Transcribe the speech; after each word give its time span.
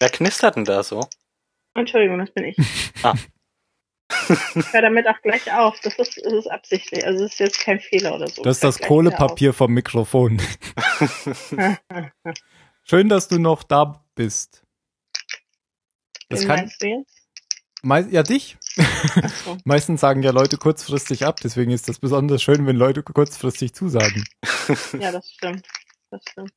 Wer 0.00 0.08
knistert 0.10 0.56
denn 0.56 0.64
da 0.64 0.82
so? 0.82 1.06
Entschuldigung, 1.74 2.18
das 2.18 2.32
bin 2.32 2.44
ich. 2.44 2.56
Ah. 3.02 3.14
Ich 4.56 4.72
höre 4.72 4.82
damit 4.82 5.06
auch 5.06 5.20
gleich 5.22 5.50
auf. 5.52 5.78
Das 5.80 5.96
ist, 5.98 6.20
das 6.22 6.32
ist 6.32 6.48
absichtlich. 6.50 7.06
Also 7.06 7.24
es 7.24 7.32
ist 7.34 7.38
jetzt 7.38 7.60
kein 7.60 7.78
Fehler 7.80 8.14
oder 8.16 8.26
so. 8.26 8.42
Das 8.42 8.56
ist 8.56 8.64
das 8.64 8.78
Kohlepapier 8.80 9.54
vom 9.54 9.72
Mikrofon. 9.72 10.42
Schön, 12.82 13.08
dass 13.08 13.28
du 13.28 13.38
noch 13.38 13.62
da 13.62 14.04
bist. 14.16 14.62
Das 16.28 16.40
Wen 16.42 16.48
kann, 16.48 16.56
meinst 16.58 16.82
du 16.82 16.86
jetzt? 16.88 17.28
mei- 17.82 18.08
ja, 18.10 18.22
dich. 18.24 18.58
Achso. 19.22 19.56
Meistens 19.64 20.00
sagen 20.00 20.22
ja 20.22 20.32
Leute 20.32 20.56
kurzfristig 20.58 21.24
ab, 21.24 21.36
deswegen 21.42 21.70
ist 21.70 21.88
das 21.88 21.98
besonders 22.00 22.42
schön, 22.42 22.66
wenn 22.66 22.76
Leute 22.76 23.02
kurzfristig 23.02 23.74
zusagen. 23.74 24.24
Ja, 24.98 25.12
das 25.12 25.30
stimmt. 25.32 25.66
Das 26.10 26.20
stimmt. 26.30 26.52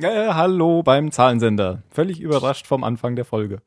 Äh, 0.00 0.28
hallo 0.32 0.84
beim 0.84 1.10
Zahlensender. 1.10 1.82
Völlig 1.90 2.20
überrascht 2.20 2.68
vom 2.68 2.84
Anfang 2.84 3.16
der 3.16 3.24
Folge. 3.24 3.60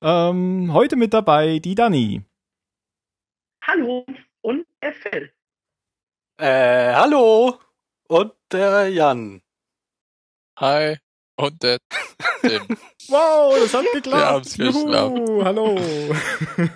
Ähm, 0.00 0.72
heute 0.72 0.94
mit 0.94 1.12
dabei 1.12 1.58
die 1.58 1.74
Dani. 1.74 2.22
Hallo 3.64 4.06
und 4.42 4.64
der 4.80 4.92
Phil. 4.92 5.32
Äh, 6.40 6.94
hallo. 6.94 7.58
Und 8.06 8.32
der 8.52 8.88
Jan. 8.90 9.42
Hi. 10.60 10.98
Und 11.36 11.62
der 11.62 11.78
Tim. 12.40 12.62
Wow, 13.10 13.56
das 13.58 13.72
hat 13.72 13.86
geklappt. 13.94 14.18
Wir 14.20 14.26
haben's 14.26 14.56
geschafft. 14.56 14.84
hallo. 15.44 15.80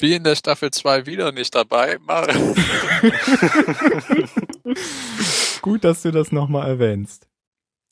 Wie 0.00 0.14
in 0.14 0.24
der 0.24 0.34
Staffel 0.34 0.72
2 0.72 1.06
wieder 1.06 1.30
nicht 1.30 1.54
dabei. 1.54 1.96
Mar 2.00 2.26
Gut, 5.62 5.84
dass 5.84 6.02
du 6.02 6.10
das 6.10 6.32
nochmal 6.32 6.68
erwähnst. 6.68 7.28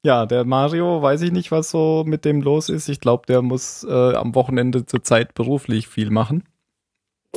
Ja, 0.02 0.26
der 0.26 0.44
Mario, 0.44 1.02
weiß 1.02 1.22
ich 1.22 1.32
nicht, 1.32 1.50
was 1.50 1.70
so 1.70 2.04
mit 2.06 2.24
dem 2.24 2.40
los 2.40 2.68
ist. 2.68 2.88
Ich 2.88 3.00
glaube, 3.00 3.26
der 3.26 3.42
muss 3.42 3.84
äh, 3.84 4.14
am 4.14 4.34
Wochenende 4.34 4.86
zurzeit 4.86 5.34
beruflich 5.34 5.88
viel 5.88 6.10
machen. 6.10 6.44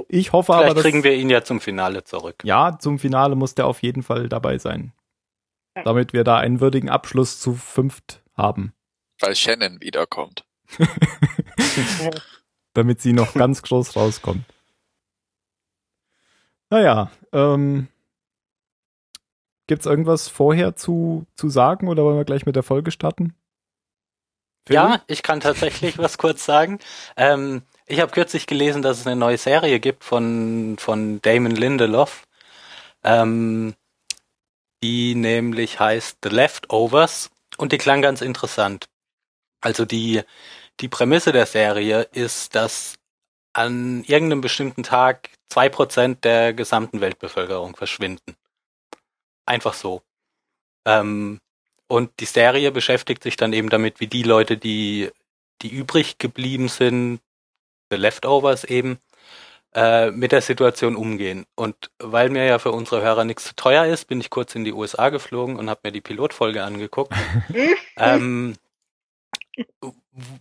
Ich 0.08 0.32
hoffe 0.32 0.54
Vielleicht 0.54 0.66
aber, 0.66 0.74
dass, 0.76 0.84
kriegen 0.84 1.04
wir 1.04 1.14
ihn 1.14 1.30
ja 1.30 1.44
zum 1.44 1.60
Finale 1.62 2.04
zurück. 2.04 2.42
ja, 2.44 2.78
zum 2.80 3.00
Finale 3.00 3.36
muss 3.36 3.54
der 3.54 3.68
auf 3.68 3.84
jeden 3.84 4.02
Fall 4.02 4.28
dabei 4.30 4.58
sein. 4.58 4.92
Damit 5.84 6.14
wir 6.14 6.24
da 6.24 6.38
einen 6.38 6.60
würdigen 6.62 6.90
Abschluss 6.90 7.40
zu 7.40 7.54
fünft 7.54 8.22
haben. 8.36 8.74
weil 9.20 9.36
Shannon 9.36 9.82
wiederkommt. 9.82 10.46
damit 12.74 13.02
sie 13.02 13.14
noch 13.14 13.34
ganz 13.34 13.62
groß 13.62 13.96
rauskommt. 13.96 14.46
Naja, 16.70 17.12
ähm, 17.32 17.88
gibt's 19.74 19.88
irgendwas 19.88 20.28
vorher 20.28 20.76
zu, 20.76 21.26
zu 21.36 21.50
sagen 21.50 21.88
oder 21.88 22.04
wollen 22.04 22.18
wir 22.18 22.26
gleich 22.26 22.46
mit 22.46 22.56
der 22.56 22.62
Folge 22.62 22.92
starten? 22.92 23.34
Phil? 24.68 24.76
Ja, 24.76 25.02
ich 25.08 25.24
kann 25.24 25.40
tatsächlich 25.40 25.98
was 25.98 26.20
kurz 26.20 26.46
sagen. 26.46 26.78
Ähm, 27.18 27.64
ich 27.88 28.00
habe 28.00 28.12
kürzlich 28.12 28.46
gelesen, 28.46 28.84
dass 28.84 29.00
es 29.00 29.08
eine 29.08 29.16
neue 29.16 29.40
Serie 29.40 29.80
gibt 29.80 30.04
von, 30.04 30.76
von 30.78 31.20
Damon 31.24 31.56
Lindelof, 31.56 32.28
ähm, 33.04 33.74
die 34.84 35.16
nämlich 35.16 35.80
heißt 35.80 36.20
The 36.22 36.30
Leftovers 36.30 37.32
und 37.58 37.72
die 37.72 37.80
klang 37.80 38.04
ganz 38.04 38.22
interessant. 38.22 38.86
Also 39.60 39.86
die, 39.86 40.22
die 40.82 40.88
Prämisse 40.88 41.32
der 41.32 41.48
Serie 41.48 42.04
ist, 42.12 42.54
dass 42.54 42.94
an 43.54 44.04
irgendeinem 44.04 44.42
bestimmten 44.42 44.84
Tag 44.84 45.32
zwei 45.50 45.68
Prozent 45.68 46.24
der 46.26 46.54
gesamten 46.54 47.02
Weltbevölkerung 47.02 47.76
verschwinden. 47.76 48.36
Einfach 49.46 49.74
so. 49.74 50.02
Ähm, 50.86 51.40
und 51.88 52.12
die 52.20 52.26
Serie 52.26 52.72
beschäftigt 52.72 53.24
sich 53.24 53.36
dann 53.36 53.54
eben 53.54 53.70
damit, 53.70 54.00
wie 54.00 54.08
die 54.08 54.24
Leute, 54.24 54.58
die, 54.58 55.12
die 55.62 55.70
übrig 55.70 56.18
geblieben 56.18 56.68
sind, 56.68 57.20
The 57.90 57.98
Leftovers 57.98 58.64
eben, 58.64 59.00
äh, 59.76 60.12
mit 60.12 60.32
der 60.32 60.42
Situation 60.42 60.96
umgehen. 60.96 61.46
Und 61.56 61.92
weil 62.00 62.30
mir 62.30 62.46
ja 62.46 62.60
für 62.60 62.72
unsere 62.72 63.02
Hörer 63.02 63.26
nichts 63.26 63.46
zu 63.46 63.56
teuer 63.56 63.86
ist, 63.86 64.06
bin 64.06 64.22
ich 64.22 64.30
kurz 64.30 64.56
in 64.56 64.64
die 64.64 64.74
USA 64.74 65.10
geflogen 65.10 65.58
und 65.58 65.70
habe 65.70 65.82
mir 65.84 65.92
die 65.92 66.02
Pilotfolge 66.02 66.64
angeguckt. 66.64 67.14
ähm, 67.98 68.56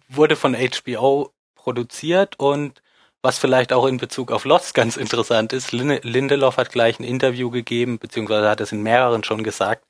wurde 0.08 0.36
von 0.36 0.54
HBO 0.54 1.32
produziert 1.54 2.38
und 2.38 2.82
was 3.22 3.38
vielleicht 3.38 3.72
auch 3.72 3.86
in 3.86 3.98
Bezug 3.98 4.32
auf 4.32 4.44
Lost 4.44 4.74
ganz 4.74 4.96
interessant 4.96 5.52
ist, 5.52 5.72
Lin- 5.72 6.00
Lindelof 6.02 6.56
hat 6.56 6.72
gleich 6.72 6.98
ein 6.98 7.04
Interview 7.04 7.50
gegeben, 7.50 7.98
beziehungsweise 7.98 8.48
hat 8.48 8.60
es 8.60 8.72
in 8.72 8.82
mehreren 8.82 9.22
schon 9.24 9.44
gesagt, 9.44 9.84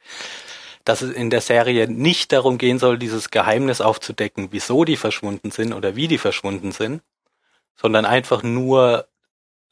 dass 0.85 1.01
es 1.01 1.13
in 1.13 1.31
der 1.31 1.41
Serie 1.41 1.89
nicht 1.89 2.33
darum 2.33 2.59
gehen 2.59 2.79
soll, 2.79 2.99
dieses 2.99 3.31
Geheimnis 3.31 3.81
aufzudecken, 3.81 4.49
wieso 4.51 4.85
die 4.85 4.97
verschwunden 4.97 5.51
sind 5.51 5.73
oder 5.73 5.97
wie 5.97 6.09
die 6.09 6.19
verschwunden 6.19 6.73
sind, 6.73 7.03
sondern 7.77 8.05
einfach 8.05 8.43
nur 8.43 9.07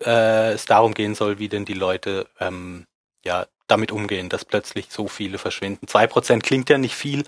äh, 0.05 0.53
es 0.53 0.65
darum 0.65 0.95
gehen 0.95 1.15
soll, 1.15 1.39
wie 1.39 1.49
denn 1.49 1.65
die 1.65 1.75
Leute 1.75 2.29
ähm, 2.39 2.87
ja 3.25 3.47
damit 3.67 3.93
umgehen, 3.93 4.29
dass 4.29 4.45
plötzlich 4.45 4.87
so 4.91 5.07
viele 5.07 5.39
verschwinden. 5.39 5.87
Zwei 5.87 6.07
Prozent 6.07 6.43
klingt 6.43 6.71
ja 6.71 6.79
nicht 6.79 6.95
viel, 6.95 7.25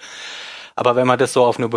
aber 0.75 0.97
wenn 0.97 1.07
man 1.07 1.19
das 1.19 1.33
so 1.33 1.45
auf 1.45 1.59
eine, 1.59 1.69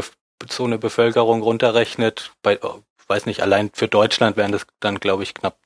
so 0.50 0.64
eine 0.64 0.78
Bevölkerung 0.78 1.42
runterrechnet, 1.42 2.32
bei, 2.42 2.60
weiß 3.08 3.26
nicht, 3.26 3.42
allein 3.42 3.72
für 3.74 3.88
Deutschland 3.88 4.38
wären 4.38 4.52
das 4.52 4.66
dann, 4.80 5.00
glaube 5.00 5.24
ich, 5.24 5.34
knapp 5.34 5.58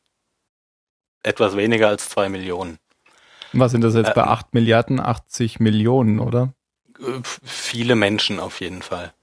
etwas 1.23 1.57
weniger 1.57 1.88
als 1.88 2.09
zwei 2.09 2.29
Millionen. 2.29 2.79
Was 3.53 3.72
sind 3.72 3.81
das 3.81 3.95
jetzt 3.95 4.13
bei 4.13 4.22
Ähm. 4.22 4.29
8 4.29 4.53
Milliarden? 4.53 5.00
80 5.00 5.59
Millionen, 5.59 6.19
oder? 6.19 6.53
Äh, 7.00 7.22
viele 7.23 7.95
Menschen 7.95 8.39
auf 8.39 8.61
jeden 8.61 8.81
Fall. 8.81 9.13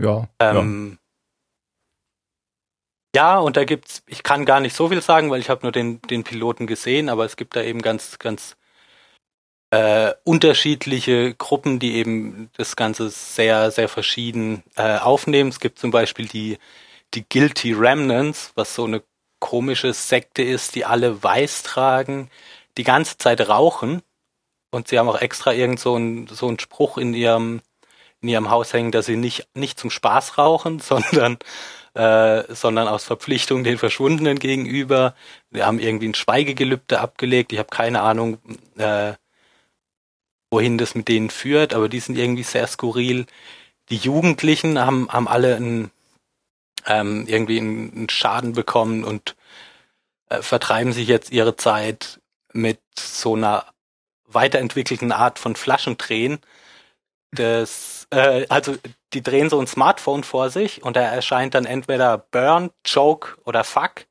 Ja. 0.00 0.28
ja. 0.40 0.58
Ähm, 0.58 0.98
ja. 3.14 3.38
und 3.38 3.56
da 3.56 3.64
gibt's, 3.64 4.02
ich 4.06 4.22
kann 4.22 4.44
gar 4.44 4.60
nicht 4.60 4.76
so 4.76 4.88
viel 4.88 5.02
sagen, 5.02 5.30
weil 5.30 5.40
ich 5.40 5.50
habe 5.50 5.62
nur 5.62 5.72
den, 5.72 6.00
den 6.02 6.24
Piloten 6.24 6.66
gesehen, 6.66 7.08
aber 7.08 7.24
es 7.24 7.36
gibt 7.36 7.56
da 7.56 7.62
eben 7.62 7.82
ganz, 7.82 8.18
ganz 8.18 8.56
äh, 9.70 10.14
unterschiedliche 10.24 11.34
Gruppen, 11.34 11.78
die 11.78 11.96
eben 11.96 12.50
das 12.56 12.76
Ganze 12.76 13.10
sehr, 13.10 13.70
sehr 13.70 13.88
verschieden 13.88 14.62
äh, 14.76 14.98
aufnehmen. 14.98 15.50
Es 15.50 15.60
gibt 15.60 15.78
zum 15.78 15.90
Beispiel 15.90 16.26
die, 16.26 16.58
die 17.14 17.28
Guilty 17.28 17.72
Remnants, 17.72 18.52
was 18.54 18.74
so 18.74 18.84
eine 18.84 19.02
komische 19.40 19.92
Sekte 19.92 20.42
ist, 20.42 20.74
die 20.74 20.84
alle 20.84 21.22
weiß 21.22 21.62
tragen, 21.62 22.30
die 22.76 22.84
ganze 22.84 23.18
Zeit 23.18 23.48
rauchen 23.48 24.02
und 24.70 24.88
sie 24.88 24.98
haben 24.98 25.08
auch 25.08 25.20
extra 25.20 25.52
irgend 25.52 25.80
so 25.80 25.94
einen 25.94 26.26
so 26.26 26.48
einen 26.48 26.58
Spruch 26.58 26.98
in 26.98 27.14
ihrem 27.14 27.60
in 28.20 28.28
ihrem 28.28 28.50
Haus 28.50 28.72
hängen, 28.72 28.92
dass 28.92 29.06
sie 29.06 29.16
nicht 29.16 29.48
nicht 29.54 29.78
zum 29.78 29.90
Spaß 29.90 30.38
rauchen, 30.38 30.78
sondern 30.80 31.38
äh, 31.94 32.54
sondern 32.54 32.88
aus 32.88 33.04
Verpflichtung 33.04 33.64
den 33.64 33.78
Verschwundenen 33.78 34.38
gegenüber. 34.38 35.14
Wir 35.50 35.66
haben 35.66 35.78
irgendwie 35.80 36.08
ein 36.08 36.14
Schweigegelübde 36.14 37.00
abgelegt. 37.00 37.52
Ich 37.52 37.58
habe 37.58 37.70
keine 37.70 38.02
Ahnung, 38.02 38.38
äh, 38.76 39.14
wohin 40.50 40.78
das 40.78 40.94
mit 40.94 41.08
denen 41.08 41.30
führt, 41.30 41.74
aber 41.74 41.88
die 41.88 42.00
sind 42.00 42.16
irgendwie 42.16 42.42
sehr 42.42 42.66
skurril. 42.66 43.26
Die 43.90 43.96
Jugendlichen 43.96 44.78
haben 44.78 45.08
haben 45.10 45.28
alle 45.28 45.56
einen, 45.56 45.90
ähm, 46.88 47.26
irgendwie 47.28 47.60
einen, 47.60 48.08
Schaden 48.08 48.54
bekommen 48.54 49.04
und 49.04 49.36
äh, 50.30 50.42
vertreiben 50.42 50.92
sich 50.92 51.06
jetzt 51.06 51.30
ihre 51.30 51.54
Zeit 51.54 52.20
mit 52.52 52.80
so 52.98 53.36
einer 53.36 53.66
weiterentwickelten 54.26 55.12
Art 55.12 55.38
von 55.38 55.54
Flaschendrehen. 55.54 56.38
Das, 57.30 58.08
äh, 58.10 58.46
also 58.48 58.76
die 59.12 59.22
drehen 59.22 59.50
so 59.50 59.60
ein 59.60 59.66
Smartphone 59.66 60.24
vor 60.24 60.50
sich 60.50 60.82
und 60.82 60.96
da 60.96 61.02
erscheint 61.02 61.54
dann 61.54 61.66
entweder 61.66 62.18
Burn, 62.18 62.70
Choke 62.90 63.36
oder 63.44 63.64
Fuck. 63.64 64.06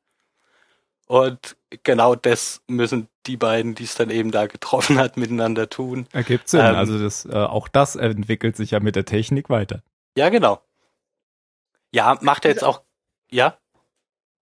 Und 1.07 1.55
genau 1.83 2.15
das 2.15 2.61
müssen 2.67 3.07
die 3.25 3.37
beiden, 3.37 3.75
die 3.75 3.85
es 3.85 3.95
dann 3.95 4.09
eben 4.09 4.31
da 4.31 4.45
getroffen 4.45 4.99
hat, 4.99 5.17
miteinander 5.17 5.69
tun. 5.69 6.07
Ergibt 6.11 6.49
Sinn. 6.49 6.61
ähm, 6.61 6.75
also 6.75 6.99
das, 6.99 7.25
äh, 7.25 7.33
auch 7.33 7.67
das 7.67 7.95
entwickelt 7.95 8.55
sich 8.55 8.71
ja 8.71 8.79
mit 8.79 8.95
der 8.95 9.05
Technik 9.05 9.49
weiter. 9.49 9.81
Ja, 10.15 10.29
genau. 10.29 10.61
Ja, 11.91 12.17
macht 12.21 12.45
er 12.45 12.51
jetzt 12.51 12.63
auch, 12.63 12.83
ja? 13.31 13.57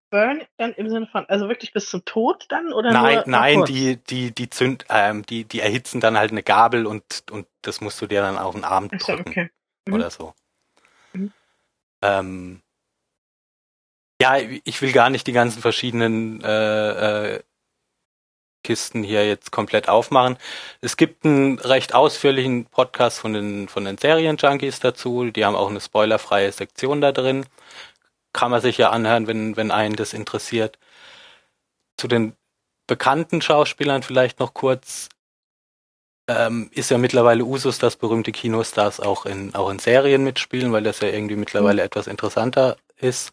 Burn 0.10 0.44
dann 0.58 0.74
im 0.74 0.90
Sinne 0.90 1.08
von, 1.08 1.26
also 1.26 1.50
wirklich 1.50 1.74
bis 1.74 1.90
zum 1.90 2.06
Tod 2.06 2.46
dann 2.50 2.72
oder 2.74 2.92
Nein, 2.92 3.24
nein, 3.26 3.56
kurz? 3.60 3.70
die, 3.70 3.98
die, 3.98 4.32
die 4.32 4.50
zünd, 4.50 4.86
ähm, 4.90 5.26
die, 5.26 5.46
die 5.46 5.60
erhitzen 5.60 6.00
dann 6.00 6.18
halt 6.18 6.32
eine 6.32 6.44
Gabel 6.44 6.86
und, 6.86 7.24
und 7.32 7.48
das 7.62 7.82
musst 7.82 8.02
du 8.02 8.08
dir 8.08 8.22
dann 8.22 8.38
auf 8.38 8.56
den 8.56 8.64
Arm 8.64 8.90
Ach 8.94 9.00
so, 9.00 9.14
drücken. 9.14 9.30
okay. 9.32 9.50
Mhm. 9.88 9.94
oder 9.94 10.10
so. 10.10 10.34
Mhm. 11.14 11.34
Ähm, 12.02 12.62
ja, 14.22 14.38
ich 14.38 14.82
will 14.82 14.94
gar 14.94 15.10
nicht 15.10 15.28
die 15.28 15.34
ganzen 15.34 15.62
verschiedenen 15.62 16.42
äh, 16.42 17.36
äh, 17.36 17.44
Kisten 18.66 19.04
hier 19.04 19.28
jetzt 19.28 19.52
komplett 19.52 19.88
aufmachen. 19.88 20.38
Es 20.82 20.98
gibt 20.98 21.24
einen 21.24 21.60
recht 21.60 21.94
ausführlichen 21.94 22.66
Podcast 22.66 23.20
von 23.20 23.34
den, 23.34 23.68
von 23.68 23.86
den 23.86 23.98
Serienjunkies 23.98 24.80
dazu. 24.80 25.30
Die 25.32 25.46
haben 25.46 25.56
auch 25.56 25.70
eine 25.70 25.80
spoilerfreie 25.80 26.52
Sektion 26.52 27.00
da 27.00 27.12
drin. 27.12 27.46
Kann 28.34 28.52
man 28.52 28.62
sich 28.62 28.78
ja 28.78 28.90
anhören, 28.90 29.28
wenn, 29.28 29.56
wenn 29.56 29.72
einen 29.72 29.96
das 29.96 30.14
interessiert. 30.14 30.80
Zu 31.96 32.08
den 32.08 32.34
bekannten 32.88 33.42
Schauspielern 33.42 34.04
vielleicht 34.04 34.40
noch 34.40 34.54
kurz. 34.54 35.10
Ähm, 36.28 36.72
ist 36.74 36.90
ja 36.90 36.98
mittlerweile 36.98 37.46
Usus, 37.46 37.78
dass 37.78 37.98
berühmte 37.98 38.32
Kinostars 38.32 39.00
auch 39.00 39.28
in, 39.28 39.54
auch 39.54 39.70
in 39.70 39.78
Serien 39.78 40.24
mitspielen, 40.24 40.74
weil 40.74 40.84
das 40.84 41.00
ja 41.02 41.10
irgendwie 41.10 41.36
mittlerweile 41.36 41.84
mhm. 41.84 41.86
etwas 41.86 42.08
interessanter 42.08 42.78
ist. 42.98 43.32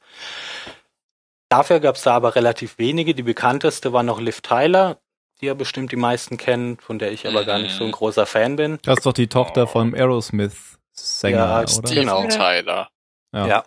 Dafür 1.48 1.80
gab 1.80 1.96
es 1.96 2.02
da 2.02 2.14
aber 2.14 2.34
relativ 2.34 2.78
wenige. 2.78 3.14
Die 3.14 3.22
bekannteste 3.22 3.92
war 3.92 4.02
noch 4.02 4.20
Liv 4.20 4.40
Tyler, 4.40 4.98
die 5.42 5.46
ja 5.46 5.54
bestimmt 5.54 5.90
die 5.92 5.96
meisten 5.96 6.36
kennen, 6.36 6.78
von 6.78 6.98
der 6.98 7.12
ich 7.12 7.26
aber 7.26 7.44
gar 7.44 7.58
nicht 7.58 7.74
so 7.74 7.84
ein 7.84 7.88
mhm. 7.88 7.92
großer 7.92 8.26
Fan 8.26 8.56
bin. 8.56 8.78
Das 8.82 8.98
ist 8.98 9.06
doch 9.06 9.12
die 9.12 9.26
Tochter 9.26 9.66
von 9.66 9.94
Aerosmith-Sänger, 9.94 11.36
ja, 11.36 11.58
oder? 11.58 11.68
Steven 11.68 11.94
genau. 11.94 12.28
Tyler. 12.28 12.90
Ja. 13.32 13.46
ja. 13.46 13.64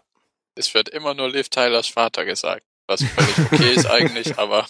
Es 0.55 0.73
wird 0.73 0.87
immer 0.87 1.13
nur 1.13 1.29
Liv 1.29 1.49
Tylers 1.49 1.87
Vater 1.87 2.23
gesagt, 2.23 2.63
was 2.87 3.03
völlig 3.03 3.51
okay 3.51 3.73
ist 3.73 3.87
eigentlich, 3.87 4.37
aber 4.39 4.65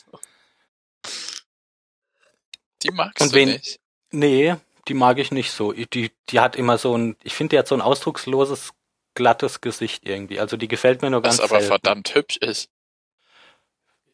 die 2.81 2.92
magst 2.92 3.22
Und 3.22 3.31
du 3.31 3.36
wen, 3.36 3.50
nicht. 3.50 3.80
Nee, 4.12 4.56
die 4.88 4.94
mag 4.96 5.19
ich 5.19 5.31
nicht 5.31 5.51
so. 5.51 5.74
Die, 5.74 6.12
die 6.30 6.40
hat 6.40 6.56
immer 6.56 6.80
so 6.80 6.98
ein, 6.98 7.16
ich 7.24 7.36
finde, 7.36 7.56
die 7.56 7.60
hat 7.60 7.68
so 7.68 7.75
ein 7.75 7.81
ausdrucksloses, 7.81 8.72
glattes 9.13 9.62
Gesicht 9.62 10.08
irgendwie. 10.08 10.40
Also 10.40 10.58
die 10.58 10.68
gefällt 10.68 11.04
mir 11.04 11.12
nur 11.12 11.22
ganz 11.22 11.38
Was 11.38 11.44
aber 11.44 11.60
selten. 11.62 11.68
verdammt 11.68 12.16
hübsch 12.16 12.38
ist. 12.38 12.69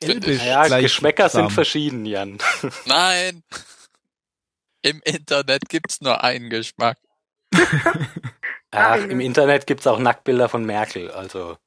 Ja, 0.04 0.80
Geschmäcker 0.80 1.30
zusammen. 1.30 1.50
sind 1.50 1.54
verschieden, 1.54 2.06
Jan. 2.06 2.38
Nein! 2.86 3.44
Im 4.82 5.02
Internet 5.04 5.70
gibt's 5.70 6.02
nur 6.02 6.24
einen 6.24 6.50
Geschmack. 6.50 6.98
Ach, 8.72 8.98
im 8.98 9.20
Internet 9.20 9.68
gibt's 9.68 9.86
auch 9.86 10.00
Nacktbilder 10.00 10.50
von 10.50 10.66
Merkel, 10.66 11.12
also. 11.12 11.58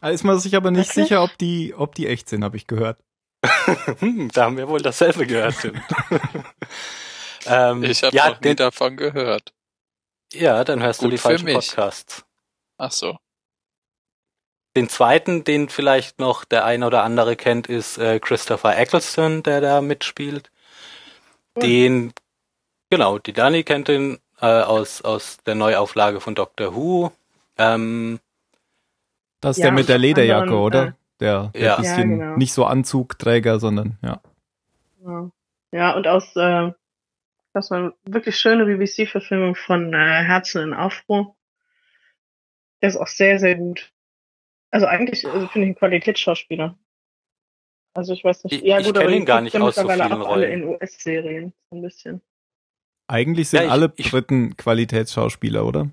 Da 0.00 0.10
ist 0.10 0.24
man 0.24 0.38
sich 0.38 0.54
aber 0.54 0.70
nicht 0.70 0.90
okay. 0.90 1.02
sicher, 1.02 1.22
ob 1.22 1.36
die, 1.38 1.74
ob 1.74 1.94
die 1.94 2.06
echt 2.06 2.28
sind, 2.28 2.44
habe 2.44 2.56
ich 2.56 2.66
gehört. 2.66 3.02
hm, 3.98 4.30
da 4.32 4.44
haben 4.44 4.56
wir 4.56 4.68
wohl 4.68 4.80
dasselbe 4.80 5.26
gehört. 5.26 5.56
ähm, 7.46 7.82
ich 7.84 8.02
habe 8.02 8.14
ja, 8.14 8.30
noch 8.30 8.40
nie 8.40 8.54
davon 8.54 8.96
gehört. 8.96 9.52
Ja, 10.32 10.62
dann 10.62 10.82
hörst 10.82 11.00
Gut 11.00 11.06
du 11.06 11.10
die 11.10 11.18
falschen 11.18 11.46
mich. 11.46 11.54
Podcasts. 11.54 12.24
Ach 12.78 12.92
so. 12.92 13.18
Den 14.76 14.88
zweiten, 14.88 15.42
den 15.44 15.68
vielleicht 15.68 16.20
noch 16.20 16.44
der 16.44 16.64
ein 16.64 16.84
oder 16.84 17.02
andere 17.02 17.36
kennt, 17.36 17.66
ist 17.66 17.98
äh, 17.98 18.20
Christopher 18.20 18.78
Eccleston, 18.78 19.42
der 19.42 19.60
da 19.60 19.80
mitspielt. 19.80 20.50
Mhm. 21.56 21.60
Den, 21.60 22.12
genau, 22.88 23.18
die 23.18 23.32
Dani 23.32 23.64
kennt 23.64 23.88
ihn 23.88 24.18
äh, 24.40 24.46
aus, 24.46 25.02
aus 25.02 25.38
der 25.44 25.56
Neuauflage 25.56 26.20
von 26.20 26.34
Doctor 26.34 26.74
Who. 26.74 27.12
Ähm, 27.58 28.20
das 29.40 29.56
ist 29.56 29.62
ja, 29.62 29.66
der 29.66 29.72
mit 29.72 29.88
der 29.88 29.98
Lederjacke, 29.98 30.42
anderen, 30.42 30.62
oder? 30.62 30.94
Der, 31.18 31.50
der 31.54 31.62
ja. 31.62 31.76
bisschen 31.76 32.10
ja, 32.10 32.24
genau. 32.24 32.36
nicht 32.36 32.52
so 32.52 32.64
Anzugträger, 32.64 33.58
sondern 33.58 33.98
ja. 34.02 34.20
Ja, 35.04 35.30
ja 35.72 35.92
und 35.96 36.06
aus 36.06 36.36
äh, 36.36 36.72
das 37.52 37.70
war 37.70 37.92
wirklich 38.04 38.38
schöne 38.38 38.64
BBC-Verfilmung 38.64 39.56
von 39.56 39.92
äh, 39.92 39.96
Herzen 39.96 40.62
in 40.62 40.74
Aufruhr. 40.74 41.34
Der 42.80 42.90
ist 42.90 42.96
auch 42.96 43.08
sehr, 43.08 43.38
sehr 43.38 43.56
gut. 43.56 43.92
Also 44.70 44.86
eigentlich 44.86 45.26
also 45.26 45.48
finde 45.48 45.66
ich 45.66 45.70
einen 45.70 45.74
Qualitätsschauspieler. 45.76 46.78
Also 47.94 48.12
ich 48.12 48.22
weiß 48.22 48.44
nicht. 48.44 48.54
Ich, 48.54 48.62
ja 48.62 48.78
gut, 48.78 48.96
ich 48.96 49.02
aber 49.02 49.10
ihn 49.10 49.24
gar 49.24 49.40
nicht 49.40 49.56
aus 49.56 49.74
so 49.74 49.88
vielen 49.88 50.00
alle 50.00 50.46
in 50.46 50.64
US-Serien 50.64 51.52
so 51.70 51.76
ein 51.76 51.82
bisschen. 51.82 52.22
Eigentlich 53.08 53.48
sind 53.48 53.60
ja, 53.60 53.66
ich, 53.66 53.72
alle 53.72 53.88
Briten 53.88 54.56
Qualitätsschauspieler, 54.56 55.66
oder? 55.66 55.90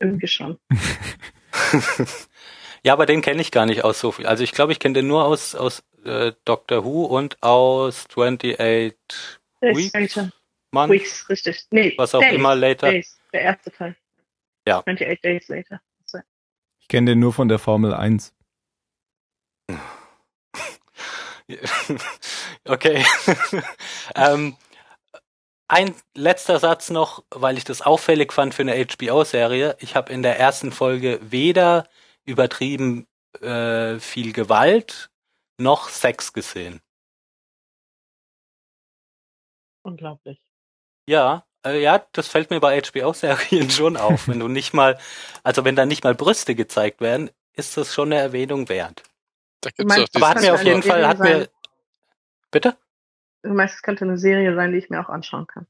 Irgendwie 0.00 0.26
schon. 0.26 0.58
Ja, 2.82 2.94
aber 2.94 3.06
den 3.06 3.20
kenne 3.20 3.42
ich 3.42 3.50
gar 3.50 3.66
nicht 3.66 3.84
aus 3.84 4.00
so 4.00 4.12
viel. 4.12 4.26
Also 4.26 4.42
ich 4.42 4.52
glaube, 4.52 4.72
ich 4.72 4.78
kenne 4.78 4.94
den 4.94 5.06
nur 5.06 5.24
aus, 5.24 5.54
aus 5.54 5.82
äh, 6.04 6.32
Doctor 6.44 6.84
Who 6.84 7.04
und 7.04 7.42
aus 7.42 8.06
28 8.08 8.58
Weeks. 9.60 10.30
Mann. 10.72 10.90
Weeks, 10.90 11.28
richtig. 11.28 11.66
Nee, 11.70 11.94
was 11.98 12.14
auch 12.14 12.20
Days, 12.20 12.32
immer 12.32 12.54
later. 12.54 12.90
Days, 12.90 13.18
der 13.32 13.42
erste 13.42 13.70
Teil. 13.72 13.96
Ja. 14.66 14.78
28 14.78 15.20
Days 15.20 15.48
later. 15.48 15.80
Ich 16.90 16.92
kenne 16.92 17.12
den 17.12 17.20
nur 17.20 17.32
von 17.32 17.46
der 17.46 17.60
Formel 17.60 17.94
1. 17.94 18.34
okay. 22.64 23.04
ähm, 24.16 24.56
ein 25.68 25.94
letzter 26.16 26.58
Satz 26.58 26.90
noch, 26.90 27.22
weil 27.30 27.58
ich 27.58 27.62
das 27.62 27.80
auffällig 27.80 28.32
fand 28.32 28.54
für 28.54 28.62
eine 28.62 28.74
HBO-Serie. 28.84 29.76
Ich 29.78 29.94
habe 29.94 30.12
in 30.12 30.24
der 30.24 30.40
ersten 30.40 30.72
Folge 30.72 31.20
weder 31.22 31.86
übertrieben 32.24 33.06
äh, 33.40 34.00
viel 34.00 34.32
Gewalt 34.32 35.12
noch 35.58 35.90
Sex 35.90 36.32
gesehen. 36.32 36.80
Unglaublich. 39.84 40.42
Ja, 41.06 41.46
ja, 41.66 42.04
das 42.12 42.28
fällt 42.28 42.50
mir 42.50 42.60
bei 42.60 42.80
HBO-Serien 42.80 43.70
schon 43.70 43.96
auf. 43.96 44.28
wenn 44.28 44.40
du 44.40 44.48
nicht 44.48 44.72
mal, 44.74 44.98
also 45.42 45.64
wenn 45.64 45.76
da 45.76 45.86
nicht 45.86 46.04
mal 46.04 46.14
Brüste 46.14 46.54
gezeigt 46.54 47.00
werden, 47.00 47.30
ist 47.54 47.76
das 47.76 47.94
schon 47.94 48.12
eine 48.12 48.20
Erwähnung 48.20 48.68
wert. 48.68 49.02
Da 49.60 49.70
gibt's 49.70 49.94
meinst, 49.94 50.16
Aber 50.16 50.28
hat 50.28 50.40
mir 50.40 50.54
auf 50.54 50.64
jeden 50.64 50.82
Fall, 50.82 51.06
hat 51.06 51.18
sein. 51.18 51.40
mir, 51.40 51.48
bitte? 52.50 52.76
Du 53.42 53.50
meinst, 53.50 53.76
es 53.76 53.82
könnte 53.82 54.04
eine 54.04 54.18
Serie 54.18 54.54
sein, 54.54 54.72
die 54.72 54.78
ich 54.78 54.90
mir 54.90 55.00
auch 55.00 55.08
anschauen 55.08 55.46
kann. 55.46 55.66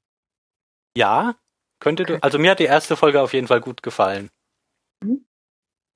Ja, 0.97 1.37
könnte 1.81 2.03
okay. 2.05 2.15
du, 2.15 2.23
also 2.23 2.39
mir 2.39 2.53
hat 2.53 2.59
die 2.61 2.65
erste 2.65 2.97
Folge 2.97 3.21
auf 3.21 3.33
jeden 3.33 3.47
Fall 3.47 3.61
gut 3.61 3.83
gefallen. 3.83 4.31
Mhm. 5.03 5.25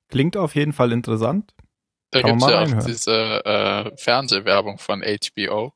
Klingt 0.09 0.37
auf 0.37 0.55
jeden 0.55 0.73
Fall 0.73 0.93
interessant. 0.93 1.53
Da 2.11 2.23
gibt 2.23 2.43
es 2.43 2.49
ja 2.49 2.63
auch 2.63 2.85
diese 2.85 3.45
äh, 3.45 3.97
Fernsehwerbung 3.97 4.79
von 4.79 5.03
HBO. 5.03 5.73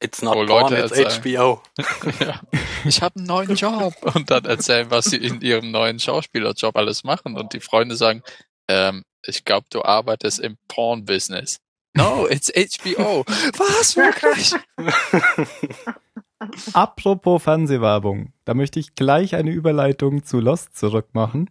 It's 0.00 0.22
not 0.22 0.34
porn, 0.34 0.46
Leute 0.46 0.76
it's 0.76 0.92
erzählen, 0.92 1.36
HBO. 1.36 1.62
ja, 2.20 2.40
ich 2.84 3.02
habe 3.02 3.16
einen 3.16 3.26
neuen 3.26 3.54
Job 3.56 3.94
und 4.14 4.30
dann 4.30 4.44
erzählen, 4.44 4.90
was 4.90 5.06
sie 5.06 5.16
in 5.16 5.40
ihrem 5.40 5.70
neuen 5.70 5.98
Schauspielerjob 5.98 6.76
alles 6.76 7.02
machen 7.02 7.36
und 7.36 7.52
die 7.52 7.60
Freunde 7.60 7.96
sagen, 7.96 8.22
ähm, 8.68 9.02
ich 9.26 9.44
glaube, 9.44 9.66
du 9.70 9.82
arbeitest 9.82 10.38
im 10.38 10.56
Porn-Business. 10.68 11.58
No, 11.96 12.28
it's 12.28 12.52
HBO. 12.52 13.24
was, 13.58 13.96
wirklich? 13.96 14.54
Apropos 16.72 17.42
Fernsehwerbung, 17.42 18.32
da 18.44 18.54
möchte 18.54 18.78
ich 18.78 18.94
gleich 18.94 19.34
eine 19.34 19.50
Überleitung 19.50 20.22
zu 20.22 20.38
Lost 20.38 20.76
zurückmachen. 20.76 21.50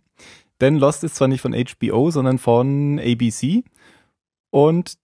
Denn 0.61 0.77
Lost 0.77 1.03
ist 1.03 1.15
zwar 1.15 1.27
nicht 1.27 1.41
von 1.41 1.53
HBO, 1.53 2.11
sondern 2.11 2.39
von 2.39 2.99
ABC. 2.99 3.63
Und 4.49 4.97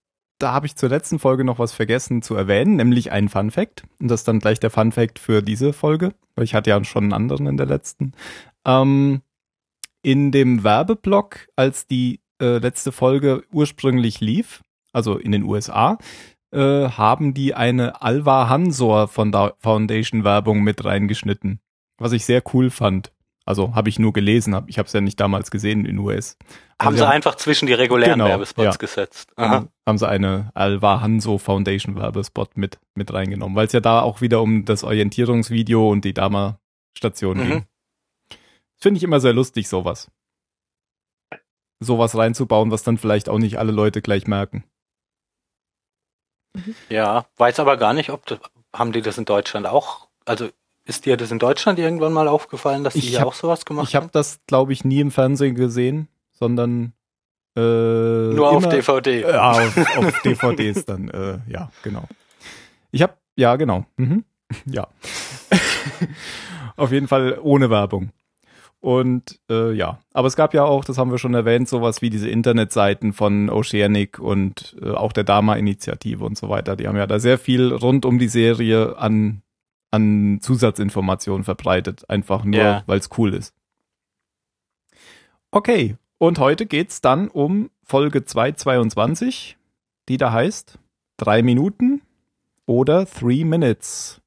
da 0.44 0.52
habe 0.52 0.66
ich 0.66 0.76
zur 0.76 0.90
letzten 0.90 1.18
Folge 1.18 1.42
noch 1.42 1.58
was 1.58 1.72
vergessen 1.72 2.20
zu 2.20 2.34
erwähnen, 2.34 2.76
nämlich 2.76 3.10
einen 3.10 3.30
Fun 3.30 3.50
Fact. 3.50 3.84
Und 3.98 4.08
das 4.08 4.20
ist 4.20 4.28
dann 4.28 4.40
gleich 4.40 4.60
der 4.60 4.68
Fun 4.68 4.92
Fact 4.92 5.18
für 5.18 5.40
diese 5.40 5.72
Folge, 5.72 6.12
weil 6.34 6.44
ich 6.44 6.54
hatte 6.54 6.68
ja 6.68 6.84
schon 6.84 7.04
einen 7.04 7.12
anderen 7.14 7.46
in 7.46 7.56
der 7.56 7.64
letzten. 7.64 8.12
Ähm, 8.66 9.22
in 10.02 10.32
dem 10.32 10.62
Werbeblock, 10.62 11.48
als 11.56 11.86
die 11.86 12.20
äh, 12.42 12.58
letzte 12.58 12.92
Folge 12.92 13.44
ursprünglich 13.52 14.20
lief, 14.20 14.60
also 14.92 15.16
in 15.16 15.32
den 15.32 15.44
USA, 15.44 15.96
äh, 16.52 16.90
haben 16.90 17.32
die 17.32 17.54
eine 17.54 18.02
Alva 18.02 18.50
Hansor 18.50 19.08
Foundation 19.08 20.24
Werbung 20.24 20.62
mit 20.62 20.84
reingeschnitten, 20.84 21.60
was 21.96 22.12
ich 22.12 22.26
sehr 22.26 22.42
cool 22.52 22.68
fand. 22.68 23.13
Also 23.46 23.74
habe 23.74 23.90
ich 23.90 23.98
nur 23.98 24.12
gelesen, 24.14 24.54
hab, 24.54 24.68
ich 24.70 24.78
habe 24.78 24.86
es 24.86 24.92
ja 24.94 25.02
nicht 25.02 25.20
damals 25.20 25.50
gesehen 25.50 25.84
in 25.84 25.98
US. 25.98 26.38
Also 26.78 26.86
haben 26.86 26.96
sie 26.96 27.08
einfach 27.08 27.34
zwischen 27.34 27.66
die 27.66 27.74
regulären 27.74 28.14
genau, 28.14 28.26
Werbespots 28.26 28.64
ja. 28.64 28.72
gesetzt. 28.72 29.32
Aha. 29.36 29.68
Haben 29.86 29.98
sie 29.98 30.08
eine 30.08 30.50
Alva 30.54 31.02
Hanso 31.02 31.36
Foundation 31.36 31.96
Werbespot 31.96 32.56
mit, 32.56 32.78
mit 32.94 33.12
reingenommen, 33.12 33.54
weil 33.54 33.66
es 33.66 33.72
ja 33.72 33.80
da 33.80 34.00
auch 34.00 34.22
wieder 34.22 34.40
um 34.40 34.64
das 34.64 34.82
Orientierungsvideo 34.82 35.90
und 35.90 36.04
die 36.06 36.14
Dama-Station 36.14 37.36
mhm. 37.36 37.48
ging. 37.48 37.66
Finde 38.76 38.98
ich 38.98 39.04
immer 39.04 39.20
sehr 39.20 39.34
lustig, 39.34 39.68
sowas. 39.68 40.10
Sowas 41.80 42.16
reinzubauen, 42.16 42.70
was 42.70 42.82
dann 42.82 42.96
vielleicht 42.96 43.28
auch 43.28 43.38
nicht 43.38 43.58
alle 43.58 43.72
Leute 43.72 44.00
gleich 44.00 44.26
merken. 44.26 44.64
Ja, 46.88 47.26
weiß 47.36 47.60
aber 47.60 47.76
gar 47.76 47.92
nicht, 47.92 48.10
ob 48.10 48.24
das, 48.26 48.38
haben 48.74 48.92
die 48.92 49.02
das 49.02 49.18
in 49.18 49.24
Deutschland 49.24 49.66
auch, 49.66 50.08
also 50.24 50.48
ist 50.84 51.06
dir 51.06 51.16
das 51.16 51.30
in 51.30 51.38
Deutschland 51.38 51.78
irgendwann 51.78 52.12
mal 52.12 52.28
aufgefallen, 52.28 52.84
dass 52.84 52.94
die 52.94 53.00
hier 53.00 53.20
hab, 53.20 53.28
auch 53.28 53.34
sowas 53.34 53.64
gemacht 53.64 53.88
ich 53.88 53.94
hab 53.94 54.04
haben? 54.04 54.10
Ich 54.10 54.16
habe 54.16 54.18
das, 54.18 54.40
glaube 54.46 54.72
ich, 54.72 54.84
nie 54.84 55.00
im 55.00 55.10
Fernsehen 55.10 55.54
gesehen, 55.54 56.08
sondern 56.32 56.92
äh, 57.56 57.60
nur 57.60 58.50
auf 58.50 58.68
DVD. 58.68 59.22
Äh, 59.22 59.32
auf, 59.34 59.76
auf 59.96 60.22
DVDs 60.22 60.84
dann, 60.84 61.08
äh, 61.08 61.38
ja, 61.48 61.70
genau. 61.82 62.04
Ich 62.90 63.02
habe, 63.02 63.14
ja, 63.36 63.56
genau, 63.56 63.86
mhm. 63.96 64.24
ja. 64.66 64.88
auf 66.76 66.92
jeden 66.92 67.08
Fall 67.08 67.38
ohne 67.40 67.70
Werbung. 67.70 68.10
Und 68.80 69.40
äh, 69.48 69.72
ja, 69.72 69.98
aber 70.12 70.28
es 70.28 70.36
gab 70.36 70.52
ja 70.52 70.64
auch, 70.64 70.84
das 70.84 70.98
haben 70.98 71.10
wir 71.10 71.16
schon 71.16 71.32
erwähnt, 71.32 71.70
sowas 71.70 72.02
wie 72.02 72.10
diese 72.10 72.28
Internetseiten 72.28 73.14
von 73.14 73.48
Oceanic 73.48 74.18
und 74.18 74.76
äh, 74.82 74.90
auch 74.90 75.12
der 75.12 75.24
Dama-Initiative 75.24 76.22
und 76.22 76.36
so 76.36 76.50
weiter. 76.50 76.76
Die 76.76 76.86
haben 76.86 76.96
ja 76.98 77.06
da 77.06 77.18
sehr 77.18 77.38
viel 77.38 77.72
rund 77.72 78.04
um 78.04 78.18
die 78.18 78.28
Serie 78.28 78.98
an, 78.98 79.40
an 79.94 80.38
Zusatzinformationen 80.40 81.44
verbreitet, 81.44 82.08
einfach 82.10 82.44
nur, 82.44 82.60
Ja. 82.60 82.82
weil 82.86 82.98
es 82.98 83.08
cool 83.16 83.32
ist. 83.34 83.54
Okay, 85.50 85.96
und 86.18 86.38
heute 86.38 86.66
geht's 86.66 87.00
dann 87.00 87.28
um 87.28 87.70
Folge 87.84 88.24
222, 88.24 89.56
die 90.08 90.16
da 90.16 90.32
heißt 90.32 90.78
drei 91.16 91.42
Minuten 91.42 92.02
oder 92.66 93.06
Three 93.06 93.44
Minutes. 93.44 94.20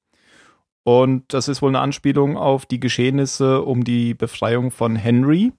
Und 0.84 1.34
das 1.34 1.50
ist 1.50 1.62
wohl 1.62 1.70
eine 1.72 1.82
Anspielung 1.82 2.38
auf 2.38 2.66
die 2.66 2.80
Geschehnisse 2.80 3.62
um 3.62 3.84
die 3.84 4.14
Befreiung 4.14 4.72
von 4.72 4.96
Henry. 4.96 5.52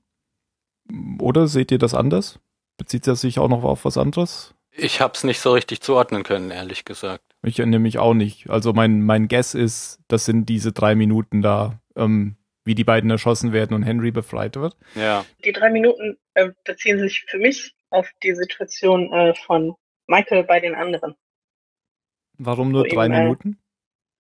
Oder 1.20 1.48
seht 1.48 1.70
ihr 1.70 1.78
das 1.78 1.92
anders? 1.92 2.38
Bezieht 2.78 3.06
das 3.06 3.20
sich 3.20 3.38
auch 3.38 3.48
noch 3.48 3.62
auf 3.62 3.84
was 3.84 3.98
anderes? 3.98 4.54
Ich 4.70 5.02
hab's 5.02 5.24
nicht 5.24 5.40
so 5.40 5.52
richtig 5.52 5.82
zuordnen 5.82 6.22
können, 6.22 6.50
ehrlich 6.50 6.86
gesagt. 6.86 7.27
Ich 7.42 7.58
erinnere 7.58 7.80
mich 7.80 7.98
auch 7.98 8.14
nicht. 8.14 8.50
Also 8.50 8.72
mein, 8.72 9.02
mein 9.02 9.28
Guess 9.28 9.54
ist, 9.54 10.00
das 10.08 10.24
sind 10.24 10.48
diese 10.48 10.72
drei 10.72 10.94
Minuten 10.94 11.40
da, 11.40 11.80
ähm, 11.96 12.36
wie 12.64 12.74
die 12.74 12.84
beiden 12.84 13.10
erschossen 13.10 13.52
werden 13.52 13.74
und 13.74 13.82
Henry 13.84 14.10
befreit 14.10 14.56
wird. 14.56 14.76
Ja. 14.94 15.24
Die 15.44 15.52
drei 15.52 15.70
Minuten 15.70 16.18
äh, 16.34 16.50
beziehen 16.64 16.98
sich 16.98 17.24
für 17.28 17.38
mich 17.38 17.74
auf 17.90 18.10
die 18.22 18.34
Situation 18.34 19.12
äh, 19.12 19.34
von 19.34 19.74
Michael 20.06 20.44
bei 20.44 20.60
den 20.60 20.74
anderen. 20.74 21.14
Warum 22.38 22.70
nur 22.72 22.82
So 22.88 22.94
drei 22.94 23.06
eben, 23.06 23.14
äh, 23.14 23.22
Minuten? 23.22 23.58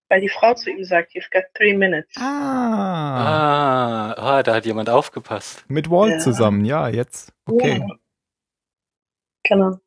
Weil 0.08 0.20
die 0.22 0.28
Frau 0.30 0.54
zu 0.54 0.70
ihm 0.70 0.84
sagt, 0.84 1.12
you've 1.12 1.30
got 1.30 1.44
three 1.54 1.76
minutes. 1.76 2.14
Ah, 2.16 2.22
Ah, 3.18 4.12
ah, 4.38 4.42
da 4.42 4.54
hat 4.54 4.64
jemand 4.64 4.88
aufgepasst. 4.88 5.64
mit 5.68 5.90
Walt 5.90 6.12
Ja. 6.12 6.18
zusammen, 6.18 6.64
ja, 6.64 6.88
jetzt. 6.88 7.32
Okay. 7.44 7.78
Ja. 7.80 7.96
Genau. 9.44 9.78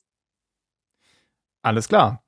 Alles 1.64 1.88
klar. 1.88 2.24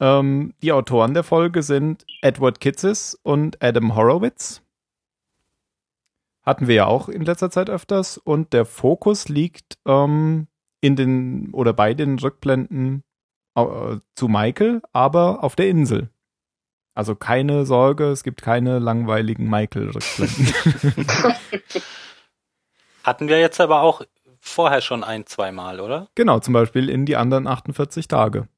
Ähm, 0.00 0.54
die 0.62 0.72
Autoren 0.72 1.14
der 1.14 1.24
Folge 1.24 1.62
sind 1.62 2.04
Edward 2.22 2.60
Kitzes 2.60 3.18
und 3.22 3.62
Adam 3.62 3.94
Horowitz. 3.96 4.62
Hatten 6.42 6.68
wir 6.68 6.74
ja 6.76 6.86
auch 6.86 7.08
in 7.08 7.22
letzter 7.22 7.50
Zeit 7.50 7.70
öfters. 7.70 8.18
Und 8.18 8.52
der 8.52 8.64
Fokus 8.64 9.28
liegt 9.28 9.78
ähm, 9.86 10.46
in 10.80 10.96
den 10.96 11.50
oder 11.52 11.72
bei 11.72 11.94
den 11.94 12.18
Rückblenden 12.18 13.02
äh, 13.56 13.96
zu 14.14 14.28
Michael, 14.28 14.82
aber 14.92 15.42
auf 15.42 15.56
der 15.56 15.68
Insel. 15.68 16.10
Also 16.94 17.14
keine 17.14 17.66
Sorge, 17.66 18.04
es 18.10 18.22
gibt 18.22 18.42
keine 18.42 18.78
langweiligen 18.78 19.50
Michael-Rückblenden. 19.50 20.54
Hatten 23.02 23.28
wir 23.28 23.38
jetzt 23.38 23.60
aber 23.60 23.82
auch 23.82 24.02
vorher 24.40 24.80
schon 24.80 25.04
ein, 25.04 25.26
zweimal, 25.26 25.80
oder? 25.80 26.08
Genau, 26.14 26.38
zum 26.38 26.54
Beispiel 26.54 26.88
in 26.88 27.04
die 27.04 27.16
anderen 27.16 27.46
48 27.46 28.08
Tage. 28.08 28.48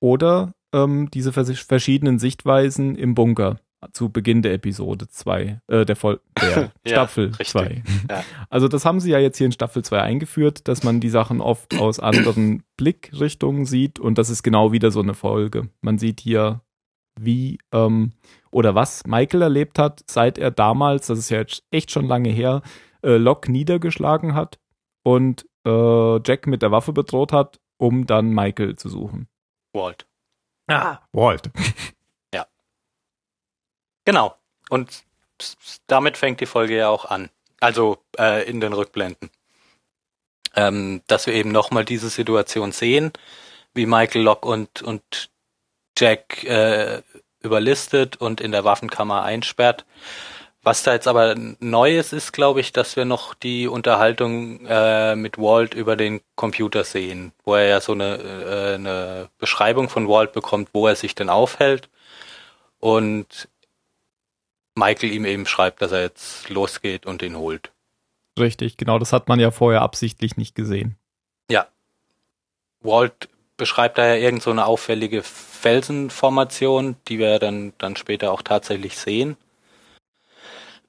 Oder 0.00 0.52
ähm, 0.72 1.10
diese 1.12 1.32
vers 1.32 1.50
verschiedenen 1.60 2.18
Sichtweisen 2.18 2.94
im 2.96 3.14
Bunker 3.14 3.58
zu 3.92 4.10
Beginn 4.10 4.42
der 4.42 4.54
Episode 4.54 5.08
2, 5.08 5.60
äh, 5.68 5.84
der, 5.84 5.96
Vol 5.96 6.20
der 6.40 6.72
Ja, 6.84 6.90
Staffel 6.90 7.26
richtig. 7.26 7.48
2. 7.48 7.82
Ja. 8.10 8.24
Also 8.50 8.68
das 8.68 8.84
haben 8.84 9.00
sie 9.00 9.10
ja 9.10 9.18
jetzt 9.18 9.38
hier 9.38 9.46
in 9.46 9.52
Staffel 9.52 9.84
2 9.84 10.00
eingeführt, 10.02 10.66
dass 10.66 10.82
man 10.82 11.00
die 11.00 11.08
Sachen 11.08 11.40
oft 11.40 11.78
aus 11.78 12.00
anderen 12.00 12.64
Blickrichtungen 12.76 13.66
sieht 13.66 14.00
und 14.00 14.18
das 14.18 14.30
ist 14.30 14.42
genau 14.42 14.72
wieder 14.72 14.90
so 14.90 15.00
eine 15.00 15.14
Folge. 15.14 15.68
Man 15.80 15.98
sieht 15.98 16.20
hier, 16.20 16.60
wie 17.20 17.58
ähm, 17.72 18.12
oder 18.50 18.74
was 18.74 19.06
Michael 19.06 19.42
erlebt 19.42 19.78
hat, 19.78 20.02
seit 20.06 20.38
er 20.38 20.50
damals, 20.50 21.06
das 21.06 21.18
ist 21.18 21.30
ja 21.30 21.38
jetzt 21.38 21.62
echt 21.70 21.90
schon 21.90 22.06
lange 22.06 22.30
her, 22.30 22.62
äh, 23.02 23.16
Locke 23.16 23.50
niedergeschlagen 23.52 24.34
hat 24.34 24.58
und 25.04 25.46
äh, 25.66 26.20
Jack 26.24 26.46
mit 26.46 26.62
der 26.62 26.70
Waffe 26.70 26.92
bedroht 26.92 27.32
hat, 27.32 27.60
um 27.76 28.06
dann 28.06 28.30
Michael 28.30 28.76
zu 28.76 28.88
suchen. 28.88 29.28
Walt. 29.72 30.06
Ah, 30.68 30.98
Walt. 31.12 31.50
Genau. 34.08 34.34
Und 34.70 35.04
damit 35.86 36.16
fängt 36.16 36.40
die 36.40 36.46
Folge 36.46 36.78
ja 36.78 36.88
auch 36.88 37.04
an. 37.04 37.28
Also 37.60 37.98
äh, 38.18 38.48
in 38.48 38.58
den 38.58 38.72
Rückblenden. 38.72 39.28
Ähm, 40.56 41.02
dass 41.08 41.26
wir 41.26 41.34
eben 41.34 41.52
nochmal 41.52 41.84
diese 41.84 42.08
Situation 42.08 42.72
sehen, 42.72 43.12
wie 43.74 43.84
Michael 43.84 44.22
Locke 44.22 44.48
und, 44.48 44.80
und 44.80 45.28
Jack 45.98 46.42
äh, 46.44 47.02
überlistet 47.40 48.16
und 48.16 48.40
in 48.40 48.50
der 48.50 48.64
Waffenkammer 48.64 49.24
einsperrt. 49.24 49.84
Was 50.62 50.82
da 50.82 50.92
jetzt 50.92 51.08
aber 51.08 51.34
Neues 51.60 52.12
ist, 52.12 52.32
glaube 52.32 52.60
ich, 52.60 52.72
dass 52.72 52.96
wir 52.96 53.04
noch 53.04 53.34
die 53.34 53.68
Unterhaltung 53.68 54.66
äh, 54.66 55.14
mit 55.16 55.38
Walt 55.38 55.74
über 55.74 55.96
den 55.96 56.20
Computer 56.34 56.84
sehen, 56.84 57.32
wo 57.44 57.54
er 57.54 57.66
ja 57.66 57.80
so 57.80 57.92
eine, 57.92 58.16
äh, 58.16 58.74
eine 58.74 59.28
Beschreibung 59.38 59.88
von 59.88 60.08
Walt 60.08 60.32
bekommt, 60.32 60.70
wo 60.72 60.86
er 60.86 60.96
sich 60.96 61.14
denn 61.14 61.30
aufhält. 61.30 61.88
Und 62.80 63.48
Michael 64.74 65.12
ihm 65.12 65.24
eben 65.24 65.46
schreibt, 65.46 65.80
dass 65.80 65.92
er 65.92 66.02
jetzt 66.02 66.48
losgeht 66.48 67.06
und 67.06 67.22
ihn 67.22 67.36
holt. 67.36 67.72
Richtig, 68.38 68.76
genau, 68.76 68.98
das 68.98 69.12
hat 69.12 69.28
man 69.28 69.40
ja 69.40 69.50
vorher 69.50 69.82
absichtlich 69.82 70.36
nicht 70.36 70.54
gesehen. 70.54 70.96
Walt 72.80 73.28
beschreibt 73.56 73.98
da 73.98 74.06
ja 74.06 74.14
irgend 74.14 74.42
so 74.42 74.50
eine 74.50 74.66
auffällige 74.66 75.22
Felsenformation, 75.22 76.96
die 77.08 77.18
wir 77.18 77.38
dann, 77.38 77.72
dann 77.78 77.96
später 77.96 78.32
auch 78.32 78.42
tatsächlich 78.42 78.96
sehen. 78.96 79.36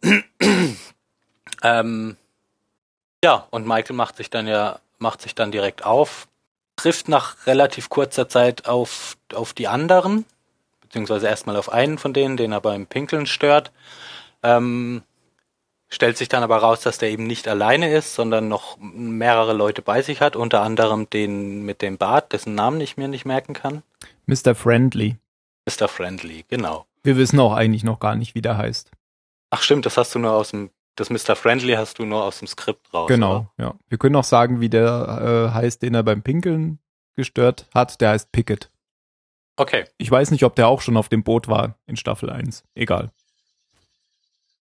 ähm, 1.64 2.18
ja, 3.24 3.48
und 3.52 3.68
Michael 3.68 3.96
macht 3.96 4.18
sich 4.18 4.30
dann 4.30 4.48
ja, 4.48 4.80
macht 4.98 5.22
sich 5.22 5.36
dann 5.36 5.52
direkt 5.52 5.86
auf, 5.86 6.28
trifft 6.76 7.10
nach 7.10 7.46
relativ 7.48 7.90
kurzer 7.90 8.30
Zeit 8.30 8.68
auf, 8.68 9.18
auf 9.34 9.54
die 9.54 9.68
anderen, 9.68 10.26
beziehungsweise 10.82 11.28
erstmal 11.28 11.58
auf 11.58 11.72
einen 11.72 11.98
von 11.98 12.14
denen, 12.14 12.38
den 12.38 12.52
er 12.52 12.62
beim 12.62 12.88
Pinkeln 12.88 13.26
stört. 13.26 13.72
Ähm, 14.44 15.04
stellt 15.90 16.18
sich 16.18 16.30
dann 16.30 16.44
aber 16.44 16.58
raus, 16.58 16.82
dass 16.82 16.98
der 16.98 17.10
eben 17.10 17.26
nicht 17.26 17.48
alleine 17.48 17.94
ist, 17.94 18.14
sondern 18.14 18.48
noch 18.48 18.78
mehrere 18.80 19.54
Leute 19.54 19.82
bei 19.82 20.02
sich 20.02 20.22
hat, 20.22 20.36
unter 20.36 20.62
anderem 20.62 21.10
den 21.10 21.64
mit 21.64 21.82
dem 21.82 21.98
Bart, 21.98 22.32
dessen 22.32 22.56
Namen 22.56 22.80
ich 22.80 22.96
mir 22.96 23.08
nicht 23.08 23.26
merken 23.26 23.54
kann. 23.54 23.84
Mr. 24.28 24.56
Friendly. 24.56 25.18
Mr. 25.66 25.88
Friendly, 25.88 26.46
genau. 26.48 26.86
Wir 27.04 27.18
wissen 27.18 27.40
auch 27.40 27.54
eigentlich 27.54 27.84
noch 27.84 28.00
gar 28.00 28.16
nicht, 28.16 28.36
wie 28.36 28.42
der 28.42 28.58
heißt. 28.58 28.92
Ach 29.50 29.62
stimmt, 29.62 29.86
das 29.86 29.98
hast 29.98 30.14
du 30.16 30.20
nur 30.20 30.34
aus 30.34 30.52
dem, 30.52 30.70
das 30.96 31.10
Mr. 31.10 31.36
Friendly 31.36 31.74
hast 31.74 32.00
du 32.00 32.06
nur 32.06 32.24
aus 32.24 32.40
dem 32.40 32.48
Skript 32.48 32.94
raus. 32.94 33.08
Genau, 33.08 33.52
ja. 33.58 33.76
Wir 33.88 33.98
können 33.98 34.16
auch 34.16 34.24
sagen, 34.24 34.62
wie 34.62 34.70
der 34.70 35.50
äh, 35.52 35.54
heißt, 35.54 35.82
den 35.82 35.96
er 35.96 36.04
beim 36.04 36.22
Pinkeln 36.22 36.80
gestört 37.16 37.68
hat. 37.74 38.02
Der 38.02 38.12
heißt 38.12 38.32
Pickett. 38.32 38.70
Oder? 39.60 39.68
Okay. 39.68 39.86
Ich 39.98 40.10
weiß 40.10 40.32
nicht, 40.32 40.44
ob 40.44 40.56
der 40.56 40.68
auch 40.68 40.82
schon 40.82 40.98
auf 40.98 41.10
dem 41.10 41.24
Boot 41.24 41.48
war 41.48 41.76
in 41.86 41.98
Staffel 41.98 42.30
1. 42.30 42.64
Egal. 42.76 43.12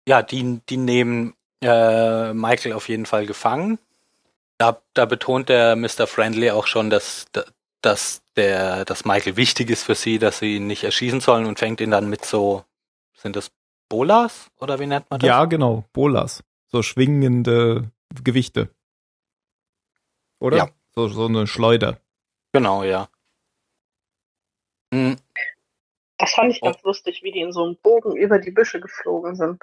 Ja, 0.09 0.23
die, 0.23 0.61
die 0.69 0.79
nehmen 0.79 1.35
äh, 1.63 2.33
Michael 2.33 2.73
auf 2.73 2.89
jeden 2.89 3.07
Fall 3.07 3.27
gefangen. 3.27 3.79
Da, 4.57 4.81
da 4.95 5.05
betont 5.05 5.49
der 5.49 5.77
Mr. 5.77 6.07
Friendly 6.07 6.51
auch 6.51 6.67
schon, 6.67 6.91
dass, 6.91 7.27
dass 7.83 8.23
der, 8.37 8.85
dass 8.85 9.05
Michael 9.05 9.37
wichtig 9.37 9.71
ist 9.71 9.85
für 9.85 9.95
sie, 9.95 10.19
dass 10.19 10.39
sie 10.39 10.57
ihn 10.57 10.67
nicht 10.67 10.85
erschießen 10.85 11.21
sollen 11.21 11.47
und 11.47 11.59
fängt 11.59 11.81
ihn 11.81 11.91
dann 11.91 12.09
mit 12.09 12.25
so, 12.25 12.65
sind 13.15 13.37
das 13.37 13.51
Bolas 13.91 14.51
oder 14.57 14.79
wie 14.81 14.87
nennt 14.87 15.11
man 15.11 15.21
das? 15.21 15.29
Ja, 15.29 15.45
genau. 15.45 15.85
Bolas. 15.93 16.43
So 16.69 16.83
schwingende 16.83 17.91
Gewichte. 18.25 18.71
Oder? 20.39 20.57
Ja. 20.57 20.69
So, 20.95 21.09
so 21.09 21.27
eine 21.27 21.47
Schleuder. 21.47 22.01
Genau, 22.53 22.83
ja. 22.85 23.09
Hm, 24.95 25.17
Das 26.19 26.33
fand 26.33 26.51
ich 26.53 26.61
Oh. 26.63 26.67
ganz 26.67 26.83
lustig, 26.83 27.23
wie 27.23 27.33
die 27.33 27.41
in 27.41 27.53
so 27.53 27.65
einem 27.65 27.77
Bogen 27.77 28.17
über 28.17 28.39
die 28.39 28.51
Büsche 28.51 28.81
geflogen 28.81 29.35
sind. 29.37 29.63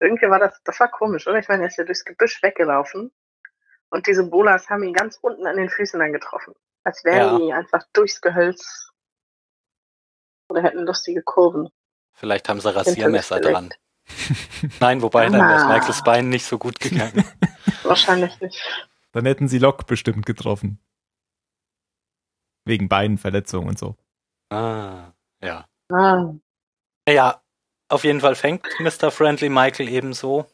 Irgendwie 0.00 0.28
war 0.28 0.38
das, 0.40 0.60
das 0.64 0.78
war 0.80 0.88
komisch, 0.90 1.26
oder? 1.28 1.38
Ich 1.38 1.48
meine, 1.48 1.62
er 1.62 1.68
ist 1.68 1.76
ja 1.78 1.84
durchs 1.84 2.04
Gebüsch 2.04 2.42
weggelaufen 2.42 3.12
und 3.90 4.06
diese 4.06 4.24
Bolas 4.24 4.68
haben 4.68 4.82
ihn 4.82 4.92
ganz 4.94 5.18
unten 5.20 5.46
an 5.46 5.56
den 5.56 5.70
Füßen 5.70 6.00
dann 6.00 6.12
getroffen. 6.12 6.54
Als 6.84 7.04
wären 7.04 7.38
Ja. 7.40 7.46
die 7.46 7.52
einfach 7.52 7.84
durchs 7.92 8.20
Gehölz 8.20 8.90
oder 10.48 10.62
hätten 10.62 10.84
lustige 10.86 11.22
Kurven. 11.22 11.68
Vielleicht 12.14 12.48
haben 12.48 12.60
sie 12.60 12.74
Rasiermesser 12.74 13.40
dran. 13.40 13.70
Nein, 14.80 15.02
wobei 15.02 15.24
dann 15.28 15.40
wäre 15.40 15.62
Ah. 15.64 15.68
Michaels 15.72 16.02
Bein 16.02 16.28
nicht 16.28 16.44
so 16.44 16.58
gut 16.58 16.78
gegangen. 16.80 17.24
Wahrscheinlich 17.82 18.38
nicht. 18.40 18.60
Dann 19.12 19.24
hätten 19.26 19.48
sie 19.48 19.58
Locke 19.58 19.84
bestimmt 19.84 20.26
getroffen. 20.26 20.78
Wegen 22.64 22.88
Beinverletzungen 22.88 23.68
und 23.70 23.78
so. 23.78 23.96
ah, 24.50 25.12
ja. 25.42 25.66
Ah. 25.90 26.32
Ja, 27.08 27.40
auf 27.88 28.04
jeden 28.04 28.20
Fall 28.20 28.34
fängt 28.36 28.64
Mr. 28.78 29.10
Friendly 29.10 29.48
Michael 29.48 29.88
ebenso. 29.88 30.46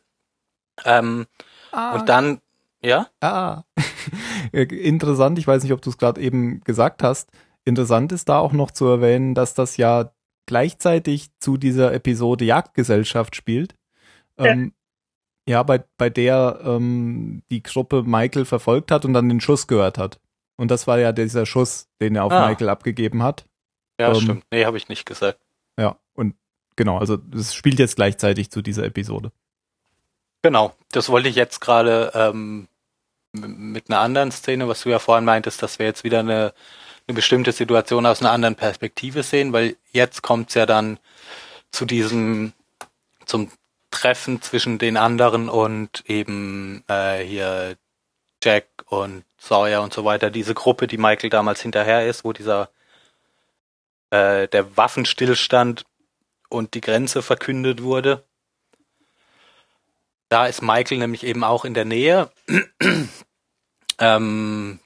Ähm, 0.84 1.26
Und 1.72 2.08
dann, 2.08 2.40
ja? 2.80 3.08
Ah. 3.20 3.64
Interessant, 4.52 5.38
ich 5.38 5.46
weiß 5.46 5.62
nicht, 5.62 5.72
ob 5.72 5.82
du 5.82 5.90
es 5.90 5.98
gerade 5.98 6.20
eben 6.20 6.60
gesagt 6.64 7.02
hast. 7.02 7.30
Interessant 7.64 8.12
ist 8.12 8.28
da 8.30 8.38
auch 8.38 8.52
noch 8.52 8.70
zu 8.70 8.86
erwähnen, 8.86 9.34
dass 9.34 9.52
das 9.52 9.76
ja 9.76 10.10
gleichzeitig 10.48 11.28
zu 11.38 11.56
dieser 11.56 11.92
Episode 11.94 12.44
Jagdgesellschaft 12.44 13.36
spielt. 13.36 13.76
Ja. 14.38 14.46
Ähm, 14.46 14.72
Ja, 15.48 15.62
bei, 15.62 15.82
bei 15.96 16.10
der 16.10 16.60
ähm, 16.64 17.42
die 17.50 17.62
Gruppe 17.62 18.02
Michael 18.02 18.44
verfolgt 18.44 18.90
hat 18.90 19.04
und 19.04 19.12
dann 19.14 19.28
den 19.28 19.40
Schuss 19.40 19.66
gehört 19.66 19.96
hat. 19.96 20.20
Und 20.56 20.70
das 20.70 20.86
war 20.88 20.98
ja 20.98 21.12
dieser 21.12 21.46
Schuss, 21.46 21.88
den 22.00 22.16
er 22.16 22.24
auf 22.24 22.32
Ah. 22.32 22.48
Michael 22.48 22.68
abgegeben 22.68 23.22
hat. 23.22 23.46
Ja, 24.00 24.08
Ähm, 24.08 24.20
stimmt. 24.20 24.44
Nee, 24.50 24.64
habe 24.64 24.76
ich 24.76 24.88
nicht 24.88 25.06
gesagt. 25.06 25.38
Ja, 25.78 25.96
und 26.14 26.34
genau, 26.76 26.98
also 26.98 27.18
es 27.34 27.54
spielt 27.54 27.78
jetzt 27.78 27.96
gleichzeitig 27.96 28.50
zu 28.50 28.60
dieser 28.62 28.84
Episode. 28.84 29.30
Genau, 30.42 30.74
das 30.92 31.08
wollte 31.08 31.28
ich 31.28 31.36
jetzt 31.36 31.60
gerade 31.60 32.12
ähm, 32.14 32.68
mit 33.32 33.88
einer 33.90 34.00
anderen 34.00 34.30
Szene, 34.30 34.68
was 34.68 34.82
du 34.82 34.88
ja 34.90 34.98
vorhin 34.98 35.24
meintest, 35.24 35.62
dass 35.62 35.78
wir 35.78 35.86
jetzt 35.86 36.04
wieder 36.04 36.20
eine, 36.20 36.52
eine 37.08 37.14
bestimmte 37.14 37.52
Situation 37.52 38.04
aus 38.06 38.20
einer 38.20 38.32
anderen 38.32 38.54
Perspektive 38.54 39.22
sehen, 39.22 39.52
weil 39.52 39.76
jetzt 39.92 40.22
kommt's 40.22 40.54
ja 40.54 40.66
dann 40.66 40.98
zu 41.70 41.86
diesem, 41.86 42.52
zum 43.24 43.50
Treffen 43.90 44.42
zwischen 44.42 44.78
den 44.78 44.98
anderen 44.98 45.48
und 45.48 46.04
eben 46.06 46.84
äh, 46.88 47.24
hier 47.24 47.76
Jack 48.42 48.66
und 48.86 49.24
Sawyer 49.38 49.82
und 49.82 49.94
so 49.94 50.04
weiter, 50.04 50.30
diese 50.30 50.52
Gruppe, 50.52 50.86
die 50.86 50.98
Michael 50.98 51.30
damals 51.30 51.62
hinterher 51.62 52.06
ist, 52.06 52.24
wo 52.24 52.32
dieser 52.34 52.70
äh, 54.10 54.46
der 54.48 54.76
Waffenstillstand 54.76 55.86
und 56.50 56.74
die 56.74 56.80
Grenze 56.82 57.22
verkündet 57.22 57.82
wurde. 57.82 58.24
Da 60.28 60.46
ist 60.46 60.60
Michael 60.60 60.98
nämlich 60.98 61.24
eben 61.24 61.42
auch 61.42 61.64
in 61.64 61.72
der 61.72 61.86
Nähe, 61.86 62.30
ähm, 63.98 64.80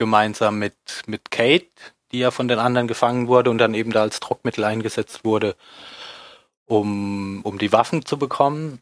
gemeinsam 0.00 0.58
mit, 0.58 0.74
mit 1.06 1.30
Kate, 1.30 1.68
die 2.10 2.18
ja 2.18 2.30
von 2.30 2.48
den 2.48 2.58
anderen 2.58 2.88
gefangen 2.88 3.28
wurde 3.28 3.50
und 3.50 3.58
dann 3.58 3.74
eben 3.74 3.92
da 3.92 4.00
als 4.00 4.18
Druckmittel 4.18 4.64
eingesetzt 4.64 5.24
wurde, 5.24 5.54
um, 6.64 7.42
um 7.42 7.58
die 7.58 7.72
Waffen 7.72 8.04
zu 8.04 8.18
bekommen. 8.18 8.80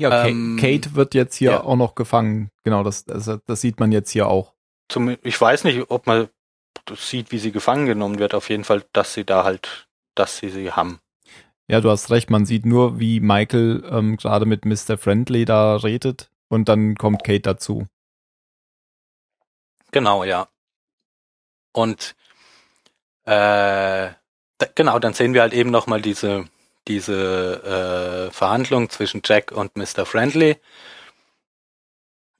Ja, 0.00 0.26
Ähm, 0.26 0.56
Kate 0.58 0.94
wird 0.94 1.14
jetzt 1.14 1.36
hier 1.36 1.50
ja. 1.50 1.62
auch 1.62 1.76
noch 1.76 1.94
gefangen. 1.94 2.48
Genau, 2.64 2.82
das, 2.82 3.06
also 3.06 3.36
das 3.46 3.60
sieht 3.60 3.78
man 3.78 3.92
jetzt 3.92 4.10
hier 4.10 4.28
auch. 4.28 4.54
Zum, 4.88 5.16
ich 5.22 5.38
weiß 5.38 5.64
nicht, 5.64 5.90
ob 5.90 6.06
man 6.06 6.28
das 6.86 7.08
sieht, 7.10 7.32
wie 7.32 7.38
sie 7.38 7.52
gefangen 7.52 7.84
genommen 7.84 8.18
wird. 8.18 8.34
Auf 8.34 8.48
jeden 8.48 8.64
Fall, 8.64 8.82
dass 8.94 9.12
sie 9.12 9.24
da 9.24 9.44
halt, 9.44 9.88
dass 10.14 10.38
sie 10.38 10.48
sie 10.48 10.72
haben. 10.72 11.00
Ja, 11.68 11.82
du 11.82 11.90
hast 11.90 12.10
recht, 12.10 12.30
man 12.30 12.46
sieht 12.46 12.64
nur, 12.64 12.98
wie 12.98 13.20
Michael 13.20 13.84
ähm, 13.90 14.16
gerade 14.16 14.46
mit 14.46 14.64
Mr. 14.64 14.96
Friendly 14.96 15.44
da 15.44 15.76
redet 15.76 16.30
und 16.48 16.70
dann 16.70 16.96
kommt 16.96 17.22
Kate 17.22 17.42
dazu. 17.42 17.86
Genau, 19.92 20.24
ja. 20.24 20.48
Und 21.72 22.14
äh, 23.24 24.10
da, 24.58 24.66
genau, 24.74 24.98
dann 24.98 25.14
sehen 25.14 25.34
wir 25.34 25.42
halt 25.42 25.52
eben 25.52 25.70
nochmal 25.70 26.00
diese, 26.00 26.46
diese 26.88 28.28
äh, 28.28 28.32
Verhandlung 28.32 28.90
zwischen 28.90 29.22
Jack 29.24 29.52
und 29.52 29.76
Mr. 29.76 30.04
Friendly. 30.06 30.56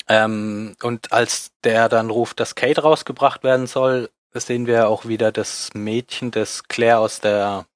Ähm, 0.08 0.76
und 0.82 1.12
als 1.12 1.52
der 1.62 1.88
dann 1.88 2.10
ruft, 2.10 2.40
dass 2.40 2.54
Kate 2.54 2.82
rausgebracht 2.82 3.44
werden 3.44 3.66
soll, 3.66 4.10
sehen 4.34 4.66
wir 4.66 4.88
auch 4.88 5.06
wieder 5.06 5.32
das 5.32 5.70
Mädchen, 5.74 6.30
das 6.30 6.64
Claire 6.64 6.98
aus 6.98 7.20
der 7.20 7.66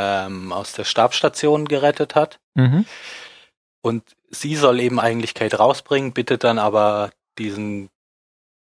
ähm, 0.00 0.50
aus 0.52 0.72
der 0.72 0.84
Stabstation 0.84 1.66
gerettet 1.66 2.14
hat. 2.14 2.40
Mhm. 2.54 2.86
Und 3.82 4.02
sie 4.30 4.56
soll 4.56 4.80
eben 4.80 4.98
eigentlich 4.98 5.34
Kate 5.34 5.58
rausbringen, 5.58 6.12
bittet 6.12 6.42
dann 6.42 6.58
aber 6.58 7.10
diesen, 7.38 7.90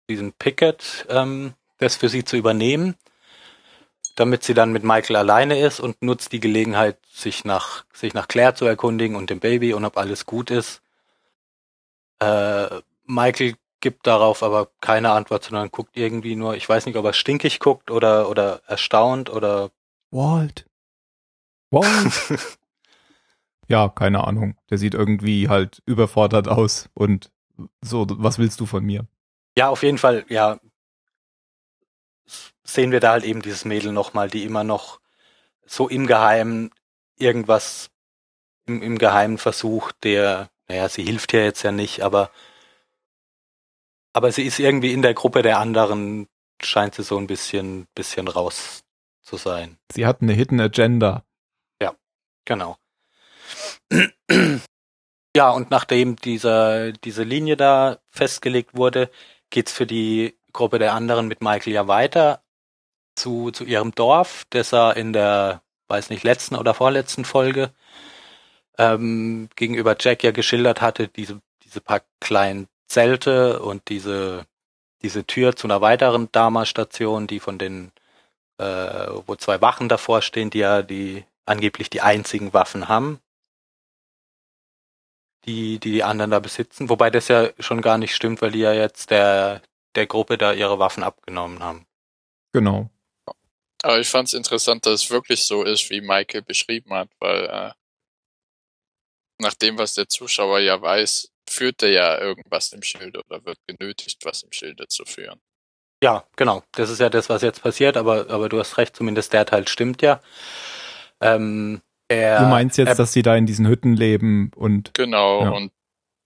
diesen 0.09 0.33
Pickett, 0.33 1.05
ähm, 1.09 1.53
das 1.77 1.95
für 1.95 2.09
sie 2.09 2.25
zu 2.25 2.35
übernehmen, 2.35 2.95
damit 4.15 4.43
sie 4.43 4.53
dann 4.53 4.73
mit 4.73 4.83
Michael 4.83 5.15
alleine 5.15 5.59
ist 5.59 5.79
und 5.79 6.01
nutzt 6.01 6.33
die 6.33 6.41
Gelegenheit, 6.41 6.97
sich 7.09 7.45
nach, 7.45 7.85
sich 7.93 8.13
nach 8.13 8.27
Claire 8.27 8.55
zu 8.55 8.65
erkundigen 8.65 9.15
und 9.15 9.29
dem 9.29 9.39
Baby 9.39 9.73
und 9.73 9.85
ob 9.85 9.97
alles 9.97 10.25
gut 10.25 10.51
ist. 10.51 10.81
Äh, 12.19 12.81
Michael 13.05 13.55
gibt 13.79 14.07
darauf 14.07 14.43
aber 14.43 14.69
keine 14.81 15.11
Antwort, 15.11 15.43
sondern 15.45 15.71
guckt 15.71 15.95
irgendwie 15.95 16.35
nur, 16.35 16.55
ich 16.55 16.67
weiß 16.67 16.85
nicht, 16.85 16.97
ob 16.97 17.05
er 17.05 17.13
stinkig 17.13 17.59
guckt 17.59 17.91
oder, 17.91 18.29
oder 18.29 18.61
erstaunt 18.67 19.29
oder 19.29 19.71
Walt. 20.11 20.65
Walt. 21.71 21.87
ja, 23.67 23.89
keine 23.89 24.25
Ahnung. 24.25 24.55
Der 24.69 24.77
sieht 24.77 24.95
irgendwie 24.95 25.49
halt 25.49 25.81
überfordert 25.85 26.47
aus 26.47 26.89
und 26.93 27.31
so, 27.81 28.05
was 28.09 28.39
willst 28.39 28.59
du 28.59 28.65
von 28.65 28.83
mir? 28.83 29.05
Ja, 29.57 29.70
auf 29.70 29.83
jeden 29.83 29.98
Fall, 29.98 30.25
ja, 30.29 30.59
sehen 32.64 32.92
wir 32.92 33.00
da 33.00 33.12
halt 33.12 33.24
eben 33.24 33.42
dieses 33.42 33.66
Mädel 33.66 33.92
nochmal, 33.92 34.29
die 34.29 34.44
immer 34.44 34.64
noch 34.64 35.00
so 35.66 35.88
im 35.88 36.07
Geheimen 36.07 36.72
irgendwas 37.18 37.90
im, 38.66 38.81
im 38.81 38.98
Geheimen 38.98 39.38
versucht, 39.38 40.03
der, 40.03 40.50
naja, 40.68 40.88
sie 40.88 41.03
hilft 41.03 41.33
ja 41.33 41.42
jetzt 41.42 41.64
ja 41.64 41.72
nicht, 41.72 42.01
aber, 42.01 42.31
aber 44.14 44.31
sie 44.31 44.44
ist 44.44 44.59
irgendwie 44.59 44.94
in 44.94 45.01
der 45.01 45.14
Gruppe 45.14 45.42
der 45.42 45.57
anderen, 45.57 46.27
scheint 46.62 46.96
sie 46.96 47.03
so 47.03 47.18
ein 47.18 47.27
bisschen, 47.27 47.88
bisschen 47.96 48.27
raus 48.27 48.83
zu 49.22 49.38
sein. 49.38 49.77
Sie 49.92 50.05
hat 50.05 50.22
eine 50.22 50.33
Hidden 50.33 50.59
Agenda. 50.59 51.24
Genau. 52.50 52.77
Ja, 55.38 55.51
und 55.51 55.70
nachdem 55.70 56.16
dieser, 56.16 56.92
diese 56.92 57.22
Linie 57.22 57.55
da 57.55 58.00
festgelegt 58.09 58.75
wurde, 58.75 59.12
geht's 59.50 59.72
für 59.72 59.85
die 59.85 60.38
Gruppe 60.53 60.79
der 60.79 60.94
anderen 60.94 61.27
mit 61.27 61.42
Michael 61.42 61.74
ja 61.74 61.88
weiter 61.88 62.42
zu, 63.16 63.51
zu 63.51 63.66
ihrem 63.66 63.94
Dorf, 63.94 64.46
das 64.50 64.74
er 64.74 64.98
in 64.98 65.14
der, 65.14 65.62
weiß 65.88 66.09
nicht, 66.09 66.24
letzten 66.24 66.55
oder 66.55 66.74
vorletzten 66.74 67.25
Folge 67.25 67.72
ähm, 68.77 69.50
gegenüber 69.55 69.96
Jack 70.00 70.24
ja 70.24 70.31
geschildert 70.31 70.81
hatte, 70.81 71.07
diese, 71.07 71.42
diese 71.64 71.81
paar 71.81 72.01
kleinen 72.20 72.68
Zelte 72.88 73.62
und 73.62 73.90
diese, 73.90 74.46
diese 75.01 75.25
Tür 75.25 75.55
zu 75.55 75.68
einer 75.68 75.81
weiteren 75.81 76.31
Dama-Station, 76.31 77.27
die 77.27 77.40
von 77.40 77.57
den, 77.57 77.92
äh, 78.57 79.07
wo 79.25 79.35
zwei 79.35 79.62
Wachen 79.62 79.90
davor 79.90 80.22
stehen, 80.22 80.50
die 80.50 80.59
ja 80.59 80.81
die 80.81 81.25
angeblich 81.46 81.90
die 81.90 82.01
einzigen 82.01 82.53
Waffen 82.53 82.88
haben, 82.88 83.20
die, 85.50 85.79
die 85.79 85.92
die 85.92 86.03
anderen 86.03 86.31
da 86.31 86.40
besitzen. 86.40 86.90
Wobei 86.90 87.09
das 87.09 87.27
ja 87.27 87.50
schon 87.59 87.81
gar 87.81 87.98
nicht 87.98 88.16
stimmt, 88.16 88.42
weil 88.42 88.51
die 88.51 88.59
ja 88.59 88.74
jetzt 88.74 89.09
der, 89.09 89.62
der 89.96 90.07
Gruppe 90.07 90.38
da 90.38 90.53
ihre 90.53 90.79
Waffen 90.79 91.03
abgenommen 91.03 91.62
haben. 91.64 91.85
Genau. 92.53 92.90
Aber 93.81 94.00
ich 94.00 94.09
fand 94.09 94.27
es 94.27 94.33
interessant, 94.33 94.85
dass 94.85 95.03
es 95.03 95.09
wirklich 95.09 95.44
so 95.44 95.64
ist, 95.64 95.90
wie 95.90 96.01
Michael 96.01 96.42
beschrieben 96.42 96.94
hat, 96.94 97.09
weil 97.20 97.46
äh, 97.46 97.72
nach 99.42 99.53
dem, 99.53 99.77
was 99.77 99.94
der 99.94 100.09
Zuschauer 100.09 100.59
ja 100.59 100.81
weiß, 100.81 101.31
führt 101.50 101.81
er 101.81 101.90
ja 101.90 102.20
irgendwas 102.20 102.74
im 102.74 102.83
Schilde 102.83 103.22
oder 103.25 103.44
wird 103.46 103.57
genötigt, 103.66 104.20
was 104.25 104.44
im 104.44 104.51
Schilde 104.51 104.88
zu 104.88 105.05
führen. 105.05 105.40
Ja, 106.03 106.25
genau. 106.35 106.64
Das 106.74 106.90
ist 106.90 107.00
ja 107.00 107.09
das, 107.09 107.29
was 107.29 107.42
jetzt 107.42 107.62
passiert, 107.62 107.98
aber, 107.98 108.29
aber 108.29 108.50
du 108.50 108.59
hast 108.59 108.77
recht, 108.77 108.96
zumindest 108.96 109.33
der 109.33 109.46
Teil 109.46 109.68
stimmt 109.68 110.01
ja. 110.01 110.22
Ähm, 111.22 111.81
er, 112.09 112.39
du 112.39 112.45
meinst 112.48 112.77
jetzt, 112.77 112.87
er, 112.89 112.95
dass 112.95 113.13
sie 113.13 113.22
da 113.22 113.35
in 113.35 113.45
diesen 113.45 113.67
Hütten 113.67 113.95
leben 113.95 114.51
und 114.55 114.93
Genau, 114.93 115.43
Ja. 115.43 115.50
und 115.51 115.72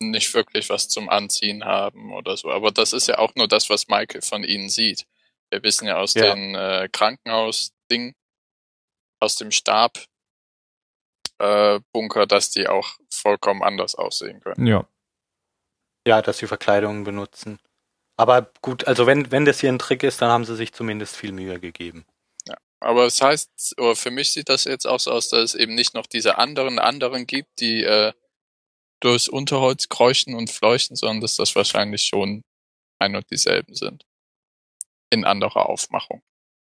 nicht 0.01 0.33
wirklich 0.33 0.69
was 0.69 0.87
zum 0.89 1.09
Anziehen 1.09 1.63
haben 1.63 2.11
oder 2.13 2.35
so. 2.35 2.49
Aber 2.51 2.71
das 2.71 2.91
ist 2.93 3.07
ja 3.07 3.19
auch 3.19 3.35
nur 3.35 3.47
das, 3.47 3.69
was 3.69 3.87
Michael 3.87 4.21
von 4.21 4.43
ihnen 4.43 4.69
sieht. 4.69 5.05
Wir 5.49 5.61
wissen 5.63 5.87
ja 5.87 5.97
aus 5.97 6.13
Ja. 6.15 6.33
den 6.33 6.55
äh, 6.55 6.89
Krankenhaus-Ding, 6.91 8.15
aus 9.21 9.35
dem 9.37 9.51
Stab, 9.51 9.99
äh, 11.39 11.79
Bunker, 11.93 12.25
dass 12.27 12.49
die 12.49 12.67
auch 12.67 12.97
vollkommen 13.09 13.63
anders 13.63 13.95
aussehen 13.95 14.39
können. 14.41 14.65
ja. 14.67 14.85
ja, 16.07 16.21
dass 16.21 16.37
sie 16.39 16.47
Verkleidungen 16.47 17.03
benutzen. 17.05 17.59
Aber 18.17 18.51
gut, 18.61 18.85
also 18.87 19.07
wenn, 19.07 19.31
wenn 19.31 19.45
das 19.45 19.59
hier 19.61 19.71
ein 19.71 19.79
Trick 19.79 20.03
ist, 20.03 20.21
dann 20.21 20.29
haben 20.29 20.45
sie 20.45 20.55
sich 20.55 20.73
zumindest 20.73 21.15
viel 21.15 21.31
Mühe 21.31 21.59
gegeben. 21.59 22.05
Aber 22.83 23.05
es 23.05 23.21
heißt, 23.21 23.75
oder 23.77 23.95
für 23.95 24.11
mich 24.11 24.33
sieht 24.33 24.49
das 24.49 24.65
jetzt 24.65 24.85
auch 24.85 24.99
so 24.99 25.11
aus, 25.11 25.29
dass 25.29 25.53
es 25.53 25.55
eben 25.55 25.75
nicht 25.75 25.93
noch 25.93 26.05
diese 26.05 26.37
anderen 26.37 26.79
anderen 26.79 27.25
gibt, 27.25 27.59
die 27.59 27.83
äh, 27.83 28.13
durchs 28.99 29.27
Unterholz 29.27 29.89
kreuchen 29.89 30.35
und 30.35 30.49
fleuchten, 30.49 30.95
sondern 30.95 31.21
dass 31.21 31.35
das 31.35 31.55
wahrscheinlich 31.55 32.03
schon 32.03 32.43
ein 32.99 33.15
und 33.15 33.29
dieselben 33.31 33.75
sind. 33.75 34.03
In 35.09 35.25
anderer 35.25 35.69
Aufmachung. 35.69 36.21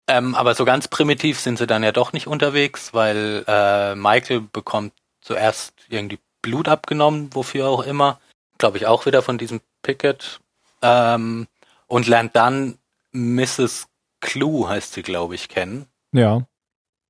Ähm, 0.06 0.34
aber 0.34 0.54
so 0.54 0.64
ganz 0.64 0.88
primitiv 0.88 1.40
sind 1.40 1.58
sie 1.58 1.66
dann 1.66 1.82
ja 1.82 1.92
doch 1.92 2.12
nicht 2.12 2.26
unterwegs, 2.26 2.92
weil 2.92 3.44
äh, 3.46 3.94
Michael 3.94 4.40
bekommt 4.40 4.92
zuerst 5.20 5.72
irgendwie 5.88 6.18
Blut 6.42 6.68
abgenommen, 6.68 7.34
wofür 7.34 7.68
auch 7.68 7.84
immer. 7.84 8.20
Glaube 8.58 8.76
ich 8.76 8.86
auch 8.86 9.06
wieder 9.06 9.22
von 9.22 9.38
diesem 9.38 9.60
Pickett. 9.82 10.40
Ähm, 10.82 11.48
und 11.86 12.06
lernt 12.06 12.36
dann 12.36 12.78
Mrs. 13.12 13.86
Clue, 14.20 14.68
heißt 14.68 14.92
sie, 14.92 15.02
glaube 15.02 15.34
ich, 15.34 15.48
kennen. 15.48 15.86
Ja. 16.14 16.46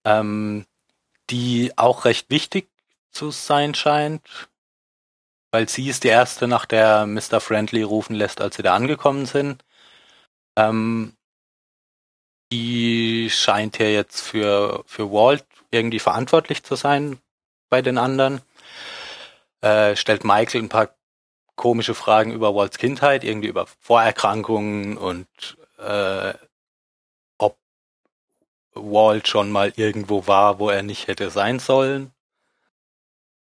ähm, 0.06 0.66
die 1.30 1.72
auch 1.76 2.04
recht 2.06 2.30
wichtig 2.30 2.70
zu 3.10 3.30
sein 3.30 3.74
scheint, 3.74 4.48
weil 5.52 5.68
sie 5.68 5.88
ist 5.88 6.04
die 6.04 6.08
erste, 6.08 6.48
nach 6.48 6.66
der 6.66 7.06
Mr. 7.06 7.40
Friendly 7.40 7.82
rufen 7.82 8.14
lässt, 8.16 8.40
als 8.40 8.56
sie 8.56 8.62
da 8.62 8.74
angekommen 8.74 9.26
sind. 9.26 9.64
Ähm, 10.56 11.16
die 12.52 13.30
scheint 13.30 13.76
hier 13.76 13.92
jetzt 13.92 14.20
für, 14.22 14.84
für 14.86 15.10
Walt 15.12 15.44
irgendwie 15.70 15.98
verantwortlich 15.98 16.62
zu 16.62 16.76
sein 16.76 17.18
bei 17.70 17.82
den 17.82 17.98
anderen. 17.98 18.40
äh, 19.62 19.96
stellt 19.96 20.24
Michael 20.24 20.62
ein 20.62 20.68
paar 20.68 20.90
komische 21.56 21.94
Fragen 21.94 22.32
über 22.32 22.54
Walts 22.54 22.78
Kindheit, 22.78 23.24
irgendwie 23.24 23.48
über 23.48 23.66
Vorerkrankungen 23.80 24.96
und 24.96 25.28
äh, 25.78 26.34
Walt 28.74 29.28
schon 29.28 29.50
mal 29.50 29.72
irgendwo 29.76 30.26
war, 30.26 30.58
wo 30.58 30.70
er 30.70 30.82
nicht 30.82 31.06
hätte 31.08 31.30
sein 31.30 31.58
sollen. 31.58 32.12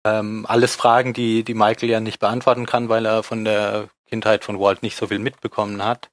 Ähm, 0.06 0.46
alles 0.48 0.76
Fragen, 0.76 1.14
die, 1.14 1.44
die 1.44 1.56
Michael 1.56 1.90
ja 1.90 2.00
nicht 2.00 2.20
beantworten 2.20 2.66
kann, 2.66 2.90
weil 2.90 3.06
er 3.06 3.24
von 3.24 3.44
der 3.44 3.90
Kindheit 4.08 4.44
von 4.44 4.60
Walt 4.60 4.84
nicht 4.84 4.98
so 4.98 5.08
viel 5.08 5.20
mitbekommen 5.20 5.84
hat. 5.84 6.10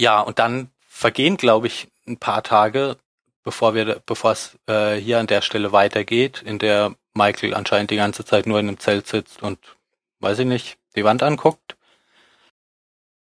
Ja, 0.00 0.20
und 0.20 0.38
dann 0.38 0.70
vergehen, 0.88 1.36
glaube 1.36 1.66
ich, 1.66 1.88
ein 2.06 2.16
paar 2.16 2.42
Tage, 2.42 2.96
bevor 3.42 3.74
wir, 3.74 4.00
bevor 4.06 4.32
es 4.32 4.58
äh, 4.66 4.96
hier 4.96 5.18
an 5.18 5.26
der 5.26 5.42
Stelle 5.42 5.72
weitergeht, 5.72 6.42
in 6.42 6.58
der 6.58 6.94
Michael 7.14 7.54
anscheinend 7.54 7.90
die 7.90 7.96
ganze 7.96 8.24
Zeit 8.24 8.46
nur 8.46 8.58
in 8.58 8.68
einem 8.68 8.78
Zelt 8.78 9.06
sitzt 9.06 9.42
und, 9.42 9.58
weiß 10.20 10.38
ich 10.40 10.46
nicht, 10.46 10.78
die 10.96 11.04
Wand 11.04 11.22
anguckt. 11.22 11.76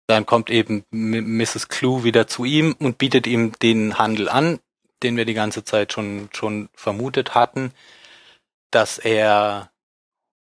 Dann 0.06 0.26
kommt 0.26 0.50
eben 0.50 0.84
Mrs. 0.90 1.68
Clue 1.68 2.04
wieder 2.04 2.26
zu 2.26 2.44
ihm 2.44 2.76
und 2.78 2.98
bietet 2.98 3.26
ihm 3.26 3.52
den 3.58 3.98
Handel 3.98 4.28
an, 4.28 4.60
den 5.02 5.16
wir 5.16 5.24
die 5.24 5.34
ganze 5.34 5.64
Zeit 5.64 5.92
schon, 5.92 6.28
schon 6.32 6.68
vermutet 6.74 7.34
hatten, 7.34 7.72
dass 8.70 8.98
er, 8.98 9.70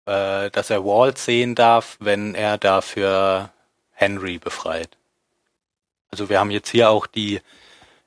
äh, 0.05 0.49
dass 0.51 0.69
er 0.69 0.85
Walt 0.85 1.17
sehen 1.17 1.55
darf, 1.55 1.97
wenn 1.99 2.35
er 2.35 2.57
dafür 2.57 3.51
Henry 3.91 4.37
befreit. 4.37 4.97
Also 6.09 6.29
wir 6.29 6.39
haben 6.39 6.51
jetzt 6.51 6.69
hier 6.69 6.89
auch 6.89 7.07
die, 7.07 7.39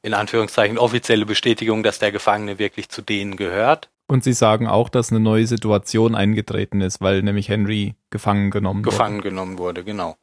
in 0.02 0.14
Anführungszeichen, 0.14 0.78
offizielle 0.78 1.24
Bestätigung, 1.24 1.82
dass 1.82 1.98
der 1.98 2.12
Gefangene 2.12 2.58
wirklich 2.58 2.88
zu 2.88 3.00
denen 3.00 3.36
gehört. 3.36 3.88
Und 4.06 4.22
sie 4.22 4.34
sagen 4.34 4.66
auch, 4.66 4.90
dass 4.90 5.10
eine 5.10 5.20
neue 5.20 5.46
Situation 5.46 6.14
eingetreten 6.14 6.82
ist, 6.82 7.00
weil 7.00 7.22
nämlich 7.22 7.48
Henry 7.48 7.94
gefangen 8.10 8.50
genommen 8.50 8.84
wurde. 8.84 8.90
Gefangen 8.90 9.20
genommen 9.22 9.58
wurde, 9.58 9.82
genau. 9.82 10.16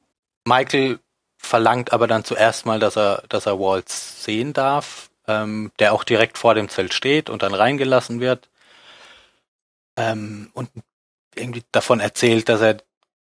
Michael 0.46 1.00
verlangt 1.38 1.92
aber 1.92 2.08
dann 2.08 2.24
zuerst 2.24 2.66
mal, 2.66 2.80
dass 2.80 2.96
er, 2.96 3.24
dass 3.30 3.48
er 3.48 3.60
Walt 3.60 3.90
sehen 3.90 4.54
darf, 4.54 5.11
ähm, 5.32 5.72
der 5.80 5.94
auch 5.94 6.04
direkt 6.04 6.38
vor 6.38 6.56
dem 6.56 6.70
Zelt 6.70 6.94
steht 6.94 7.30
und 7.30 7.42
dann 7.44 7.54
reingelassen 7.54 8.20
wird. 8.20 8.50
Ähm, 9.98 10.50
und 10.54 10.70
irgendwie 11.36 11.64
davon 11.72 12.00
erzählt, 12.00 12.50
dass 12.50 12.62
er 12.62 12.78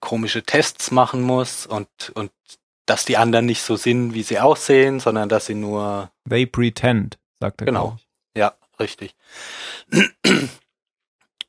komische 0.00 0.42
Tests 0.42 0.90
machen 0.90 1.22
muss 1.22 1.66
und, 1.66 1.88
und 2.14 2.32
dass 2.86 3.04
die 3.04 3.16
anderen 3.16 3.46
nicht 3.46 3.62
so 3.62 3.76
sind, 3.76 4.14
wie 4.14 4.22
sie 4.22 4.40
aussehen, 4.40 5.00
sondern 5.00 5.28
dass 5.28 5.46
sie 5.46 5.54
nur. 5.54 6.10
They 6.28 6.46
pretend, 6.46 7.18
sagt 7.40 7.62
er. 7.62 7.66
Genau. 7.66 7.96
Ja, 8.36 8.54
richtig. 8.80 9.14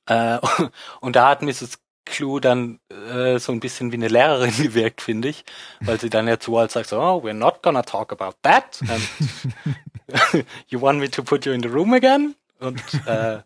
äh, 0.06 0.40
und 1.02 1.16
da 1.16 1.30
hat 1.30 1.42
Mrs. 1.42 1.80
Clue 2.14 2.40
dann 2.40 2.80
äh, 2.90 3.40
so 3.40 3.52
ein 3.52 3.60
bisschen 3.60 3.92
wie 3.92 3.96
eine 3.96 4.08
Lehrerin 4.08 4.56
gewirkt, 4.58 5.02
finde 5.02 5.30
ich, 5.30 5.44
weil 5.82 6.00
sie 6.00 6.10
dann 6.10 6.28
ja 6.28 6.40
zu 6.40 6.54
Walt 6.54 6.72
sagt, 6.72 6.90
so, 6.90 7.00
oh, 7.00 7.22
we're 7.24 7.34
not 7.34 7.62
gonna 7.62 7.82
talk 7.82 8.12
about 8.12 8.38
that. 8.44 8.80
And 8.88 10.46
you 10.68 10.80
want 10.80 11.00
me 11.00 11.10
to 11.10 11.24
put 11.24 11.46
you 11.46 11.52
in 11.52 11.62
the 11.62 11.70
room 11.70 11.94
again? 11.94 12.36
Und 12.60 12.82
äh, 13.08 13.40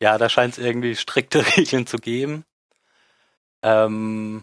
ja, 0.00 0.18
da 0.18 0.28
scheint 0.28 0.58
es 0.58 0.64
irgendwie 0.64 0.96
strikte 0.96 1.44
Regeln 1.56 1.86
zu 1.86 1.98
geben. 1.98 2.44
Ähm, 3.62 4.42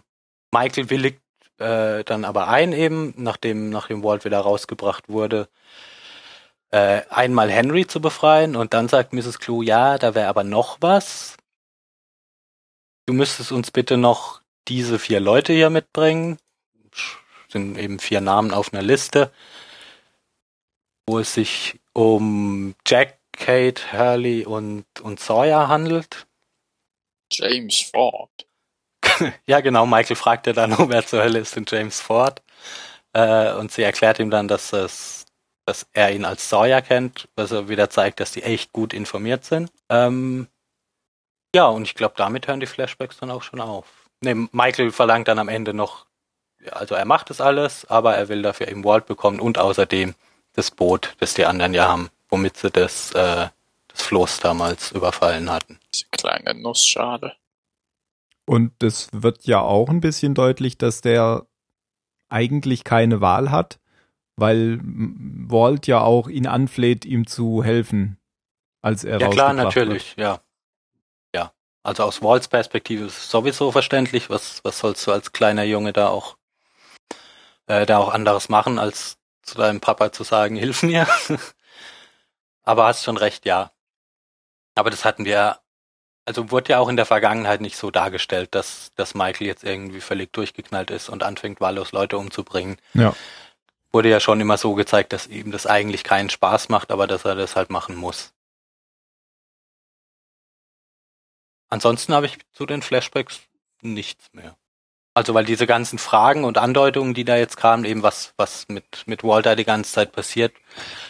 Michael 0.52 0.88
willigt 0.88 1.20
äh, 1.58 2.04
dann 2.04 2.24
aber 2.24 2.48
ein 2.48 2.72
eben, 2.72 3.12
nachdem, 3.16 3.68
nachdem 3.68 4.02
Walt 4.02 4.24
wieder 4.24 4.38
rausgebracht 4.38 5.08
wurde, 5.08 5.48
äh, 6.70 7.02
einmal 7.10 7.50
Henry 7.50 7.86
zu 7.86 8.00
befreien 8.00 8.56
und 8.56 8.74
dann 8.74 8.88
sagt 8.88 9.12
Mrs. 9.12 9.38
Clue, 9.38 9.64
ja, 9.64 9.98
da 9.98 10.14
wäre 10.14 10.28
aber 10.28 10.44
noch 10.44 10.78
was. 10.80 11.36
Du 13.10 13.14
müsstest 13.14 13.50
uns 13.50 13.72
bitte 13.72 13.96
noch 13.96 14.40
diese 14.68 15.00
vier 15.00 15.18
Leute 15.18 15.52
hier 15.52 15.68
mitbringen. 15.68 16.38
Sind 17.48 17.76
eben 17.76 17.98
vier 17.98 18.20
Namen 18.20 18.52
auf 18.52 18.72
einer 18.72 18.84
Liste, 18.84 19.32
wo 21.08 21.18
es 21.18 21.34
sich 21.34 21.80
um 21.92 22.76
Jack, 22.86 23.18
Kate, 23.32 23.82
Hurley 23.92 24.46
und, 24.46 24.84
und 25.02 25.18
Sawyer 25.18 25.66
handelt. 25.66 26.28
James 27.32 27.80
Ford. 27.80 28.30
ja, 29.44 29.58
genau. 29.60 29.86
Michael 29.86 30.14
fragt 30.14 30.46
ja 30.46 30.52
dann, 30.52 30.76
wer 30.88 31.04
zur 31.04 31.24
Hölle 31.24 31.40
ist 31.40 31.56
denn 31.56 31.66
James 31.68 32.00
Ford? 32.00 32.44
Äh, 33.12 33.54
und 33.54 33.72
sie 33.72 33.82
erklärt 33.82 34.20
ihm 34.20 34.30
dann, 34.30 34.46
dass 34.46 34.72
es 34.72 35.26
dass 35.66 35.84
er 35.94 36.12
ihn 36.12 36.24
als 36.24 36.48
Sawyer 36.48 36.80
kennt, 36.80 37.28
was 37.34 37.50
er 37.50 37.68
wieder 37.68 37.90
zeigt, 37.90 38.20
dass 38.20 38.30
die 38.30 38.44
echt 38.44 38.72
gut 38.72 38.94
informiert 38.94 39.44
sind. 39.44 39.72
Ähm, 39.88 40.46
ja, 41.54 41.66
und 41.66 41.82
ich 41.82 41.94
glaube, 41.94 42.14
damit 42.16 42.48
hören 42.48 42.60
die 42.60 42.66
Flashbacks 42.66 43.18
dann 43.18 43.30
auch 43.30 43.42
schon 43.42 43.60
auf. 43.60 43.86
Ne, 44.20 44.48
Michael 44.52 44.92
verlangt 44.92 45.28
dann 45.28 45.38
am 45.38 45.48
Ende 45.48 45.74
noch, 45.74 46.06
also 46.70 46.94
er 46.94 47.04
macht 47.04 47.30
das 47.30 47.40
alles, 47.40 47.84
aber 47.86 48.14
er 48.14 48.28
will 48.28 48.42
dafür 48.42 48.68
eben 48.68 48.84
Walt 48.84 49.06
bekommen 49.06 49.40
und 49.40 49.58
außerdem 49.58 50.14
das 50.54 50.70
Boot, 50.70 51.14
das 51.20 51.34
die 51.34 51.46
anderen 51.46 51.74
ja 51.74 51.88
haben, 51.88 52.10
womit 52.28 52.56
sie 52.56 52.70
das, 52.70 53.12
äh, 53.12 53.48
das 53.88 54.02
Floß 54.02 54.40
damals 54.40 54.92
überfallen 54.92 55.50
hatten. 55.50 55.78
Diese 55.94 56.06
kleine 56.10 56.54
Nussschale. 56.54 57.34
Und 58.44 58.82
es 58.82 59.08
wird 59.12 59.44
ja 59.44 59.60
auch 59.60 59.88
ein 59.88 60.00
bisschen 60.00 60.34
deutlich, 60.34 60.76
dass 60.76 61.00
der 61.00 61.46
eigentlich 62.28 62.84
keine 62.84 63.20
Wahl 63.20 63.50
hat, 63.50 63.78
weil 64.36 64.80
Walt 64.82 65.86
ja 65.86 66.00
auch 66.00 66.28
ihn 66.28 66.46
anfleht, 66.46 67.04
ihm 67.04 67.26
zu 67.26 67.62
helfen, 67.62 68.18
als 68.82 69.04
er 69.04 69.20
Ja 69.20 69.28
klar, 69.28 69.52
natürlich, 69.52 70.16
wird. 70.16 70.26
ja. 70.26 70.40
Also 71.82 72.04
aus 72.04 72.22
Walts 72.22 72.48
Perspektive 72.48 73.06
ist 73.06 73.18
es 73.18 73.30
sowieso 73.30 73.72
verständlich, 73.72 74.28
was, 74.30 74.62
was 74.64 74.78
sollst 74.78 75.06
du 75.06 75.12
als 75.12 75.32
kleiner 75.32 75.64
Junge 75.64 75.92
da 75.92 76.08
auch, 76.08 76.36
äh, 77.66 77.86
da 77.86 77.98
auch 77.98 78.12
anderes 78.12 78.48
machen, 78.48 78.78
als 78.78 79.16
zu 79.42 79.56
deinem 79.56 79.80
Papa 79.80 80.12
zu 80.12 80.24
sagen, 80.24 80.56
hilf 80.56 80.82
mir. 80.82 81.06
Aber 82.62 82.86
hast 82.86 83.04
schon 83.04 83.16
recht, 83.16 83.46
ja. 83.46 83.72
Aber 84.74 84.90
das 84.90 85.04
hatten 85.04 85.24
wir, 85.24 85.58
also 86.26 86.50
wurde 86.50 86.72
ja 86.72 86.78
auch 86.78 86.88
in 86.88 86.96
der 86.96 87.06
Vergangenheit 87.06 87.60
nicht 87.60 87.76
so 87.76 87.90
dargestellt, 87.90 88.54
dass, 88.54 88.92
dass 88.96 89.14
Michael 89.14 89.46
jetzt 89.46 89.64
irgendwie 89.64 90.00
völlig 90.00 90.32
durchgeknallt 90.32 90.90
ist 90.90 91.08
und 91.08 91.22
anfängt, 91.22 91.60
wahllos 91.60 91.92
Leute 91.92 92.18
umzubringen. 92.18 92.76
Ja 92.94 93.14
wurde 93.92 94.08
ja 94.08 94.20
schon 94.20 94.40
immer 94.40 94.56
so 94.56 94.74
gezeigt, 94.74 95.12
dass 95.12 95.26
ihm 95.26 95.50
das 95.50 95.66
eigentlich 95.66 96.04
keinen 96.04 96.30
Spaß 96.30 96.68
macht, 96.68 96.90
aber 96.90 97.06
dass 97.06 97.24
er 97.24 97.34
das 97.34 97.56
halt 97.56 97.70
machen 97.70 97.96
muss. 97.96 98.32
Ansonsten 101.70 102.12
habe 102.12 102.26
ich 102.26 102.38
zu 102.52 102.66
den 102.66 102.82
Flashbacks 102.82 103.40
nichts 103.80 104.28
mehr. 104.32 104.56
Also 105.14 105.34
weil 105.34 105.44
diese 105.44 105.66
ganzen 105.66 105.98
Fragen 105.98 106.44
und 106.44 106.58
Andeutungen, 106.58 107.14
die 107.14 107.24
da 107.24 107.36
jetzt 107.36 107.56
kamen, 107.56 107.84
eben 107.84 108.02
was, 108.02 108.32
was 108.36 108.68
mit, 108.68 109.04
mit 109.06 109.24
Walter 109.24 109.56
die 109.56 109.64
ganze 109.64 109.92
Zeit 109.92 110.12
passiert, 110.12 110.52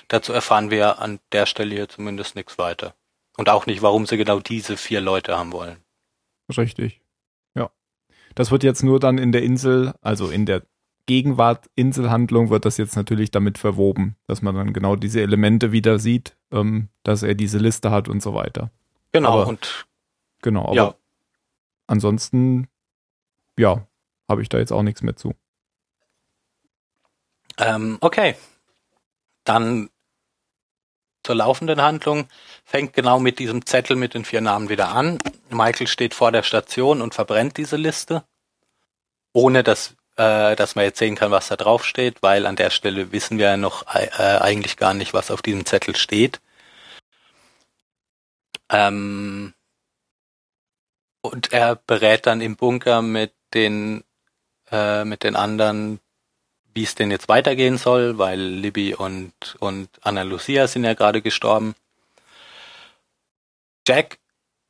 dazu 0.09 0.33
erfahren 0.33 0.71
wir 0.71 0.99
an 1.01 1.21
der 1.33 1.47
Stelle 1.47 1.75
hier 1.75 1.89
zumindest 1.89 2.35
nichts 2.35 2.59
weiter. 2.59 2.95
Und 3.37 3.49
auch 3.49 3.67
nicht, 3.67 3.83
warum 3.83 4.07
sie 4.07 4.17
genau 4.17 4.41
diese 4.41 4.77
vier 4.77 5.01
Leute 5.01 5.37
haben 5.37 5.53
wollen. 5.53 5.77
Richtig. 6.57 7.01
Ja. 7.55 7.71
Das 8.35 8.51
wird 8.51 8.65
jetzt 8.65 8.83
nur 8.83 9.01
dann 9.01 9.19
in 9.19 9.33
der 9.33 9.43
Insel, 9.43 9.95
also 10.01 10.31
in 10.31 10.47
der 10.47 10.63
Gegenwart 11.07 11.69
Inselhandlung 11.75 12.51
wird 12.51 12.65
das 12.65 12.77
jetzt 12.77 12.97
natürlich 12.97 13.31
damit 13.31 13.59
verwoben, 13.59 14.17
dass 14.27 14.43
man 14.43 14.55
dann 14.55 14.73
genau 14.73 14.97
diese 14.97 15.21
Elemente 15.21 15.73
wieder 15.73 15.99
sieht, 15.99 16.37
ähm, 16.53 16.89
dass 17.03 17.23
er 17.23 17.35
diese 17.35 17.59
Liste 17.59 17.91
hat 17.91 18.09
und 18.09 18.23
so 18.23 18.35
weiter. 18.35 18.71
Genau, 19.13 19.41
aber, 19.41 19.49
und 19.49 19.87
genau, 20.43 20.67
aber 20.67 20.75
ja. 20.75 20.95
ansonsten, 21.87 22.69
ja, 23.59 23.87
habe 24.29 24.43
ich 24.43 24.49
da 24.49 24.59
jetzt 24.59 24.73
auch 24.73 24.83
nichts 24.83 25.03
mehr 25.03 25.17
zu. 25.17 25.35
Ähm, 27.59 27.99
okay. 28.01 28.37
Dann 29.45 29.91
zur 31.23 31.35
laufenden 31.35 31.83
Handlung 31.83 32.29
fängt 32.65 32.95
genau 32.95 33.19
mit 33.19 33.39
diesem 33.39 33.67
Zettel 33.67 33.97
mit 33.97 34.15
den 34.15 34.25
vier 34.25 34.41
Namen 34.41 34.69
wieder 34.69 34.91
an. 34.91 35.19
Michael 35.51 35.87
steht 35.87 36.15
vor 36.15 36.33
der 36.33 36.43
Station 36.43 37.03
und 37.03 37.15
verbrennt 37.15 37.57
diese 37.57 37.77
Liste, 37.77 38.25
ohne 39.33 39.63
dass 39.63 39.97
äh, 40.17 40.57
dass 40.57 40.75
man 40.75 40.85
jetzt 40.85 40.99
sehen 40.99 41.15
kann, 41.15 41.31
was 41.31 41.49
da 41.49 41.57
drauf 41.57 41.85
steht, 41.85 42.23
weil 42.23 42.47
an 42.47 42.57
der 42.57 42.71
Stelle 42.71 43.13
wissen 43.13 43.39
wir 43.39 43.47
ja 43.47 43.57
noch 43.57 43.87
äh, 43.95 44.09
eigentlich 44.39 44.77
gar 44.77 44.95
nicht, 44.95 45.15
was 45.15 45.31
auf 45.31 45.43
diesem 45.43 45.65
Zettel 45.67 45.97
steht. 45.97 46.41
Ähm, 48.71 49.55
und 51.23 51.53
er 51.53 51.77
berät 51.77 52.27
dann 52.27 52.41
im 52.41 52.57
Bunker 52.57 53.03
mit 53.03 53.33
den 53.55 54.05
äh, 54.71 55.05
mit 55.05 55.25
den 55.25 55.37
anderen, 55.37 56.01
wie 56.75 56.85
es 56.85 56.95
denn 56.95 57.11
jetzt 57.11 57.29
weitergehen 57.29 57.79
soll, 57.79 58.19
weil 58.19 58.41
Libby 58.41 58.95
und 58.95 59.33
und 59.59 59.89
Anna 60.03 60.23
Lucia 60.23 60.67
sind 60.67 60.85
ja 60.85 60.95
gerade 60.95 61.23
gestorben. 61.23 61.75
Jack 63.87 64.19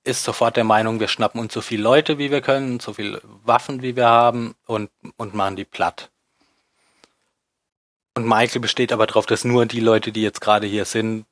ist 0.04 0.24
sofort 0.24 0.56
der 0.56 0.64
Meinung, 0.64 1.00
wir 1.00 1.08
schnappen 1.08 1.40
uns 1.40 1.52
so 1.52 1.60
viele 1.60 1.82
Leute, 1.82 2.18
wie 2.18 2.30
wir 2.30 2.40
können, 2.40 2.80
so 2.80 2.94
viele 2.94 3.20
Waffen, 3.44 3.82
wie 3.82 3.96
wir 3.96 4.06
haben 4.06 4.54
und, 4.66 4.90
und 5.16 5.34
machen 5.34 5.56
die 5.56 5.64
platt. 5.64 6.10
Und 8.14 8.26
Michael 8.26 8.60
besteht 8.60 8.92
aber 8.92 9.06
darauf, 9.06 9.26
dass 9.26 9.44
nur 9.44 9.66
die 9.66 9.80
Leute, 9.80 10.12
die 10.12 10.22
jetzt 10.22 10.40
gerade 10.40 10.66
hier 10.66 10.84
sind, 10.84 11.26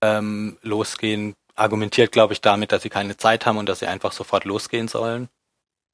ähm, 0.00 0.58
losgehen. 0.62 1.36
Argumentiert, 1.54 2.12
glaube 2.12 2.32
ich, 2.32 2.40
damit, 2.40 2.72
dass 2.72 2.82
sie 2.82 2.90
keine 2.90 3.16
Zeit 3.16 3.46
haben 3.46 3.58
und 3.58 3.68
dass 3.68 3.80
sie 3.80 3.86
einfach 3.86 4.12
sofort 4.12 4.44
losgehen 4.44 4.88
sollen. 4.88 5.28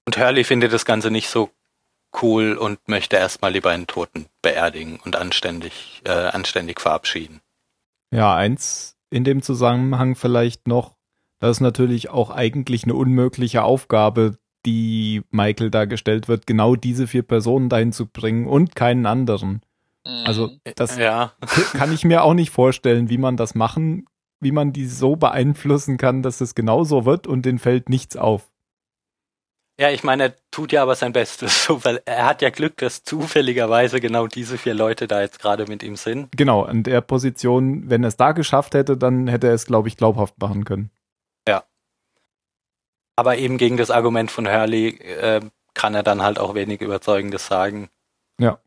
Und 0.04 0.18
Hurley 0.18 0.44
findet 0.44 0.72
das 0.72 0.84
Ganze 0.84 1.10
nicht 1.10 1.28
so 1.28 1.50
cool 2.22 2.56
und 2.56 2.88
möchte 2.88 3.16
erstmal 3.16 3.52
lieber 3.52 3.70
einen 3.70 3.86
Toten 3.86 4.26
beerdigen 4.42 5.00
und 5.04 5.16
anständig, 5.16 6.02
äh, 6.04 6.10
anständig 6.10 6.80
verabschieden. 6.80 7.40
Ja, 8.12 8.34
eins 8.34 8.96
in 9.10 9.24
dem 9.24 9.42
Zusammenhang 9.42 10.14
vielleicht 10.14 10.68
noch, 10.68 10.94
das 11.40 11.56
ist 11.56 11.60
natürlich 11.60 12.08
auch 12.10 12.30
eigentlich 12.30 12.84
eine 12.84 12.94
unmögliche 12.94 13.62
Aufgabe, 13.62 14.38
die 14.64 15.22
Michael 15.30 15.70
da 15.70 15.84
gestellt 15.84 16.28
wird, 16.28 16.46
genau 16.46 16.76
diese 16.76 17.06
vier 17.06 17.22
Personen 17.22 17.68
dahin 17.68 17.92
zu 17.92 18.06
bringen 18.06 18.46
und 18.46 18.74
keinen 18.74 19.06
anderen. 19.06 19.60
Also 20.24 20.48
Mhm. 20.48 20.60
das 20.76 20.96
Ja, 20.96 21.32
kann 21.72 21.92
ich 21.92 22.04
mir 22.04 22.22
auch 22.22 22.34
nicht 22.34 22.50
vorstellen, 22.50 23.10
wie 23.10 23.18
man 23.18 23.36
das 23.36 23.54
machen, 23.54 24.06
wie 24.40 24.52
man 24.52 24.72
die 24.72 24.86
so 24.86 25.16
beeinflussen 25.16 25.96
kann, 25.96 26.22
dass 26.22 26.40
es 26.40 26.54
genau 26.54 26.84
so 26.84 27.04
wird 27.04 27.26
und 27.26 27.42
den 27.42 27.58
fällt 27.58 27.88
nichts 27.88 28.16
auf. 28.16 28.50
ja, 29.78 29.90
ich 29.90 30.04
meine, 30.04 30.22
er 30.22 30.34
tut 30.50 30.72
ja 30.72 30.82
aber 30.82 30.94
sein 30.94 31.12
Bestes, 31.12 31.64
so, 31.66 31.84
weil 31.84 32.02
er 32.04 32.26
hat 32.26 32.42
ja 32.42 32.50
Glück, 32.50 32.76
dass 32.78 33.04
zufälligerweise 33.04 34.00
genau 34.00 34.26
diese 34.26 34.58
vier 34.58 34.74
Leute 34.74 35.06
da 35.06 35.20
jetzt 35.20 35.38
gerade 35.38 35.66
mit 35.66 35.82
ihm 35.82 35.96
sind. 35.96 36.28
Genau, 36.36 36.62
an 36.62 36.82
der 36.82 37.00
Position, 37.00 37.90
wenn 37.90 38.04
er 38.04 38.08
es 38.08 38.16
da 38.16 38.32
geschafft 38.32 38.74
hätte, 38.74 38.96
dann 38.96 39.28
hätte 39.28 39.48
er 39.48 39.54
es, 39.54 39.66
glaube 39.66 39.88
ich, 39.88 39.96
glaubhaft 39.96 40.38
machen 40.38 40.64
können. 40.64 40.90
Aber 43.16 43.38
eben 43.38 43.56
gegen 43.56 43.78
das 43.78 43.90
Argument 43.90 44.30
von 44.30 44.46
Hurley 44.46 44.88
äh, 44.98 45.40
kann 45.74 45.94
er 45.94 46.02
dann 46.02 46.22
halt 46.22 46.38
auch 46.38 46.54
wenig 46.54 46.82
Überzeugendes 46.82 47.46
sagen. 47.46 47.88
Ja. 48.38 48.58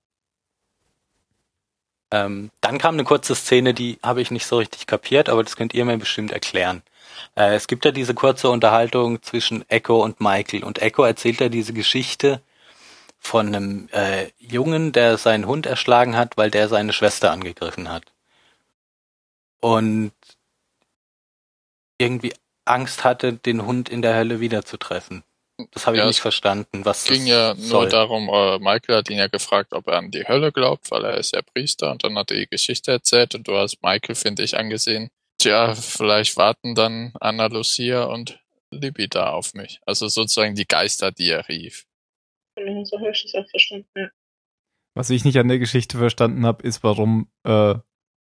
Ähm, 2.11 2.51
dann 2.61 2.79
kam 2.79 2.95
eine 2.95 3.03
kurze 3.03 3.35
Szene, 3.35 3.73
die 3.73 3.99
habe 4.03 4.21
ich 4.21 4.31
nicht 4.31 4.45
so 4.45 4.57
richtig 4.57 4.87
kapiert, 4.87 5.29
aber 5.29 5.43
das 5.43 5.55
könnt 5.55 5.73
ihr 5.73 5.85
mir 5.85 5.97
bestimmt 5.97 6.31
erklären. 6.31 6.81
Äh, 7.35 7.55
es 7.55 7.67
gibt 7.67 7.85
ja 7.85 7.91
diese 7.91 8.13
kurze 8.15 8.49
Unterhaltung 8.49 9.21
zwischen 9.21 9.67
Echo 9.69 10.03
und 10.03 10.19
Michael 10.19 10.63
und 10.63 10.81
Echo 10.81 11.03
erzählt 11.03 11.39
ja 11.39 11.49
diese 11.49 11.73
Geschichte 11.73 12.41
von 13.19 13.47
einem 13.47 13.89
äh, 13.91 14.29
Jungen, 14.39 14.91
der 14.91 15.17
seinen 15.17 15.45
Hund 15.45 15.65
erschlagen 15.65 16.15
hat, 16.17 16.37
weil 16.37 16.51
der 16.51 16.69
seine 16.69 16.93
Schwester 16.93 17.31
angegriffen 17.31 17.89
hat. 17.89 18.03
Und 19.59 20.13
irgendwie 21.97 22.33
Angst 22.65 23.03
hatte, 23.03 23.33
den 23.33 23.65
Hund 23.65 23.89
in 23.89 24.01
der 24.01 24.15
Hölle 24.15 24.39
wiederzutreffen. 24.39 25.23
Das 25.71 25.85
habe 25.85 25.97
ich 25.97 26.01
Ja, 26.01 26.07
nicht 26.07 26.19
verstanden, 26.19 26.85
was 26.85 27.05
ging 27.05 27.21
das 27.25 27.29
ja 27.29 27.53
nur 27.55 27.63
soll. 27.65 27.89
darum, 27.89 28.29
äh, 28.29 28.59
Michael 28.59 28.97
hat 28.97 29.09
ihn 29.09 29.17
ja 29.17 29.27
gefragt, 29.27 29.73
ob 29.73 29.87
er 29.87 29.97
an 29.97 30.11
die 30.11 30.27
Hölle 30.27 30.51
glaubt, 30.51 30.89
weil 30.91 31.03
er 31.05 31.17
ist 31.17 31.33
ja 31.35 31.41
Priester 31.41 31.91
und 31.91 32.03
dann 32.03 32.17
hat 32.17 32.31
er 32.31 32.37
die 32.37 32.47
Geschichte 32.47 32.91
erzählt 32.91 33.35
und 33.35 33.47
du 33.47 33.55
hast 33.57 33.81
Michael, 33.83 34.15
finde 34.15 34.43
ich, 34.43 34.57
angesehen. 34.57 35.09
Tja, 35.39 35.73
vielleicht 35.75 36.37
warten 36.37 36.75
dann 36.75 37.13
Anna 37.19 37.47
Lucia 37.47 38.03
und 38.05 38.39
Libby 38.71 39.07
da 39.07 39.31
auf 39.31 39.53
mich. 39.53 39.79
Also 39.85 40.07
sozusagen 40.07 40.55
die 40.55 40.67
Geister, 40.67 41.11
die 41.11 41.29
er 41.29 41.47
rief. 41.49 41.85
So 42.83 42.99
habe 42.99 43.11
ich 43.11 43.23
das 43.23 43.35
auch 43.35 43.49
verstanden. 43.49 43.87
Ja. 43.95 44.07
Was 44.95 45.09
ich 45.09 45.23
nicht 45.23 45.37
an 45.37 45.47
der 45.47 45.59
Geschichte 45.59 45.97
verstanden 45.97 46.45
habe, 46.45 46.63
ist, 46.67 46.83
warum 46.83 47.31
äh, 47.45 47.75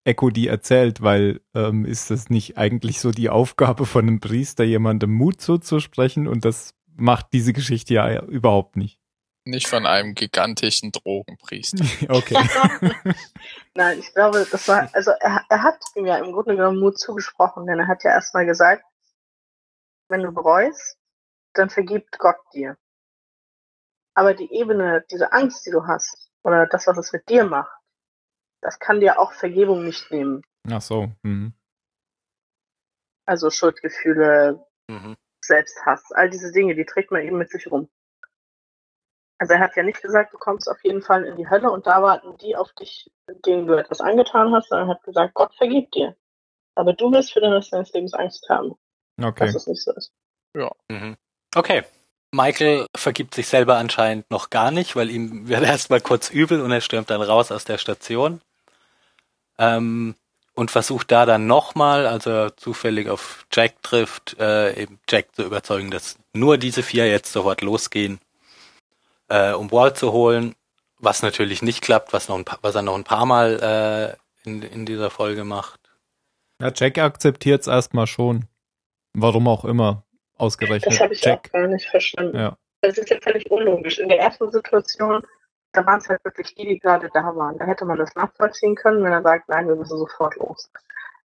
Echo 0.05 0.31
die 0.31 0.46
erzählt, 0.46 1.03
weil 1.03 1.40
ähm, 1.55 1.85
ist 1.85 2.11
das 2.11 2.31
nicht 2.31 2.57
eigentlich 2.57 3.01
so 3.01 3.11
die 3.11 3.29
Aufgabe 3.31 3.85
von 3.85 4.07
einem 4.07 4.20
Priester, 4.20 4.64
jemandem 4.64 5.12
Mut 5.12 5.40
zuzusprechen 5.40 6.29
und 6.29 6.44
das 6.44 6.74
macht 6.98 7.32
diese 7.32 7.52
Geschichte 7.52 7.94
ja 7.94 8.22
überhaupt 8.22 8.76
nicht. 8.76 9.00
Nicht 9.44 9.68
von 9.68 9.87
einem 9.87 10.14
gigantischen 10.14 10.92
Drogenpriester. 10.92 11.84
Okay. 12.08 12.37
Nein, 13.74 13.98
ich 14.00 14.12
glaube, 14.12 14.46
das 14.50 14.68
war, 14.68 14.90
also 14.92 15.12
er, 15.12 15.44
er 15.48 15.62
hat 15.62 15.80
ihm 15.94 16.04
ja 16.04 16.16
im 16.16 16.32
Grunde 16.32 16.56
genommen 16.56 16.80
Mut 16.80 16.98
zugesprochen, 16.98 17.66
denn 17.66 17.78
er 17.78 17.87
hat 17.87 18.04
ja 18.04 18.11
erstmal 18.11 18.44
gesagt, 18.44 18.84
wenn 20.08 20.22
du 20.22 20.32
bereust, 20.32 20.98
dann 21.54 21.70
vergibt 21.70 22.18
Gott 22.18 22.37
dir. 22.52 22.76
Aber 24.14 24.34
die 24.34 24.52
Ebene, 24.52 25.04
diese 25.11 25.32
Angst, 25.32 25.64
die 25.64 25.70
du 25.70 25.87
hast, 25.87 26.30
oder 26.42 26.66
das, 26.66 26.87
was 26.87 26.98
es 26.98 27.12
mit 27.12 27.28
dir 27.28 27.44
macht, 27.44 27.72
das 28.61 28.78
kann 28.78 29.00
dir 29.00 29.18
auch 29.20 29.32
Vergebung 29.32 29.84
nicht 29.84 30.11
nehmen. 30.11 30.42
Ach 30.68 30.82
so. 30.82 31.12
Mhm. 31.22 31.52
Also 33.24 33.50
Schuldgefühle, 33.50 34.66
Mhm. 34.90 35.16
Selbsthass, 35.48 36.12
all 36.12 36.30
diese 36.30 36.52
Dinge, 36.52 36.74
die 36.76 36.84
trägt 36.84 37.11
man 37.11 37.22
eben 37.22 37.38
mit 37.38 37.50
sich 37.50 37.70
rum. 37.70 37.88
Also 39.38 39.54
er 39.54 39.61
hat 39.61 39.76
ja 39.76 39.82
nicht 39.82 40.02
gesagt, 40.02 40.32
du 40.32 40.38
kommst 40.38 40.68
auf 40.68 40.82
jeden 40.82 41.02
Fall 41.02 41.24
in 41.24 41.37
die 41.37 41.48
Hölle 41.48 41.70
und 41.70 41.87
da 41.87 42.02
warten 42.02 42.37
die 42.38 42.56
auf 42.56 42.72
dich, 42.72 43.11
denen 43.46 43.66
du 43.66 43.74
etwas 43.74 44.00
angetan 44.00 44.52
hast, 44.52 44.68
sondern 44.68 44.88
er 44.88 44.94
hat 44.94 45.02
gesagt, 45.04 45.34
Gott 45.34 45.54
vergibt 45.56 45.94
dir. 45.94 46.16
Aber 46.74 46.92
du 46.92 47.11
wirst 47.12 47.32
für 47.32 47.40
den 47.40 47.52
Rest 47.52 47.72
deines 47.72 47.92
Lebens 47.92 48.14
Angst 48.14 48.48
haben, 48.48 48.74
Okay. 49.20 49.46
dass 49.46 49.54
es 49.54 49.66
nicht 49.66 49.82
so 49.82 49.92
ist. 49.92 50.12
Mhm. 50.88 51.16
Okay. 51.54 51.84
Michael 52.30 52.87
vergibt 52.94 53.34
sich 53.34 53.48
selber 53.48 53.76
anscheinend 53.76 54.30
noch 54.30 54.50
gar 54.50 54.70
nicht, 54.70 54.96
weil 54.96 55.11
ihm 55.11 55.48
wird 55.48 55.62
erstmal 55.64 56.00
kurz 56.00 56.30
übel 56.30 56.61
und 56.61 56.70
er 56.70 56.80
stürmt 56.80 57.11
dann 57.11 57.22
raus 57.22 57.50
aus 57.50 57.64
der 57.64 57.78
Station. 57.78 58.40
Ähm, 59.58 60.14
und 60.59 60.73
versucht 60.73 61.12
da 61.12 61.25
dann 61.25 61.47
nochmal, 61.47 62.05
also 62.05 62.31
er 62.31 62.57
zufällig 62.57 63.09
auf 63.09 63.47
Jack 63.53 63.81
trifft, 63.85 64.37
äh, 64.40 64.83
eben 64.83 64.99
Jack 65.09 65.33
zu 65.37 65.44
überzeugen, 65.44 65.92
dass 65.92 66.18
nur 66.33 66.59
diese 66.59 66.83
vier 66.83 67.07
jetzt 67.07 67.33
sofort 67.33 67.61
losgehen, 67.62 68.18
äh, 69.29 69.53
um 69.53 69.71
Walt 69.71 69.97
zu 69.97 70.11
holen, 70.11 70.57
was 70.99 71.23
natürlich 71.23 71.62
nicht 71.62 71.81
klappt, 71.81 72.12
was, 72.12 72.29
noch 72.29 72.37
ein 72.37 72.44
paar, 72.44 72.59
was 72.62 72.75
er 72.75 72.83
noch 72.83 72.97
ein 72.97 73.05
paar 73.05 73.25
Mal 73.25 74.16
äh, 74.44 74.49
in, 74.49 74.62
in 74.62 74.85
dieser 74.85 75.11
Folge 75.11 75.44
macht. 75.44 75.79
Ja, 76.61 76.73
Jack 76.75 76.99
akzeptiert 76.99 77.61
es 77.61 77.68
erstmal 77.68 78.09
schon. 78.09 78.47
Warum 79.14 79.47
auch 79.47 79.64
immer. 79.64 80.03
Ausgerechnet 80.38 80.92
Das 80.92 80.99
habe 80.99 81.14
ich 81.14 81.21
Jack. 81.21 81.51
auch 81.51 81.53
gar 81.53 81.68
nicht 81.68 81.87
verstanden. 81.87 82.37
Ja. 82.37 82.57
Das 82.81 82.99
ist 82.99 83.11
ja 83.11 83.18
völlig 83.21 83.49
unlogisch. 83.49 84.01
In 84.01 84.09
der 84.09 84.18
ersten 84.18 84.51
Situation, 84.51 85.23
da 85.79 85.87
waren 85.87 85.99
es 86.01 86.09
halt 86.09 86.25
wirklich 86.25 86.55
die, 86.55 86.67
die 86.67 86.79
gerade 86.79 87.09
da 87.12 87.37
waren. 87.37 87.57
Da 87.59 87.64
hätte 87.67 87.85
man 87.85 87.99
das 87.99 88.14
nachvollziehen 88.17 88.75
können, 88.75 89.05
wenn 89.05 89.12
er 89.12 89.23
sagt, 89.23 89.49
nein, 89.49 89.69
wir 89.69 89.77
müssen 89.77 89.97
sofort 89.99 90.35
los. 90.37 90.71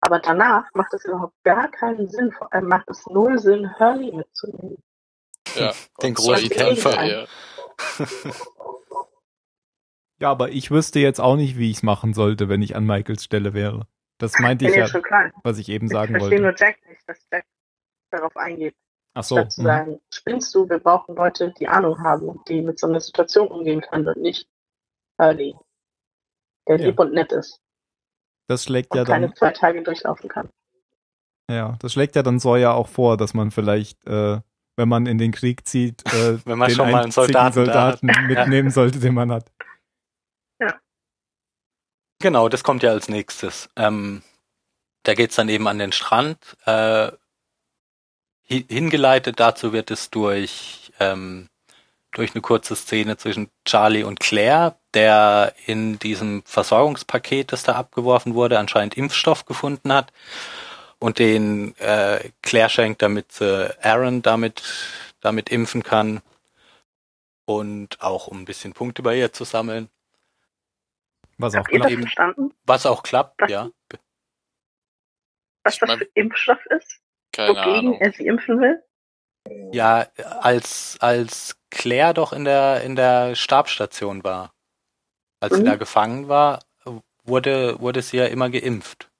Aber 0.00 0.18
danach 0.18 0.64
macht 0.74 0.92
es 0.94 1.04
überhaupt 1.04 1.34
gar 1.44 1.70
keinen 1.70 2.08
Sinn, 2.10 2.32
vor 2.32 2.52
allem 2.52 2.68
macht 2.68 2.88
es 2.90 3.06
null 3.06 3.38
Sinn, 3.38 3.78
Hurley 3.78 4.12
mitzunehmen. 4.14 4.82
Ja, 5.54 5.72
Den 6.02 6.14
großen 6.14 6.48
Kämpfer. 6.50 6.90
hinterher. 6.90 7.26
Ja, 10.18 10.30
aber 10.30 10.50
ich 10.50 10.70
wüsste 10.70 11.00
jetzt 11.00 11.20
auch 11.20 11.34
nicht, 11.34 11.58
wie 11.58 11.68
ich 11.68 11.78
es 11.78 11.82
machen 11.82 12.14
sollte, 12.14 12.48
wenn 12.48 12.62
ich 12.62 12.76
an 12.76 12.86
Michaels 12.86 13.24
Stelle 13.24 13.54
wäre. 13.54 13.88
Das 14.18 14.38
meinte 14.38 14.66
Bin 14.66 14.74
ich 14.74 14.78
ja 14.78 14.86
ja, 14.86 15.30
was 15.42 15.58
ich 15.58 15.68
eben 15.68 15.86
Ich 15.86 15.92
sagen 15.92 16.12
verstehe 16.12 16.40
wollte. 16.40 16.42
nur 16.42 16.54
Jack 16.56 16.76
nicht, 16.88 17.02
dass 17.08 17.18
Jack 17.32 17.44
darauf 18.10 18.36
eingeht. 18.36 18.76
Ach 19.14 19.24
so. 19.24 19.42
zu 19.44 19.60
mhm. 19.60 19.66
sagen, 19.66 20.00
spinnst 20.12 20.54
du, 20.54 20.68
wir 20.68 20.78
brauchen 20.78 21.14
Leute, 21.16 21.52
die 21.58 21.68
Ahnung 21.68 21.98
haben, 22.02 22.40
die 22.48 22.62
mit 22.62 22.78
so 22.78 22.86
einer 22.86 23.00
Situation 23.00 23.48
umgehen 23.48 23.80
können 23.82 24.08
und 24.08 24.16
nicht 24.18 24.48
Hurley, 25.20 25.54
der 26.68 26.78
Ja. 26.78 26.86
lieb 26.86 26.98
und 26.98 27.12
nett 27.12 27.32
ist 27.32 27.60
Das 28.48 28.64
schlägt 28.64 28.90
und 28.92 28.98
ja 28.98 29.04
keine 29.04 29.26
dann, 29.26 29.36
zwei 29.36 29.50
Tage 29.50 29.82
durchlaufen 29.82 30.28
kann. 30.28 30.48
ja, 31.50 31.76
das 31.80 31.92
schlägt 31.92 32.16
ja 32.16 32.22
dann 32.22 32.40
Sawyer 32.40 32.74
auch 32.74 32.88
vor, 32.88 33.16
dass 33.16 33.34
man 33.34 33.50
vielleicht, 33.50 34.06
äh, 34.06 34.40
wenn 34.76 34.88
man 34.88 35.06
in 35.06 35.18
den 35.18 35.32
Krieg 35.32 35.66
zieht, 35.66 36.02
äh, 36.12 36.38
Wenn 36.46 36.58
man 36.58 36.68
den 36.68 36.76
schon 36.76 36.90
mal 36.90 37.02
einen 37.02 37.12
Soldaten. 37.12 37.52
Soldaten 37.52 38.06
mitnehmen 38.26 38.70
sollte, 38.70 38.98
den 38.98 39.14
man 39.14 39.30
hat. 39.30 39.52
Genau, 42.22 42.48
das 42.48 42.62
kommt 42.62 42.84
ja 42.84 42.90
als 42.92 43.08
nächstes. 43.08 43.68
Ähm, 43.74 44.22
da 45.02 45.14
geht's 45.14 45.34
dann 45.34 45.48
eben 45.48 45.66
an 45.66 45.80
den 45.80 45.90
Strand. 45.90 46.56
Äh, 46.66 47.10
hingeleitet 48.60 49.40
dazu 49.40 49.72
wird 49.72 49.90
es 49.90 50.10
durch, 50.10 50.92
ähm, 51.00 51.48
durch 52.12 52.34
eine 52.34 52.42
kurze 52.42 52.76
Szene 52.76 53.16
zwischen 53.16 53.50
Charlie 53.64 54.04
und 54.04 54.20
Claire, 54.20 54.76
der 54.94 55.54
in 55.66 55.98
diesem 55.98 56.42
Versorgungspaket, 56.44 57.52
das 57.52 57.62
da 57.62 57.74
abgeworfen 57.74 58.34
wurde, 58.34 58.58
anscheinend 58.58 58.96
Impfstoff 58.96 59.44
gefunden 59.46 59.92
hat 59.92 60.12
und 60.98 61.18
den 61.18 61.76
äh, 61.78 62.30
Claire 62.42 62.68
schenkt, 62.68 63.02
damit 63.02 63.32
sie 63.32 63.74
Aaron 63.84 64.22
damit, 64.22 64.62
damit 65.20 65.48
impfen 65.50 65.82
kann 65.82 66.20
und 67.46 68.00
auch 68.02 68.28
um 68.28 68.40
ein 68.42 68.44
bisschen 68.44 68.72
Punkte 68.72 69.02
bei 69.02 69.16
ihr 69.18 69.32
zu 69.32 69.44
sammeln. 69.44 69.88
Was 71.38 71.54
auch 71.56 71.64
klappt. 71.64 71.90
eben-? 71.90 72.52
Was 72.64 72.86
auch 72.86 73.02
klappt, 73.02 73.40
Was? 73.40 73.50
ja. 73.50 73.70
Was 75.64 75.74
Ich 75.74 75.80
das 75.80 75.88
mein- 75.88 75.98
für 75.98 76.08
Impfstoff 76.14 76.64
ist, 76.66 77.00
Keine 77.32 77.50
wogegen 77.50 77.74
Ahnung. 77.74 78.00
er 78.00 78.12
sie 78.12 78.26
impfen 78.26 78.60
will? 78.60 78.82
Ja, 79.72 80.06
als, 80.40 80.96
als 81.00 81.56
Claire 81.70 82.14
doch 82.14 82.32
in 82.32 82.44
der, 82.44 82.82
in 82.82 82.94
der 82.94 83.34
Stabstation 83.34 84.22
war, 84.22 84.52
als 85.40 85.54
sie 85.56 85.62
Mhm. 85.62 85.66
da 85.66 85.76
gefangen 85.76 86.28
war, 86.28 86.60
wurde, 87.24 87.80
wurde 87.80 88.02
sie 88.02 88.18
ja 88.18 88.26
immer 88.26 88.50
geimpft. 88.50 89.10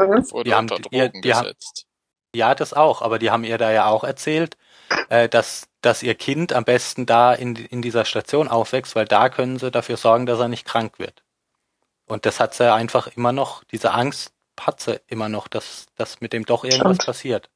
Mhm. 0.00 0.30
Wurde 0.30 0.44
Die 0.50 0.54
haben- 0.54 0.64
unter 0.70 0.76
die- 0.76 0.82
Drogen 0.98 1.22
die 1.22 1.34
haben- 1.34 1.44
gesetzt. 1.44 1.86
Ja, 2.34 2.54
das 2.54 2.74
auch, 2.74 3.00
aber 3.00 3.18
die 3.18 3.30
haben 3.30 3.44
ihr 3.44 3.56
da 3.56 3.70
ja 3.72 3.86
auch 3.86 4.04
erzählt, 4.04 4.56
äh, 5.08 5.28
dass, 5.28 5.68
dass 5.80 6.02
ihr 6.02 6.14
Kind 6.14 6.52
am 6.52 6.64
besten 6.64 7.06
da 7.06 7.32
in, 7.32 7.56
in 7.56 7.80
dieser 7.80 8.04
Station 8.04 8.48
aufwächst, 8.48 8.94
weil 8.94 9.06
da 9.06 9.30
können 9.30 9.58
sie 9.58 9.70
dafür 9.70 9.96
sorgen, 9.96 10.26
dass 10.26 10.38
er 10.38 10.48
nicht 10.48 10.66
krank 10.66 10.98
wird. 10.98 11.24
Und 12.06 12.26
das 12.26 12.38
hat 12.38 12.52
sie 12.54 12.70
einfach 12.72 13.06
immer 13.16 13.32
noch, 13.32 13.64
diese 13.64 13.92
Angst 13.92 14.34
hat 14.60 14.80
sie 14.80 15.00
immer 15.08 15.28
noch, 15.28 15.48
dass, 15.48 15.86
dass 15.96 16.20
mit 16.20 16.32
dem 16.32 16.44
doch 16.46 16.64
irgendwas 16.64 16.98
Stimmt. 16.98 17.06
passiert. 17.06 17.50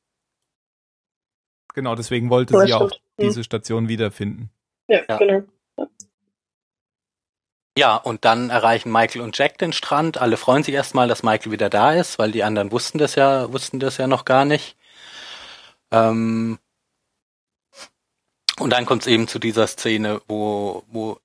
Genau, 1.75 1.95
deswegen 1.95 2.31
wollte 2.31 2.55
Ja, 2.55 2.61
sie 2.67 2.75
auch 2.75 2.89
stimmt. 2.89 3.03
Hm. 3.21 3.29
diese 3.29 3.45
Station 3.45 3.89
wiederfinden. 3.89 4.51
Ja, 4.89 5.03
Ja. 5.09 5.19
genau. 5.19 5.43
Ja, 7.79 7.97
und 7.97 8.25
dann 8.25 8.51
erreichen 8.51 8.93
Michael 8.93 9.23
und 9.23 9.39
Jack 9.39 9.59
den 9.59 9.73
Strand. 9.73 10.19
Alle 10.19 10.37
freuen 10.37 10.63
sich 10.65 10.75
erstmal, 10.75 11.09
dass 11.09 11.23
Michael 11.23 11.53
wieder 11.53 11.71
da 11.71 11.95
ist, 11.95 12.19
weil 12.19 12.33
die 12.33 12.43
anderen 12.45 12.73
wussten 12.73 12.99
das 12.99 13.15
ja, 13.15 13.53
wussten 13.53 13.81
das 13.81 13.97
ja 13.97 14.07
noch 14.07 14.25
gar 14.25 14.45
nicht. 14.45 14.77
Ähm 15.93 16.59
und 18.61 18.71
dann 18.71 18.87
kommt 18.87 19.03
es 19.03 19.09
eben 19.09 19.29
zu 19.29 19.39
dieser 19.39 19.67
Szene, 19.67 20.21
wo, 20.29 20.85
wo 20.89 21.21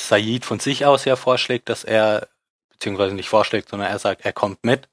Said 0.00 0.44
von 0.44 0.60
sich 0.60 0.86
aus 0.86 1.04
ja 1.04 1.16
vorschlägt, 1.16 1.68
dass 1.68 1.84
er, 1.84 2.28
beziehungsweise 2.78 3.14
nicht 3.14 3.28
vorschlägt, 3.28 3.68
sondern 3.68 3.90
er 3.90 3.98
sagt, 3.98 4.24
er 4.24 4.32
kommt 4.32 4.64
mit. 4.64 4.88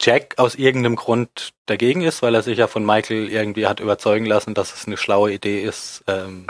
Jack 0.00 0.38
aus 0.38 0.54
irgendeinem 0.54 0.94
Grund 0.94 1.52
dagegen 1.66 2.02
ist, 2.02 2.22
weil 2.22 2.34
er 2.34 2.42
sich 2.42 2.58
ja 2.58 2.68
von 2.68 2.86
Michael 2.86 3.28
irgendwie 3.28 3.66
hat 3.66 3.80
überzeugen 3.80 4.26
lassen, 4.26 4.54
dass 4.54 4.72
es 4.72 4.86
eine 4.86 4.96
schlaue 4.96 5.32
Idee 5.32 5.62
ist, 5.62 6.04
ähm, 6.06 6.46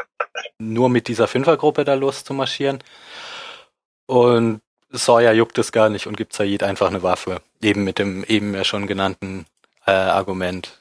nur 0.59 0.91
mit 0.91 1.09
dieser 1.09 1.29
Fünfergruppe 1.29 1.85
da 1.85 1.95
loszumarschieren. 1.95 2.81
Und 4.07 4.61
Sawyer 4.91 5.33
juckt 5.33 5.59
es 5.59 5.73
gar 5.73 5.89
nicht 5.89 6.07
und 6.07 6.17
gibt 6.17 6.35
Said 6.35 6.63
einfach 6.63 6.89
eine 6.89 7.03
Waffe. 7.03 7.41
Eben 7.63 7.85
mit 7.85 7.99
dem 7.99 8.25
eben 8.25 8.55
ja 8.55 8.65
schon 8.65 8.87
genannten 8.87 9.47
äh, 9.87 9.93
Argument. 9.93 10.79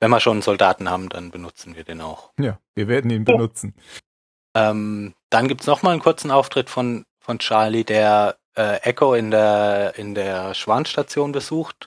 Wenn 0.00 0.10
wir 0.10 0.20
schon 0.20 0.34
einen 0.34 0.42
Soldaten 0.42 0.88
haben, 0.88 1.08
dann 1.08 1.30
benutzen 1.30 1.76
wir 1.76 1.84
den 1.84 2.00
auch. 2.00 2.30
Ja, 2.38 2.58
wir 2.74 2.88
werden 2.88 3.10
ihn 3.10 3.24
benutzen. 3.24 3.74
Ähm, 4.54 5.14
dann 5.28 5.48
gibt's 5.48 5.66
noch 5.66 5.82
mal 5.82 5.90
einen 5.90 6.00
kurzen 6.00 6.30
Auftritt 6.30 6.70
von, 6.70 7.04
von 7.28 7.38
Charlie, 7.40 7.84
der 7.84 8.38
äh, 8.56 8.80
Echo 8.88 9.12
in 9.12 9.30
der, 9.30 9.92
in 9.98 10.14
der 10.14 10.54
Schwanstation 10.54 11.30
besucht, 11.30 11.86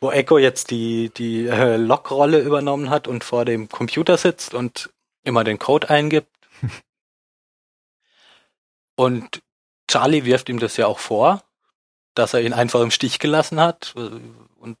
wo 0.00 0.10
Echo 0.10 0.36
jetzt 0.36 0.72
die, 0.72 1.10
die 1.16 1.46
äh, 1.46 1.76
Lockrolle 1.76 2.40
übernommen 2.40 2.90
hat 2.90 3.06
und 3.06 3.22
vor 3.22 3.44
dem 3.44 3.68
Computer 3.68 4.16
sitzt 4.16 4.54
und 4.54 4.90
immer 5.22 5.44
den 5.44 5.60
Code 5.60 5.88
eingibt. 5.88 6.34
Und 8.96 9.42
Charlie 9.86 10.24
wirft 10.24 10.48
ihm 10.48 10.58
das 10.58 10.76
ja 10.76 10.88
auch 10.88 10.98
vor, 10.98 11.44
dass 12.14 12.34
er 12.34 12.40
ihn 12.40 12.52
einfach 12.52 12.80
im 12.80 12.90
Stich 12.90 13.20
gelassen 13.20 13.60
hat 13.60 13.94
und 13.94 14.76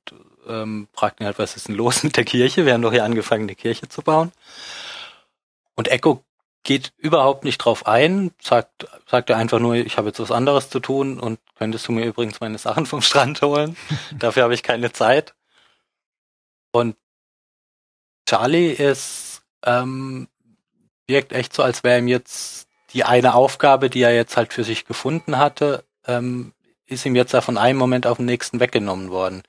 ähm, 0.48 0.88
fragt 0.92 1.20
ihn 1.20 1.26
halt, 1.26 1.38
was 1.38 1.54
ist 1.54 1.68
denn 1.68 1.76
los 1.76 2.02
mit 2.02 2.16
der 2.16 2.24
Kirche? 2.24 2.66
Wir 2.66 2.74
haben 2.74 2.82
doch 2.82 2.90
hier 2.90 3.04
angefangen, 3.04 3.44
eine 3.44 3.54
Kirche 3.54 3.88
zu 3.88 4.02
bauen. 4.02 4.32
Und 5.76 5.86
Echo 5.86 6.24
geht 6.64 6.92
überhaupt 6.98 7.44
nicht 7.44 7.58
drauf 7.58 7.86
ein, 7.86 8.32
sagt, 8.42 8.86
sagt 9.06 9.30
er 9.30 9.36
einfach 9.36 9.58
nur, 9.58 9.74
ich 9.74 9.96
habe 9.96 10.08
jetzt 10.08 10.20
was 10.20 10.30
anderes 10.30 10.70
zu 10.70 10.80
tun 10.80 11.18
und 11.18 11.38
könntest 11.56 11.88
du 11.88 11.92
mir 11.92 12.04
übrigens 12.04 12.40
meine 12.40 12.58
Sachen 12.58 12.86
vom 12.86 13.00
Strand 13.00 13.40
holen? 13.42 13.76
Dafür 14.18 14.42
habe 14.44 14.54
ich 14.54 14.62
keine 14.62 14.92
Zeit. 14.92 15.34
Und 16.72 16.96
Charlie 18.28 18.72
ist, 18.72 19.42
ähm, 19.64 20.28
wirkt 21.06 21.32
echt 21.32 21.54
so, 21.54 21.62
als 21.62 21.82
wäre 21.84 21.98
ihm 21.98 22.08
jetzt 22.08 22.68
die 22.92 23.04
eine 23.04 23.34
Aufgabe, 23.34 23.90
die 23.90 24.02
er 24.02 24.14
jetzt 24.14 24.36
halt 24.36 24.52
für 24.52 24.64
sich 24.64 24.84
gefunden 24.84 25.38
hatte, 25.38 25.84
ähm, 26.06 26.52
ist 26.86 27.04
ihm 27.06 27.16
jetzt 27.16 27.34
da 27.34 27.40
von 27.40 27.58
einem 27.58 27.78
Moment 27.78 28.06
auf 28.06 28.16
den 28.18 28.26
nächsten 28.26 28.60
weggenommen 28.60 29.10
worden. 29.10 29.42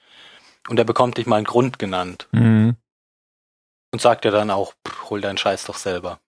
Und 0.67 0.77
er 0.77 0.85
bekommt 0.85 1.17
nicht 1.17 1.27
mal 1.27 1.37
einen 1.37 1.45
Grund 1.45 1.79
genannt. 1.79 2.27
Mhm. 2.31 2.75
Und 3.91 4.01
sagt 4.01 4.25
ja 4.25 4.31
dann 4.31 4.51
auch, 4.51 4.73
hol 5.09 5.21
deinen 5.21 5.37
Scheiß 5.37 5.65
doch 5.65 5.77
selber. 5.77 6.19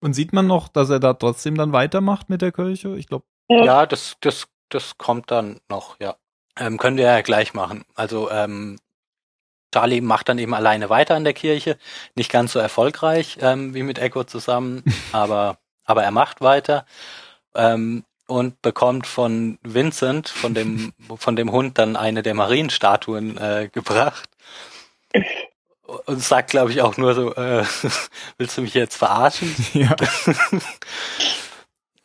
Und 0.00 0.14
sieht 0.14 0.32
man 0.32 0.46
noch, 0.46 0.68
dass 0.68 0.90
er 0.90 1.00
da 1.00 1.14
trotzdem 1.14 1.56
dann 1.56 1.72
weitermacht 1.72 2.28
mit 2.28 2.42
der 2.42 2.52
Kirche? 2.52 2.96
Ich 2.96 3.08
glaube, 3.08 3.24
Ja, 3.48 3.86
das, 3.86 4.16
das, 4.20 4.48
das 4.68 4.98
kommt 4.98 5.30
dann 5.30 5.60
noch, 5.68 5.98
ja. 6.00 6.16
Ähm, 6.58 6.78
können 6.78 6.96
wir 6.96 7.04
ja 7.04 7.20
gleich 7.20 7.54
machen. 7.54 7.84
Also, 7.94 8.30
ähm, 8.30 8.78
Charlie 9.72 10.00
macht 10.00 10.28
dann 10.28 10.38
eben 10.38 10.54
alleine 10.54 10.88
weiter 10.88 11.16
an 11.16 11.24
der 11.24 11.34
Kirche. 11.34 11.76
Nicht 12.14 12.30
ganz 12.30 12.52
so 12.52 12.58
erfolgreich 12.58 13.38
ähm, 13.40 13.74
wie 13.74 13.82
mit 13.82 13.98
Echo 13.98 14.24
zusammen, 14.24 14.82
aber, 15.12 15.58
aber 15.84 16.02
er 16.02 16.12
macht 16.12 16.40
weiter. 16.40 16.86
Ähm, 17.54 18.04
und 18.26 18.60
bekommt 18.62 19.06
von 19.06 19.58
Vincent, 19.62 20.28
von 20.28 20.54
dem, 20.54 20.92
von 21.16 21.36
dem 21.36 21.52
Hund, 21.52 21.78
dann 21.78 21.96
eine 21.96 22.22
der 22.22 22.34
Marienstatuen 22.34 23.36
äh, 23.38 23.68
gebracht. 23.72 24.28
Und 25.86 26.20
sagt, 26.20 26.50
glaube 26.50 26.72
ich, 26.72 26.82
auch 26.82 26.96
nur 26.96 27.14
so, 27.14 27.34
äh, 27.34 27.64
willst 28.38 28.56
du 28.58 28.62
mich 28.62 28.74
jetzt 28.74 28.96
verarschen? 28.96 29.54
ja. 29.72 29.94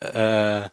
äh, 0.00 0.68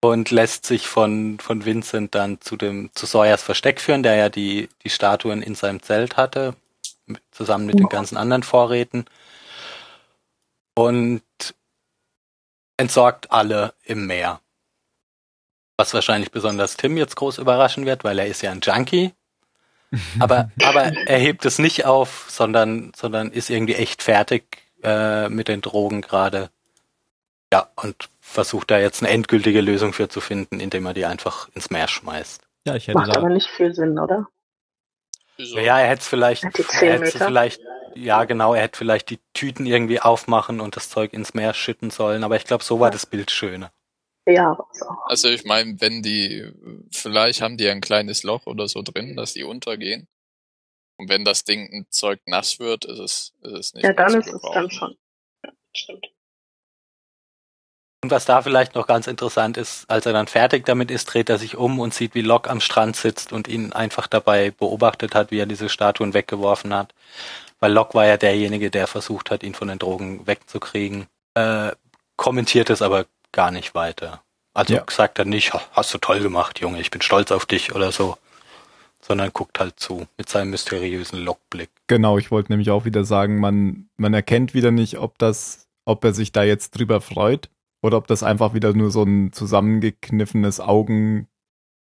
und 0.00 0.30
lässt 0.30 0.66
sich 0.66 0.86
von, 0.86 1.38
von 1.40 1.64
Vincent 1.64 2.14
dann 2.14 2.40
zu 2.40 2.56
dem, 2.56 2.90
zu 2.94 3.06
Sawyers 3.06 3.42
Versteck 3.42 3.80
führen, 3.80 4.02
der 4.02 4.16
ja 4.16 4.28
die, 4.28 4.68
die 4.84 4.90
Statuen 4.90 5.40
in 5.42 5.54
seinem 5.54 5.82
Zelt 5.82 6.16
hatte, 6.16 6.54
mit, 7.06 7.22
zusammen 7.32 7.66
mit 7.66 7.78
den 7.78 7.88
ganzen 7.88 8.18
anderen 8.18 8.42
Vorräten. 8.42 9.06
Und 10.76 11.22
entsorgt 12.76 13.30
alle 13.32 13.74
im 13.84 14.06
Meer. 14.06 14.40
Was 15.76 15.94
wahrscheinlich 15.94 16.30
besonders 16.30 16.76
Tim 16.76 16.96
jetzt 16.96 17.16
groß 17.16 17.38
überraschen 17.38 17.86
wird, 17.86 18.04
weil 18.04 18.18
er 18.18 18.26
ist 18.26 18.42
ja 18.42 18.50
ein 18.52 18.60
Junkie. 18.60 19.12
Aber, 20.18 20.50
aber 20.62 20.92
er 21.06 21.18
hebt 21.18 21.44
es 21.44 21.58
nicht 21.58 21.84
auf, 21.86 22.26
sondern, 22.28 22.92
sondern 22.96 23.30
ist 23.30 23.50
irgendwie 23.50 23.74
echt 23.74 24.02
fertig 24.02 24.62
äh, 24.82 25.28
mit 25.28 25.48
den 25.48 25.60
Drogen 25.60 26.00
gerade. 26.00 26.50
Ja, 27.52 27.68
und 27.76 28.08
versucht 28.20 28.70
da 28.70 28.78
jetzt 28.78 29.02
eine 29.02 29.12
endgültige 29.12 29.60
Lösung 29.60 29.92
für 29.92 30.08
zu 30.08 30.20
finden, 30.20 30.60
indem 30.60 30.86
er 30.86 30.94
die 30.94 31.06
einfach 31.06 31.48
ins 31.54 31.70
Meer 31.70 31.88
schmeißt. 31.88 32.42
ja, 32.66 32.74
ich 32.74 32.88
hätte 32.88 32.98
Macht 32.98 33.16
aber 33.16 33.28
da. 33.28 33.34
nicht 33.34 33.48
viel 33.48 33.74
Sinn, 33.74 33.98
oder? 33.98 34.26
Ja, 35.36 35.78
er 35.78 35.88
hätte 35.88 36.00
es 36.00 36.08
vielleicht, 36.08 36.44
er 36.44 37.00
hätte 37.00 37.18
vielleicht, 37.18 37.60
ja 37.94 38.24
genau, 38.24 38.54
er 38.54 38.62
hätte 38.62 38.78
vielleicht 38.78 39.10
die 39.10 39.18
Tüten 39.34 39.66
irgendwie 39.66 40.00
aufmachen 40.00 40.60
und 40.60 40.76
das 40.76 40.90
Zeug 40.90 41.12
ins 41.12 41.34
Meer 41.34 41.54
schütten 41.54 41.90
sollen, 41.90 42.24
aber 42.24 42.36
ich 42.36 42.44
glaube, 42.44 42.62
so 42.64 42.80
war 42.80 42.90
das 42.90 43.06
Bild 43.06 43.30
schöner. 43.30 43.72
Ja, 44.26 44.52
auch. 44.52 45.06
Also 45.06 45.28
ich 45.28 45.44
meine, 45.44 45.80
wenn 45.80 46.02
die, 46.02 46.50
vielleicht 46.90 47.42
haben 47.42 47.56
die 47.56 47.68
ein 47.68 47.80
kleines 47.80 48.22
Loch 48.22 48.46
oder 48.46 48.68
so 48.68 48.82
drin, 48.82 49.16
dass 49.16 49.34
die 49.34 49.44
untergehen. 49.44 50.08
Und 50.96 51.08
wenn 51.08 51.24
das 51.24 51.44
Ding 51.44 51.68
ein 51.72 51.86
Zeug 51.90 52.20
nass 52.26 52.58
wird, 52.58 52.84
ist 52.84 52.98
es, 52.98 53.32
ist 53.42 53.52
es 53.52 53.74
nicht 53.74 53.84
Ja, 53.84 53.92
dann 53.92 54.20
ist 54.20 54.32
es 54.32 54.40
dann 54.52 54.70
schon. 54.70 54.96
Ja, 55.44 55.52
stimmt. 55.74 56.06
Und 58.04 58.10
was 58.10 58.26
da 58.26 58.42
vielleicht 58.42 58.74
noch 58.74 58.86
ganz 58.86 59.06
interessant 59.06 59.56
ist, 59.56 59.88
als 59.88 60.04
er 60.04 60.12
dann 60.12 60.26
fertig 60.26 60.66
damit 60.66 60.90
ist, 60.90 61.06
dreht 61.06 61.30
er 61.30 61.38
sich 61.38 61.56
um 61.56 61.80
und 61.80 61.94
sieht, 61.94 62.14
wie 62.14 62.20
Locke 62.20 62.50
am 62.50 62.60
Strand 62.60 62.96
sitzt 62.96 63.32
und 63.32 63.48
ihn 63.48 63.72
einfach 63.72 64.06
dabei 64.06 64.50
beobachtet 64.50 65.14
hat, 65.14 65.30
wie 65.30 65.38
er 65.38 65.46
diese 65.46 65.70
Statuen 65.70 66.12
weggeworfen 66.12 66.74
hat. 66.74 66.94
Weil 67.60 67.72
Locke 67.72 67.94
war 67.94 68.04
ja 68.04 68.18
derjenige, 68.18 68.70
der 68.70 68.86
versucht 68.86 69.30
hat, 69.30 69.42
ihn 69.42 69.54
von 69.54 69.68
den 69.68 69.78
Drogen 69.78 70.26
wegzukriegen. 70.26 71.06
Äh, 71.34 71.72
kommentiert 72.16 72.68
es 72.68 72.82
aber 72.82 73.06
gar 73.34 73.50
nicht 73.50 73.74
weiter. 73.74 74.22
Also 74.54 74.74
Ja. 74.74 74.84
sagt 74.90 75.18
er 75.18 75.24
nicht, 75.26 75.52
"Ha, 75.52 75.60
hast 75.72 75.92
du 75.92 75.98
toll 75.98 76.20
gemacht, 76.20 76.60
Junge, 76.60 76.80
ich 76.80 76.90
bin 76.90 77.02
stolz 77.02 77.30
auf 77.32 77.44
dich 77.44 77.74
oder 77.74 77.92
so. 77.92 78.16
Sondern 79.02 79.30
guckt 79.34 79.60
halt 79.60 79.78
zu 79.78 80.06
mit 80.16 80.30
seinem 80.30 80.48
mysteriösen 80.50 81.18
Lockblick. 81.22 81.68
Genau, 81.88 82.16
ich 82.16 82.30
wollte 82.30 82.52
nämlich 82.52 82.70
auch 82.70 82.86
wieder 82.86 83.04
sagen, 83.04 83.38
man, 83.38 83.90
man 83.98 84.14
erkennt 84.14 84.54
wieder 84.54 84.70
nicht, 84.70 84.96
ob 84.98 85.18
das, 85.18 85.66
ob 85.84 86.02
er 86.04 86.14
sich 86.14 86.32
da 86.32 86.42
jetzt 86.42 86.70
drüber 86.70 87.02
freut 87.02 87.50
oder 87.82 87.98
ob 87.98 88.06
das 88.06 88.22
einfach 88.22 88.54
wieder 88.54 88.72
nur 88.72 88.90
so 88.90 89.02
ein 89.02 89.30
zusammengekniffenes 89.32 90.58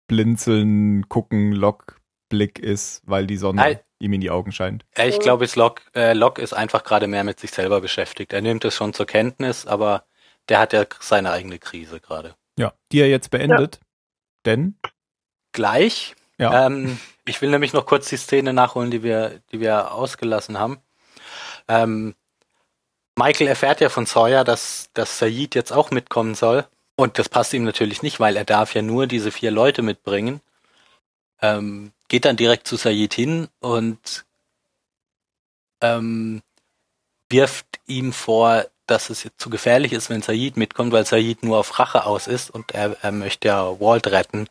Augenblinzeln, 0.08 1.08
Gucken, 1.08 1.52
Lockblick 1.52 2.58
ist, 2.58 3.02
weil 3.04 3.26
die 3.28 3.36
Sonne 3.36 3.62
Ei. 3.62 3.80
ihm 4.00 4.12
in 4.14 4.20
die 4.20 4.30
Augen 4.30 4.50
scheint. 4.50 4.84
Ich 4.96 5.20
glaube, 5.20 5.44
es 5.44 5.54
Locke, 5.54 5.82
äh, 5.94 6.14
Locke 6.14 6.42
ist 6.42 6.54
einfach 6.54 6.82
gerade 6.82 7.06
mehr 7.06 7.22
mit 7.24 7.38
sich 7.38 7.52
selber 7.52 7.80
beschäftigt. 7.80 8.32
Er 8.32 8.40
nimmt 8.42 8.64
es 8.64 8.74
schon 8.74 8.94
zur 8.94 9.06
Kenntnis, 9.06 9.66
aber 9.66 10.04
der 10.52 10.58
hat 10.58 10.74
ja 10.74 10.84
seine 11.00 11.30
eigene 11.30 11.58
Krise 11.58 11.98
gerade. 11.98 12.34
Ja, 12.58 12.74
die 12.92 13.00
er 13.00 13.08
jetzt 13.08 13.30
beendet. 13.30 13.80
Denn, 14.44 14.78
Gleich. 15.52 16.14
ja, 16.36 16.66
Ähm, 16.66 17.00
ich 17.24 17.40
will 17.40 17.48
nämlich 17.48 17.72
noch 17.72 17.86
kurz 17.86 18.10
die 18.10 18.18
Szene 18.18 18.52
nachholen, 18.52 18.90
die 18.90 19.02
wir, 19.02 19.40
die 19.50 19.60
wir 19.60 19.92
ausgelassen 19.92 20.58
haben. 20.58 20.76
Ähm, 21.68 22.14
Michael 23.16 23.46
erfährt 23.48 23.80
ja 23.80 23.88
von 23.88 24.04
Sawyer, 24.04 24.44
dass, 24.44 24.90
dass 24.92 25.18
Said 25.18 25.54
jetzt 25.54 25.72
auch 25.72 25.90
mitkommen 25.90 26.34
soll. 26.34 26.66
Und 26.96 27.18
das 27.18 27.30
passt 27.30 27.54
ihm 27.54 27.64
natürlich 27.64 28.02
nicht, 28.02 28.20
weil 28.20 28.36
er 28.36 28.44
darf 28.44 28.74
ja 28.74 28.82
nur 28.82 29.06
diese 29.06 29.30
vier 29.30 29.52
Leute 29.52 29.80
mitbringen. 29.80 30.42
Ähm, 31.40 31.92
geht 32.08 32.26
dann 32.26 32.36
direkt 32.36 32.68
zu 32.68 32.76
Said 32.76 33.14
hin 33.14 33.48
und 33.60 34.26
ähm, 35.80 36.42
wirft 37.30 37.80
ihm 37.86 38.12
vor, 38.12 38.66
dass 38.86 39.10
es 39.10 39.24
jetzt 39.24 39.40
zu 39.40 39.50
gefährlich 39.50 39.92
ist, 39.92 40.10
wenn 40.10 40.22
Said 40.22 40.56
mitkommt, 40.56 40.92
weil 40.92 41.06
Said 41.06 41.42
nur 41.42 41.58
auf 41.58 41.78
Rache 41.78 42.04
aus 42.04 42.26
ist 42.26 42.50
und 42.50 42.72
er, 42.72 42.96
er 43.02 43.12
möchte 43.12 43.48
ja 43.48 43.80
Walt 43.80 44.06
retten. 44.08 44.48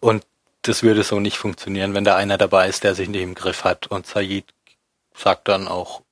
Und 0.00 0.24
das 0.62 0.82
würde 0.82 1.02
so 1.02 1.20
nicht 1.20 1.36
funktionieren, 1.36 1.94
wenn 1.94 2.04
da 2.04 2.16
einer 2.16 2.38
dabei 2.38 2.68
ist, 2.68 2.84
der 2.84 2.94
sich 2.94 3.08
nicht 3.08 3.22
im 3.22 3.34
Griff 3.34 3.64
hat. 3.64 3.86
Und 3.86 4.06
Said 4.06 4.44
sagt 5.14 5.48
dann 5.48 5.68
auch, 5.68 6.02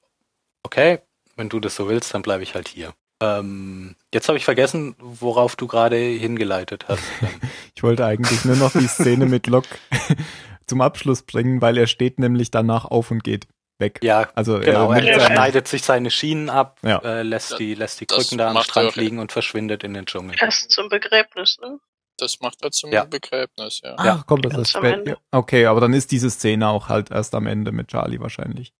okay, 0.63 1.01
wenn 1.37 1.49
du 1.49 1.61
das 1.61 1.77
so 1.77 1.89
willst, 1.89 2.15
dann 2.15 2.23
bleibe 2.23 2.43
ich 2.43 2.55
halt 2.55 2.69
hier. 2.69 2.93
Ähm, 3.23 3.97
jetzt 4.13 4.29
habe 4.29 4.39
ich 4.39 4.45
vergessen, 4.45 4.95
worauf 4.99 5.57
du 5.57 5.67
gerade 5.67 5.97
hingeleitet 5.97 6.87
hast. 6.89 7.03
Ich 7.75 7.83
wollte 7.83 8.07
eigentlich 8.07 8.47
nur 8.47 8.57
noch 8.57 8.73
die 8.73 8.89
Szene 8.89 9.27
mit 9.27 9.49
Locke 9.49 9.69
zum 10.67 10.81
Abschluss 10.81 11.21
bringen, 11.21 11.61
weil 11.61 11.77
er 11.77 11.87
steht 11.87 12.19
nämlich 12.19 12.51
danach 12.51 12.87
auf 12.87 13.11
und 13.11 13.23
geht 13.23 13.47
weg. 13.79 13.99
Ja, 14.03 14.29
Also 14.35 14.59
genau. 14.61 14.93
er 14.93 15.03
Er, 15.05 15.21
schneidet 15.21 15.69
sich 15.69 15.83
seine 15.83 16.11
Schienen 16.11 16.49
ab, 16.51 16.79
Ja. 16.83 16.99
äh, 16.99 17.23
lässt 17.23 17.59
die, 17.59 17.75
lässt 17.75 18.01
die 18.01 18.07
Das 18.07 18.17
Krücken 18.19 18.39
da 18.39 18.51
am 18.51 18.63
Strand 18.63 18.97
liegen 18.97 19.19
und 19.19 19.33
verschwindet 19.33 19.85
in 19.85 19.95
den 19.95 20.07
Dschungel. 20.07 20.37
Erst 20.41 20.71
zum 20.71 20.89
Begräbnis, 20.89 21.59
ne? 21.61 21.79
Das 22.19 22.41
macht 22.41 22.63
er 22.63 22.71
zum 22.71 22.91
Ja. 22.93 23.05
Begräbnis, 23.05 23.81
ja. 23.85 23.95
Ja. 24.03 24.25
kommt 24.27 24.47
das 24.47 24.57
erst 24.57 24.77
am 24.77 24.85
spät. 24.87 25.17
Okay, 25.31 25.67
aber 25.67 25.81
dann 25.81 25.93
ist 25.93 26.11
diese 26.11 26.31
Szene 26.31 26.69
auch 26.69 26.89
halt 26.89 27.11
erst 27.11 27.35
am 27.35 27.47
Ende 27.47 27.73
mit 27.73 27.89
Charlie 27.89 28.21
wahrscheinlich. 28.21 28.73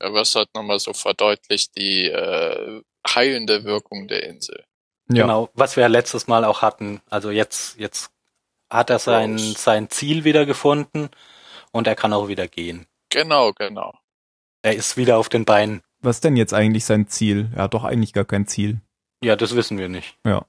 Ja, 0.00 0.12
was 0.12 0.34
halt 0.36 0.48
nochmal 0.54 0.78
so 0.78 0.92
verdeutlicht 0.92 1.76
die 1.76 2.04
äh, 2.06 2.82
heilende 3.08 3.64
Wirkung 3.64 4.06
der 4.06 4.22
Insel. 4.24 4.64
Ja. 5.10 5.22
Genau, 5.22 5.48
was 5.54 5.76
wir 5.76 5.88
letztes 5.88 6.28
Mal 6.28 6.44
auch 6.44 6.62
hatten. 6.62 7.00
Also 7.10 7.30
jetzt, 7.30 7.78
jetzt 7.78 8.10
hat 8.70 8.90
er 8.90 8.98
sein, 9.00 9.38
sein 9.38 9.88
Ziel 9.90 10.22
wieder 10.24 10.46
gefunden 10.46 11.08
und 11.72 11.86
er 11.86 11.96
kann 11.96 12.12
auch 12.12 12.28
wieder 12.28 12.46
gehen. 12.46 12.86
Genau, 13.08 13.52
genau. 13.54 13.94
Er 14.62 14.74
ist 14.74 14.96
wieder 14.96 15.18
auf 15.18 15.28
den 15.28 15.44
Beinen. 15.44 15.82
Was 16.00 16.20
denn 16.20 16.36
jetzt 16.36 16.54
eigentlich 16.54 16.84
sein 16.84 17.08
Ziel? 17.08 17.50
Er 17.54 17.64
hat 17.64 17.74
doch 17.74 17.84
eigentlich 17.84 18.12
gar 18.12 18.24
kein 18.24 18.46
Ziel. 18.46 18.80
Ja, 19.22 19.34
das 19.36 19.54
wissen 19.56 19.78
wir 19.78 19.88
nicht. 19.88 20.16
Ja. 20.24 20.44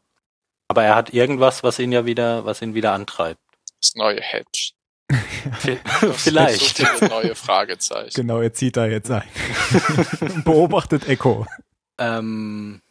Aber 0.67 0.83
er 0.83 0.95
hat 0.95 1.11
irgendwas, 1.13 1.63
was 1.63 1.79
ihn 1.79 1.91
ja 1.91 2.05
wieder, 2.05 2.45
was 2.45 2.61
ihn 2.61 2.75
wieder 2.75 2.93
antreibt. 2.93 3.39
Das 3.81 3.95
neue 3.95 4.21
Hedge. 4.21 4.71
Vi- 5.63 5.79
Das 6.01 6.21
Vielleicht. 6.21 6.77
So 6.77 6.85
viele 6.85 7.09
neue 7.09 7.33
Fragezeichen. 7.35 8.13
Genau, 8.13 8.41
er 8.41 8.53
zieht 8.53 8.77
da 8.77 8.85
jetzt 8.85 9.09
ein. 9.09 9.23
Beobachtet 10.43 11.07
Echo. 11.07 11.47
Ähm, 11.97 12.81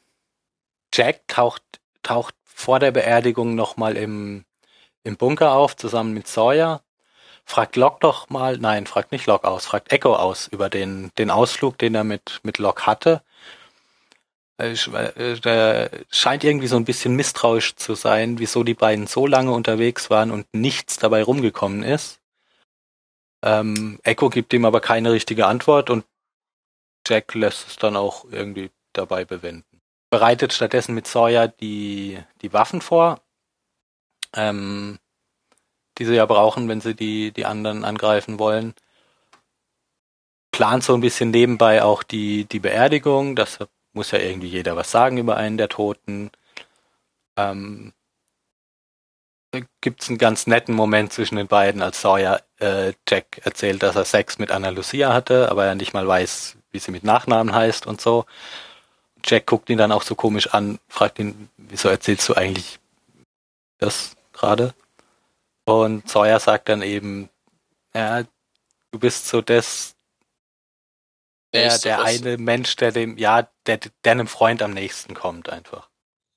Jack 0.93 1.29
taucht, 1.29 1.63
taucht 2.03 2.35
vor 2.45 2.81
der 2.81 2.91
Beerdigung 2.91 3.55
nochmal 3.55 3.97
im, 3.97 4.45
im 5.05 5.17
Bunker 5.17 5.53
auf, 5.53 5.77
zusammen 5.77 6.13
mit 6.13 6.27
Sawyer. 6.27 6.83
Fragt 7.49 7.77
Locke 7.77 7.97
doch 8.01 8.29
mal, 8.29 8.59
nein, 8.59 8.87
fragt 8.87 9.11
nicht 9.11 9.25
Locke 9.25 9.49
aus, 9.49 9.65
fragt 9.65 9.91
Echo 9.91 10.15
aus 10.15 10.49
über 10.49 10.69
den, 10.69 11.11
den 11.17 11.31
Ausflug, 11.31 11.79
den 11.79 11.95
er 11.95 12.05
mit, 12.05 12.41
mit 12.43 12.59
Locke 12.59 12.85
hatte. 12.85 13.23
Äh, 14.61 14.73
äh, 14.73 15.41
Der 15.41 15.91
scheint 16.11 16.45
irgendwie 16.45 16.67
so 16.67 16.77
ein 16.77 16.85
bisschen 16.85 17.17
misstrauisch 17.17 17.75
zu 17.77 17.95
sein, 17.95 18.39
wieso 18.39 18.65
die 18.65 18.75
beiden 18.75 19.07
so 19.07 19.27
lange 19.27 19.53
unterwegs 19.53 20.11
waren 20.11 20.31
und 20.31 20.47
nichts 20.53 20.99
dabei 20.99 21.23
rumgekommen 21.23 21.85
ist. 21.85 22.21
Ähm, 23.43 23.99
Echo 24.03 24.29
gibt 24.29 24.53
ihm 24.53 24.67
aber 24.67 24.83
keine 24.83 25.11
richtige 25.13 25.47
Antwort 25.47 25.89
und 25.89 26.05
Jack 27.07 27.35
lässt 27.35 27.67
es 27.67 27.77
dann 27.77 27.97
auch 27.97 28.27
irgendwie 28.31 28.71
dabei 28.93 29.25
bewenden. 29.25 29.81
Bereitet 30.11 30.53
stattdessen 30.53 30.95
mit 30.95 31.07
Sawyer 31.07 31.49
die, 31.49 32.23
die 32.43 32.53
Waffen 32.53 32.83
vor, 32.83 33.23
ähm, 34.35 34.99
die 35.99 36.05
sie 36.05 36.15
ja 36.15 36.27
brauchen, 36.27 36.69
wenn 36.69 36.81
sie 36.81 36.95
die, 36.95 37.33
die 37.33 37.45
anderen 37.45 37.85
angreifen 37.85 38.39
wollen. 38.39 38.75
Plant 40.53 40.85
so 40.85 40.95
ein 40.95 41.01
bisschen 41.01 41.31
nebenbei 41.31 41.83
auch 41.83 42.03
die, 42.03 42.45
die 42.45 42.61
Beerdigung, 42.61 43.37
das 43.37 43.59
muss 43.93 44.11
ja 44.13 44.19
irgendwie 44.19 44.49
jeder 44.49 44.77
was 44.77 44.91
sagen 44.91 45.19
über 45.19 45.37
einen 45.37 45.59
der 45.59 45.69
Toten. 45.69 46.31
Ähm, 47.37 47.93
Gibt 49.81 50.03
es 50.03 50.09
einen 50.09 50.19
ganz 50.19 50.47
netten 50.47 50.75
Moment 50.75 51.13
zwischen 51.13 51.37
den 51.37 51.47
beiden, 51.47 51.81
als 51.83 52.03
Sawyer 52.03 52.43
äh, 52.59 52.93
Jack 53.09 53.41
erzählt, 53.45 53.83
dass 53.83 53.97
er 53.97 54.05
Sex 54.05 54.39
mit 54.39 54.51
Anna 54.51 54.69
Lucia 54.69 55.13
hatte, 55.15 55.51
aber 55.51 55.65
er 55.65 55.75
nicht 55.75 55.95
mal 55.95 56.07
weiß, 56.07 56.57
wie 56.71 56.79
sie 56.79 56.91
mit 56.91 57.03
Nachnamen 57.03 57.55
heißt 57.55 57.87
und 57.87 58.01
so. 58.01 58.27
Jack 59.25 59.47
guckt 59.47 59.71
ihn 59.71 59.79
dann 59.79 59.93
auch 59.93 60.03
so 60.03 60.15
komisch 60.15 60.49
an, 60.53 60.79
fragt 60.89 61.19
ihn, 61.19 61.49
wieso 61.57 61.89
erzählst 61.89 62.29
du 62.29 62.35
eigentlich 62.35 62.79
das 63.79 64.17
gerade? 64.33 64.75
Und 65.69 66.09
Sawyer 66.09 66.41
sagt 66.41 66.69
dann 66.69 66.83
eben, 66.83 67.29
ja, 67.95 68.23
du 68.91 68.99
bist 68.99 69.29
so 69.29 69.41
das, 69.43 69.95
der, 71.53 71.79
der 71.79 72.03
eine 72.03 72.39
Mensch, 72.39 72.77
der 72.77 72.93
dem, 72.93 73.19
ja, 73.19 73.49
der, 73.67 73.79
der 74.05 74.13
einem 74.13 74.27
Freund 74.27 74.63
am 74.63 74.73
nächsten 74.73 75.15
kommt 75.15 75.49
einfach. 75.49 75.89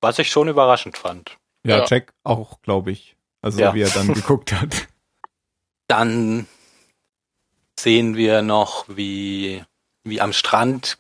Was 0.01 0.19
ich 0.19 0.29
schon 0.29 0.47
überraschend 0.47 0.97
fand. 0.97 1.38
Ja, 1.65 1.79
Ja. 1.79 1.86
Jack 1.88 2.13
auch, 2.23 2.61
glaube 2.61 2.91
ich. 2.91 3.15
Also 3.41 3.61
Ja. 3.61 3.73
wie 3.73 3.82
er 3.82 3.89
dann 3.89 4.13
geguckt 4.13 4.53
hat. 4.53 4.88
Dann 5.88 6.47
sehen 7.77 8.15
wir 8.15 8.41
noch, 8.41 8.86
wie, 8.88 9.63
wie 10.03 10.21
am 10.21 10.32
Strand 10.32 10.97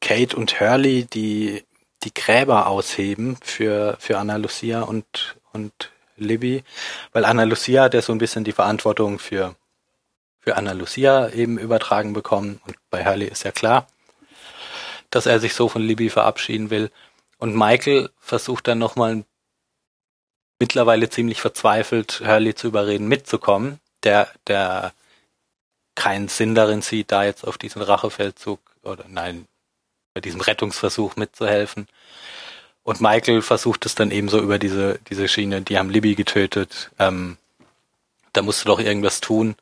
Kate 0.00 0.36
und 0.36 0.60
Hurley 0.60 1.06
die, 1.06 1.64
die 2.02 2.12
Gräber 2.12 2.66
ausheben 2.66 3.38
für, 3.42 3.96
für 3.98 4.18
Anna 4.18 4.36
Lucia 4.36 4.82
und, 4.82 5.38
und 5.52 5.90
Libby. 6.24 6.64
Weil 7.12 7.24
Anna 7.24 7.44
Lucia 7.44 7.84
hat 7.84 7.94
ja 7.94 8.02
so 8.02 8.12
ein 8.12 8.18
bisschen 8.18 8.44
die 8.44 8.52
Verantwortung 8.52 9.18
für, 9.18 9.56
für 10.38 10.56
Anna 10.56 10.72
Lucia 10.72 11.28
eben 11.30 11.58
übertragen 11.58 12.12
bekommen. 12.12 12.60
Und 12.66 12.76
bei 12.90 13.04
Hurley 13.04 13.26
ist 13.26 13.44
ja 13.44 13.52
klar, 13.52 13.86
dass 15.10 15.26
er 15.26 15.40
sich 15.40 15.54
so 15.54 15.68
von 15.68 15.82
Libby 15.82 16.10
verabschieden 16.10 16.70
will. 16.70 16.90
Und 17.38 17.56
Michael 17.56 18.10
versucht 18.20 18.68
dann 18.68 18.78
nochmal 18.78 19.24
mittlerweile 20.58 21.08
ziemlich 21.08 21.40
verzweifelt, 21.40 22.22
Hurley 22.24 22.54
zu 22.54 22.68
überreden, 22.68 23.08
mitzukommen, 23.08 23.80
der, 24.04 24.28
der 24.46 24.92
keinen 25.94 26.28
Sinn 26.28 26.54
darin 26.54 26.82
sieht, 26.82 27.10
da 27.10 27.24
jetzt 27.24 27.46
auf 27.46 27.58
diesen 27.58 27.82
Rachefeldzug 27.82 28.60
oder 28.82 29.04
nein, 29.08 29.46
bei 30.14 30.20
diesem 30.20 30.40
Rettungsversuch 30.40 31.16
mitzuhelfen. 31.16 31.88
Und 32.82 33.00
Michael 33.00 33.42
versucht 33.42 33.84
es 33.86 33.94
dann 33.94 34.10
ebenso 34.10 34.40
über 34.40 34.58
diese, 34.58 34.98
diese 35.10 35.28
Schiene, 35.28 35.62
die 35.62 35.78
haben 35.78 35.90
Libby 35.90 36.14
getötet, 36.14 36.90
ähm, 36.98 37.36
da 38.32 38.42
musst 38.42 38.62
du 38.62 38.66
doch 38.68 38.80
irgendwas 38.80 39.20
tun. 39.20 39.54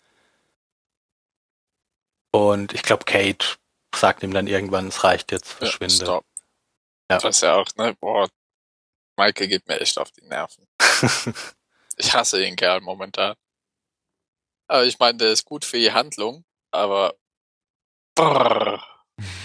Und 2.30 2.72
ich 2.74 2.82
glaube, 2.82 3.04
Kate 3.04 3.56
sagt 3.94 4.22
ihm 4.22 4.32
dann 4.32 4.46
irgendwann, 4.46 4.88
es 4.88 5.02
reicht 5.04 5.32
jetzt, 5.32 5.52
Ja, 5.52 5.56
verschwinde. 5.58 5.94
stop. 5.94 6.24
Ja. 7.10 7.18
Das 7.18 7.24
ist 7.24 7.42
ja 7.42 7.54
auch, 7.56 7.66
ne, 7.76 7.94
boah, 8.00 8.28
Michael 9.16 9.48
geht 9.48 9.66
mir 9.66 9.80
echt 9.80 9.98
auf 9.98 10.10
die 10.12 10.24
Nerven. 10.26 10.66
Ich 12.00 12.14
hasse 12.14 12.38
den 12.38 12.54
Kerl 12.54 12.80
momentan. 12.80 13.34
Aber 14.68 14.84
ich 14.84 15.00
meine, 15.00 15.18
der 15.18 15.32
ist 15.32 15.44
gut 15.44 15.64
für 15.64 15.78
die 15.78 15.90
Handlung, 15.90 16.44
aber 16.70 17.16
brrr, 18.14 18.86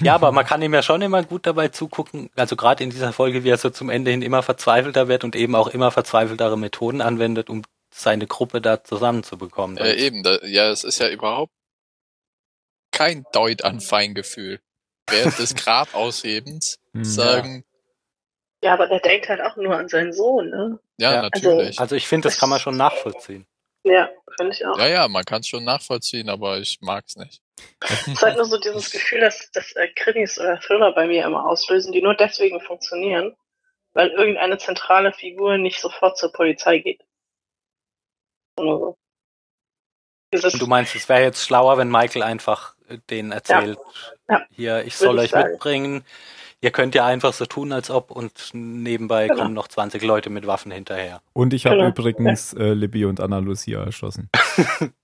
Ja, 0.01 0.15
aber 0.15 0.31
man 0.31 0.45
kann 0.45 0.61
ihm 0.61 0.73
ja 0.73 0.83
schon 0.83 1.01
immer 1.01 1.23
gut 1.23 1.47
dabei 1.47 1.69
zugucken, 1.69 2.29
also 2.35 2.55
gerade 2.55 2.83
in 2.83 2.89
dieser 2.89 3.11
Folge, 3.13 3.43
wie 3.43 3.49
er 3.49 3.57
so 3.57 3.69
zum 3.69 3.89
Ende 3.89 4.11
hin 4.11 4.21
immer 4.21 4.43
verzweifelter 4.43 5.07
wird 5.07 5.23
und 5.23 5.35
eben 5.35 5.55
auch 5.55 5.67
immer 5.67 5.91
verzweifeltere 5.91 6.57
Methoden 6.57 7.01
anwendet, 7.01 7.49
um 7.49 7.63
seine 7.91 8.27
Gruppe 8.27 8.61
da 8.61 8.83
zusammenzubekommen. 8.83 9.77
äh, 9.77 9.93
eben, 9.95 10.23
da, 10.23 10.39
ja, 10.43 10.69
es 10.69 10.83
ist 10.83 10.99
ja 10.99 11.09
überhaupt 11.09 11.51
kein 12.91 13.25
Deut 13.33 13.63
an 13.63 13.81
Feingefühl. 13.81 14.59
Während 15.09 15.37
des 15.37 15.55
Grabaushebens 15.55 16.79
Hm. 16.93 17.03
sagen, 17.03 17.65
Ja, 18.63 18.73
aber 18.73 18.87
der 18.87 18.99
denkt 18.99 19.27
halt 19.29 19.41
auch 19.41 19.55
nur 19.57 19.75
an 19.75 19.89
seinen 19.89 20.13
Sohn, 20.13 20.49
ne? 20.49 20.79
ja, 20.97 21.13
Ja, 21.13 21.21
natürlich. 21.23 21.79
Also 21.79 21.95
ich 21.95 22.07
finde, 22.07 22.27
das 22.27 22.37
kann 22.37 22.49
man 22.49 22.59
schon 22.59 22.77
nachvollziehen. 22.77 23.47
Ja, 23.83 24.09
finde 24.37 24.53
ich 24.53 24.65
auch. 24.65 24.77
ja, 24.77 24.87
ja, 24.87 25.07
man 25.07 25.25
kann 25.25 25.41
es 25.41 25.47
schon 25.47 25.63
nachvollziehen, 25.63 26.29
aber 26.29 26.59
ich 26.59 26.77
mag's 26.81 27.15
nicht. 27.15 27.42
Es 27.81 28.07
ist 28.07 28.21
halt 28.21 28.37
nur 28.37 28.45
so 28.45 28.57
dieses 28.59 28.91
Gefühl, 28.91 29.19
dass, 29.21 29.51
dass 29.51 29.71
äh, 29.73 29.87
Krimis 29.89 30.39
oder 30.39 30.59
Thriller 30.59 30.93
bei 30.93 31.07
mir 31.07 31.25
immer 31.25 31.45
auslösen, 31.45 31.91
die 31.91 32.01
nur 32.01 32.15
deswegen 32.15 32.61
funktionieren, 32.61 33.35
weil 33.93 34.09
irgendeine 34.09 34.57
zentrale 34.57 35.11
Figur 35.11 35.57
nicht 35.57 35.79
sofort 35.81 36.17
zur 36.17 36.31
Polizei 36.31 36.79
geht. 36.79 37.01
So. 38.57 38.95
Du 40.57 40.65
meinst, 40.67 40.95
es 40.95 41.07
wäre 41.09 41.21
jetzt 41.21 41.45
schlauer, 41.45 41.77
wenn 41.77 41.89
Michael 41.91 42.23
einfach 42.23 42.75
äh, 42.89 42.97
denen 43.09 43.31
erzählt, 43.31 43.77
Ja. 44.29 44.45
hier, 44.49 44.83
ich 44.85 44.95
soll 44.95 45.09
Würde 45.09 45.19
euch 45.19 45.25
ich 45.25 45.31
sagen. 45.31 45.51
mitbringen, 45.51 46.05
ihr 46.61 46.71
könnt 46.71 46.95
ja 46.95 47.05
einfach 47.05 47.33
so 47.33 47.45
tun, 47.45 47.71
als 47.71 47.91
ob 47.91 48.09
und 48.09 48.49
nebenbei 48.53 49.27
Genau. 49.27 49.41
kommen 49.41 49.53
noch 49.53 49.67
20 49.67 50.01
Leute 50.01 50.29
mit 50.31 50.47
Waffen 50.47 50.71
hinterher. 50.71 51.21
Und 51.33 51.53
ich 51.53 51.65
habe 51.67 51.75
Genau. 51.77 51.89
übrigens 51.89 52.53
äh, 52.53 52.73
Libby 52.73 53.05
und 53.05 53.19
Anna 53.19 53.37
Lucia 53.39 53.83
erschossen. 53.83 54.29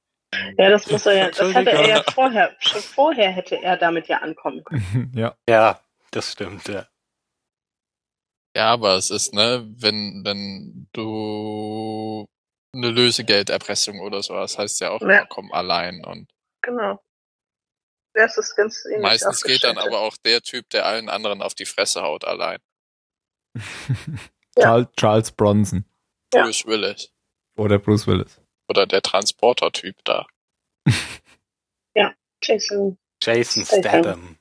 ja, 0.57 0.69
das 0.69 0.89
muss 0.89 1.05
er 1.05 1.13
ja, 1.15 1.29
das 1.31 1.53
hätte 1.53 1.71
er 1.71 1.87
ja 1.87 2.03
vorher, 2.13 2.55
schon 2.59 2.81
vorher 2.81 3.31
hätte 3.31 3.61
er 3.61 3.77
damit 3.77 4.07
ja 4.07 4.17
ankommen 4.19 4.63
können. 4.63 5.11
ja. 5.15 5.35
Ja, 5.47 5.81
das 6.11 6.31
stimmt, 6.33 6.67
ja. 6.67 6.87
Ja, 8.55 8.71
aber 8.73 8.95
es 8.95 9.09
ist, 9.11 9.33
ne, 9.33 9.65
wenn, 9.77 10.21
wenn 10.25 10.87
du 10.93 12.25
eine 12.75 12.89
Lösegelderpressung 12.89 13.99
oder 14.01 14.21
sowas 14.23 14.57
heißt 14.57 14.81
ja 14.81 14.89
auch, 14.91 15.01
Ja. 15.01 15.07
immer, 15.19 15.25
komm 15.27 15.51
allein 15.51 16.03
und 16.05 16.29
Genau. 16.61 17.01
Das 18.13 18.37
ist 18.37 18.55
ganz 18.55 18.83
ähnlich 18.85 19.01
meistens 19.01 19.43
geht 19.43 19.63
dann 19.63 19.77
aber 19.77 19.99
auch 19.99 20.17
der 20.17 20.41
Typ, 20.41 20.69
der 20.71 20.85
allen 20.85 21.09
anderen 21.09 21.41
auf 21.41 21.53
die 21.53 21.65
Fresse 21.65 22.01
haut, 22.01 22.25
allein. 22.25 22.59
Ja. 24.57 24.63
Charles, 24.63 24.87
Charles 24.97 25.31
Bronson 25.31 25.85
Ja. 26.33 26.43
Bruce 26.43 26.65
Willis. 26.65 27.13
oder 27.55 27.79
Bruce 27.79 28.07
Willis. 28.07 28.38
Oder 28.69 28.85
der 28.85 29.01
Transporter-Typ 29.01 29.95
da. 30.03 30.27
Jason 32.41 32.97
Jason 33.21 33.65
Statham. 33.65 34.37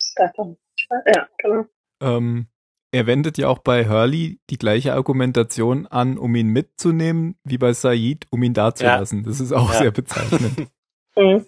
Statham. 0.00 0.56
Statham. 0.76 1.06
Ja, 1.06 1.28
genau. 1.38 1.66
Ähm, 2.00 2.48
er 2.90 3.06
wendet 3.06 3.38
ja 3.38 3.48
auch 3.48 3.58
bei 3.58 3.88
Hurley 3.88 4.40
die 4.50 4.58
gleiche 4.58 4.94
Argumentation 4.94 5.86
an, 5.86 6.18
um 6.18 6.34
ihn 6.34 6.48
mitzunehmen, 6.48 7.38
wie 7.44 7.58
bei 7.58 7.72
Said, 7.72 8.26
um 8.30 8.42
ihn 8.42 8.54
dazulassen. 8.54 9.20
Ja. 9.20 9.26
Das 9.26 9.40
ist 9.40 9.52
auch 9.52 9.72
ja. 9.72 9.78
sehr 9.78 9.90
bezeichnend. 9.90 10.70
Mhm. 11.14 11.46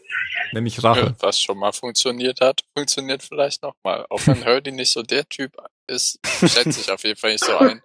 Nämlich 0.53 0.85
Rache. 0.85 1.17
Was 1.21 1.41
schon 1.41 1.57
mal 1.57 1.73
funktioniert 1.73 2.43
hat, 2.43 2.61
funktioniert 2.77 3.23
vielleicht 3.23 3.63
nochmal. 3.63 4.05
Auch 4.11 4.21
wenn 4.27 4.45
Hurley 4.45 4.73
nicht 4.73 4.93
so 4.93 5.03
der 5.03 5.27
Typ 5.27 5.57
ist, 5.87 6.19
schätze 6.23 6.83
ich 6.83 6.93
auf 6.93 7.03
jeden 7.03 7.19
Fall 7.19 7.33
nicht 7.33 7.47
so 7.47 7.57
ein, 7.57 7.81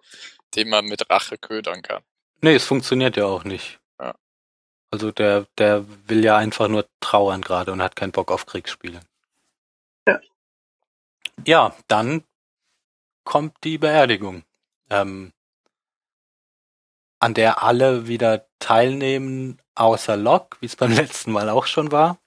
den 0.58 0.68
man 0.68 0.84
mit 0.84 1.10
Rache 1.10 1.38
ködern 1.38 1.82
kann. 1.82 2.04
Nee, 2.42 2.56
es 2.56 2.66
funktioniert 2.66 3.16
ja 3.16 3.28
auch 3.28 3.46
nicht. 3.46 3.79
Also 4.92 5.12
der, 5.12 5.46
der 5.58 5.86
will 6.08 6.24
ja 6.24 6.38
einfach 6.38 6.68
nur 6.68 6.88
trauern 7.00 7.42
gerade 7.42 7.72
und 7.72 7.82
hat 7.82 7.96
keinen 7.96 8.12
Bock 8.12 8.32
auf 8.32 8.46
Kriegsspiele. 8.46 9.02
Ja. 10.08 10.20
Ja, 11.46 11.76
dann 11.88 12.24
kommt 13.24 13.56
die 13.64 13.78
Beerdigung, 13.78 14.44
ähm, 14.90 15.32
an 17.20 17.34
der 17.34 17.62
alle 17.64 18.08
wieder 18.08 18.48
teilnehmen, 18.58 19.62
außer 19.76 20.18
Locke, 20.18 20.58
wie 20.62 20.66
es 20.66 20.76
beim 20.76 20.92
letzten 20.92 21.32
Mal 21.32 21.50
auch 21.50 21.68
schon 21.68 21.92
war, 21.92 22.18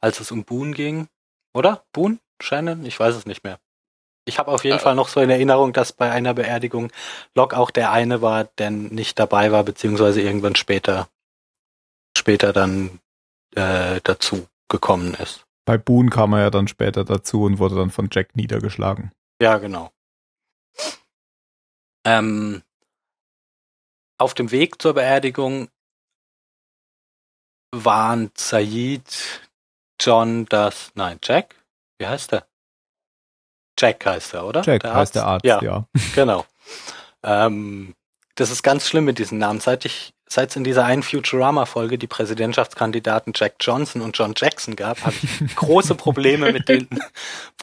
als 0.00 0.20
es 0.20 0.30
um 0.30 0.44
Boone 0.44 0.72
ging. 0.72 1.08
Oder? 1.54 1.84
Boone? 1.92 2.18
Shannon? 2.42 2.84
Ich 2.84 2.98
weiß 2.98 3.14
es 3.14 3.26
nicht 3.26 3.44
mehr. 3.44 3.58
Ich 4.24 4.38
habe 4.38 4.50
auf 4.50 4.64
jeden 4.64 4.76
ja. 4.76 4.82
Fall 4.82 4.94
noch 4.94 5.08
so 5.08 5.20
in 5.20 5.30
Erinnerung, 5.30 5.72
dass 5.72 5.92
bei 5.92 6.10
einer 6.10 6.34
Beerdigung 6.34 6.92
Locke 7.34 7.56
auch 7.56 7.70
der 7.70 7.90
eine 7.90 8.22
war, 8.22 8.44
der 8.44 8.70
nicht 8.70 9.18
dabei 9.18 9.50
war, 9.50 9.64
beziehungsweise 9.64 10.20
irgendwann 10.20 10.54
später, 10.54 11.08
später 12.16 12.52
dann 12.52 13.00
äh, 13.54 14.00
dazu 14.02 14.46
gekommen 14.68 15.14
ist. 15.14 15.44
Bei 15.64 15.78
Boone 15.78 16.10
kam 16.10 16.32
er 16.32 16.40
ja 16.40 16.50
dann 16.50 16.68
später 16.68 17.04
dazu 17.04 17.44
und 17.44 17.58
wurde 17.58 17.76
dann 17.76 17.90
von 17.90 18.08
Jack 18.10 18.34
niedergeschlagen. 18.34 19.12
Ja, 19.40 19.58
genau. 19.58 19.92
Ähm, 22.04 22.62
auf 24.18 24.34
dem 24.34 24.50
Weg 24.50 24.80
zur 24.80 24.94
Beerdigung 24.94 25.68
waren 27.72 28.30
Said, 28.36 29.48
John, 30.00 30.46
das, 30.46 30.92
nein, 30.94 31.18
Jack? 31.22 31.54
Wie 31.98 32.06
heißt 32.06 32.32
der? 32.32 32.46
Jack 33.78 34.04
heißt 34.04 34.34
er, 34.34 34.46
oder? 34.46 34.62
Jack 34.62 34.82
der 34.82 34.94
heißt 34.94 35.14
der 35.14 35.26
Arzt, 35.26 35.44
ja. 35.44 35.62
ja. 35.62 35.86
Genau. 36.14 36.46
Ähm, 37.22 37.94
das 38.34 38.50
ist 38.50 38.62
ganz 38.62 38.88
schlimm 38.88 39.04
mit 39.04 39.18
diesen 39.18 39.38
Namen. 39.38 39.60
Seit 39.60 39.84
ich, 39.84 40.12
seit 40.26 40.50
es 40.50 40.56
in 40.56 40.64
dieser 40.64 40.84
einen 40.84 41.02
Futurama-Folge 41.02 41.98
die 41.98 42.06
Präsidentschaftskandidaten 42.06 43.32
Jack 43.36 43.56
Johnson 43.60 44.02
und 44.02 44.16
John 44.16 44.34
Jackson 44.36 44.76
gab, 44.76 45.04
habe 45.04 45.14
ich 45.22 45.56
große 45.56 45.94
Probleme 45.94 46.52
mit 46.52 46.68
den, 46.68 46.88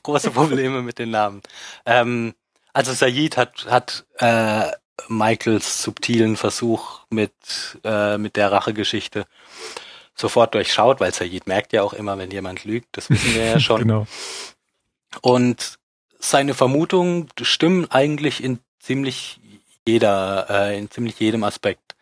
große 0.04 0.32
Probleme 0.32 0.82
mit 0.82 1.00
den 1.00 1.12
Namen. 1.12 1.42
Ähm, 1.86 2.34
also 2.74 2.94
Said 2.94 3.38
hat, 3.38 3.66
hat 3.70 4.06
äh, 4.18 4.72
Michaels 5.08 5.82
subtilen 5.84 6.38
Versuch 6.38 7.02
mit, 7.10 7.34
äh, 7.84 8.18
mit 8.18 8.36
der 8.36 8.52
Rachegeschichte 8.52 9.26
sofort 10.16 10.54
durchschaut, 10.54 11.00
weil 11.00 11.14
Said 11.14 11.48
merkt 11.48 11.74
ja 11.74 11.84
auch 11.84 11.94
immer, 11.94 12.18
wenn 12.18 12.32
jemand 12.32 12.66
lügt, 12.66 12.90
das 12.92 13.10
wissen 13.10 13.36
wir 13.36 13.46
ja 13.46 13.60
schon. 13.62 13.82
genau. 13.82 14.08
Und 15.22 15.80
seine 16.20 16.54
Vermutungen 16.54 17.30
stimmen 17.42 17.90
eigentlich 17.90 18.44
in 18.44 18.60
ziemlich 18.80 19.40
jeder, 19.88 20.48
äh, 20.50 20.78
in 20.78 20.92
ziemlich 20.92 21.20
jedem 21.20 21.44
Aspekt. 21.44 21.96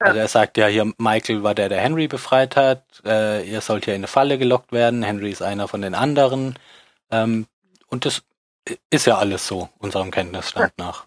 Ja. 0.00 0.08
Also 0.08 0.18
er 0.18 0.28
sagt 0.28 0.56
ja 0.56 0.66
hier, 0.66 0.92
Michael 0.98 1.42
war 1.42 1.54
der, 1.54 1.68
der 1.68 1.80
Henry 1.80 2.08
befreit 2.08 2.56
hat, 2.56 2.84
äh, 3.04 3.48
er 3.48 3.60
sollte 3.60 3.90
ja 3.90 3.94
in 3.94 4.00
eine 4.00 4.08
Falle 4.08 4.38
gelockt 4.38 4.72
werden, 4.72 5.02
Henry 5.02 5.30
ist 5.30 5.42
einer 5.42 5.68
von 5.68 5.82
den 5.82 5.94
anderen. 5.94 6.58
Ähm, 7.10 7.46
und 7.88 8.04
das 8.04 8.22
ist 8.90 9.06
ja 9.06 9.18
alles 9.18 9.46
so, 9.46 9.68
unserem 9.78 10.10
Kenntnisstand 10.10 10.72
ja. 10.78 10.84
nach. 10.84 11.06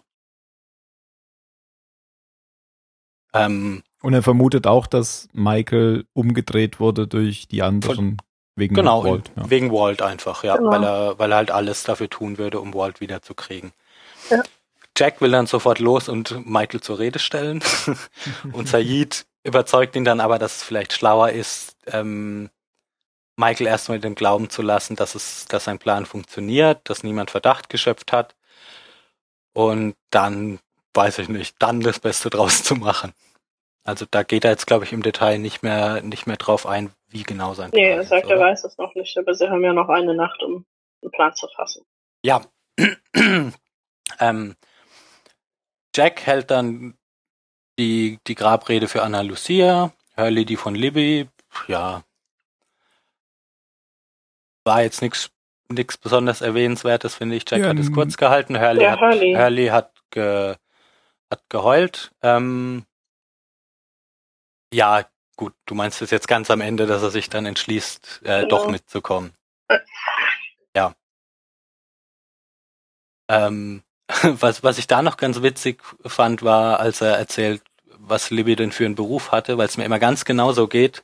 Ähm, 3.34 3.82
und 4.02 4.14
er 4.14 4.22
vermutet 4.22 4.66
auch, 4.66 4.86
dass 4.86 5.28
Michael 5.32 6.06
umgedreht 6.12 6.80
wurde 6.80 7.06
durch 7.06 7.48
die 7.48 7.62
anderen 7.62 7.96
von, 7.96 8.16
wegen 8.54 8.74
genau, 8.74 9.04
Walt. 9.04 9.30
Ja. 9.36 9.50
Wegen 9.50 9.72
Walt 9.72 10.00
einfach, 10.00 10.44
ja, 10.44 10.56
genau. 10.56 10.70
weil 10.70 10.84
er, 10.84 11.18
weil 11.18 11.32
er 11.32 11.36
halt 11.36 11.50
alles 11.50 11.82
dafür 11.82 12.08
tun 12.08 12.38
würde, 12.38 12.60
um 12.60 12.72
Walt 12.72 13.00
wiederzukriegen. 13.00 13.72
Ja. 14.30 14.42
Jack 14.96 15.20
will 15.20 15.30
dann 15.30 15.46
sofort 15.46 15.78
los 15.78 16.08
und 16.08 16.46
Michael 16.46 16.80
zur 16.80 16.98
Rede 16.98 17.18
stellen. 17.18 17.62
und 18.52 18.68
Said 18.68 19.26
überzeugt 19.44 19.94
ihn 19.96 20.04
dann 20.04 20.20
aber, 20.20 20.38
dass 20.38 20.56
es 20.56 20.62
vielleicht 20.62 20.92
schlauer 20.92 21.30
ist, 21.30 21.76
ähm, 21.86 22.50
Michael 23.36 23.66
erstmal 23.66 24.00
dem 24.00 24.14
Glauben 24.14 24.50
zu 24.50 24.62
lassen, 24.62 24.96
dass 24.96 25.14
es, 25.14 25.46
dass 25.46 25.64
sein 25.64 25.78
Plan 25.78 26.06
funktioniert, 26.06 26.80
dass 26.88 27.02
niemand 27.02 27.30
Verdacht 27.30 27.68
geschöpft 27.68 28.12
hat. 28.12 28.34
Und 29.52 29.94
dann, 30.10 30.58
weiß 30.94 31.18
ich 31.18 31.28
nicht, 31.28 31.56
dann 31.58 31.80
das 31.80 32.00
Beste 32.00 32.30
draus 32.30 32.62
zu 32.62 32.74
machen. 32.74 33.12
Also 33.84 34.04
da 34.10 34.22
geht 34.22 34.44
er 34.44 34.50
jetzt, 34.50 34.66
glaube 34.66 34.84
ich, 34.84 34.92
im 34.92 35.02
Detail 35.02 35.38
nicht 35.38 35.62
mehr, 35.62 36.02
nicht 36.02 36.26
mehr 36.26 36.36
drauf 36.36 36.66
ein, 36.66 36.90
wie 37.08 37.22
genau 37.22 37.54
sein 37.54 37.70
Plan 37.70 37.82
ist. 37.82 37.88
Nee, 37.88 37.96
er 37.96 38.04
sagt, 38.04 38.24
ist, 38.24 38.30
er 38.30 38.40
weiß 38.40 38.64
es 38.64 38.78
noch 38.78 38.94
nicht, 38.94 39.16
aber 39.16 39.34
sie 39.34 39.48
haben 39.48 39.62
ja 39.62 39.72
noch 39.72 39.88
eine 39.88 40.14
Nacht, 40.14 40.42
um 40.42 40.66
einen 41.02 41.12
Plan 41.12 41.34
zu 41.34 41.46
fassen. 41.54 41.84
Ja. 42.22 42.42
ähm, 44.18 44.56
Jack 45.96 46.26
hält 46.26 46.50
dann 46.50 46.98
die, 47.78 48.18
die 48.26 48.34
Grabrede 48.34 48.86
für 48.86 49.02
Anna 49.02 49.22
Lucia, 49.22 49.92
Hurley 50.14 50.44
die 50.44 50.56
von 50.56 50.74
Libby, 50.74 51.28
ja, 51.68 52.02
war 54.64 54.82
jetzt 54.82 55.00
nichts 55.00 55.30
nichts 55.68 55.96
besonders 55.96 56.42
erwähnenswertes, 56.42 57.14
finde 57.14 57.36
ich. 57.36 57.44
Jack 57.48 57.62
ja, 57.62 57.68
hat 57.68 57.78
es 57.78 57.92
kurz 57.92 58.16
gehalten. 58.16 58.60
Hurley, 58.60 58.82
ja, 58.82 58.92
hat, 58.92 59.00
Hurley. 59.00 59.34
Hurley 59.34 59.66
hat, 59.68 59.92
ge, 60.10 60.54
hat 61.30 61.42
geheult. 61.48 62.12
Ähm, 62.22 62.84
ja, 64.72 65.08
gut, 65.36 65.54
du 65.64 65.74
meinst 65.74 66.02
es 66.02 66.10
jetzt 66.10 66.28
ganz 66.28 66.50
am 66.50 66.60
Ende, 66.60 66.86
dass 66.86 67.02
er 67.02 67.10
sich 67.10 67.30
dann 67.30 67.46
entschließt, 67.46 68.20
äh, 68.24 68.42
genau. 68.42 68.48
doch 68.48 68.68
mitzukommen. 68.68 69.32
Ja. 70.76 70.94
Ähm, 73.28 73.82
was, 74.22 74.62
was 74.62 74.78
ich 74.78 74.86
da 74.86 75.02
noch 75.02 75.16
ganz 75.16 75.42
witzig 75.42 75.82
fand, 76.04 76.42
war, 76.42 76.80
als 76.80 77.00
er 77.00 77.16
erzählt, 77.16 77.62
was 77.98 78.30
Libby 78.30 78.54
denn 78.56 78.72
für 78.72 78.84
einen 78.84 78.94
Beruf 78.94 79.32
hatte, 79.32 79.58
weil 79.58 79.66
es 79.66 79.76
mir 79.76 79.84
immer 79.84 79.98
ganz 79.98 80.24
genau 80.24 80.52
so 80.52 80.68
geht, 80.68 81.02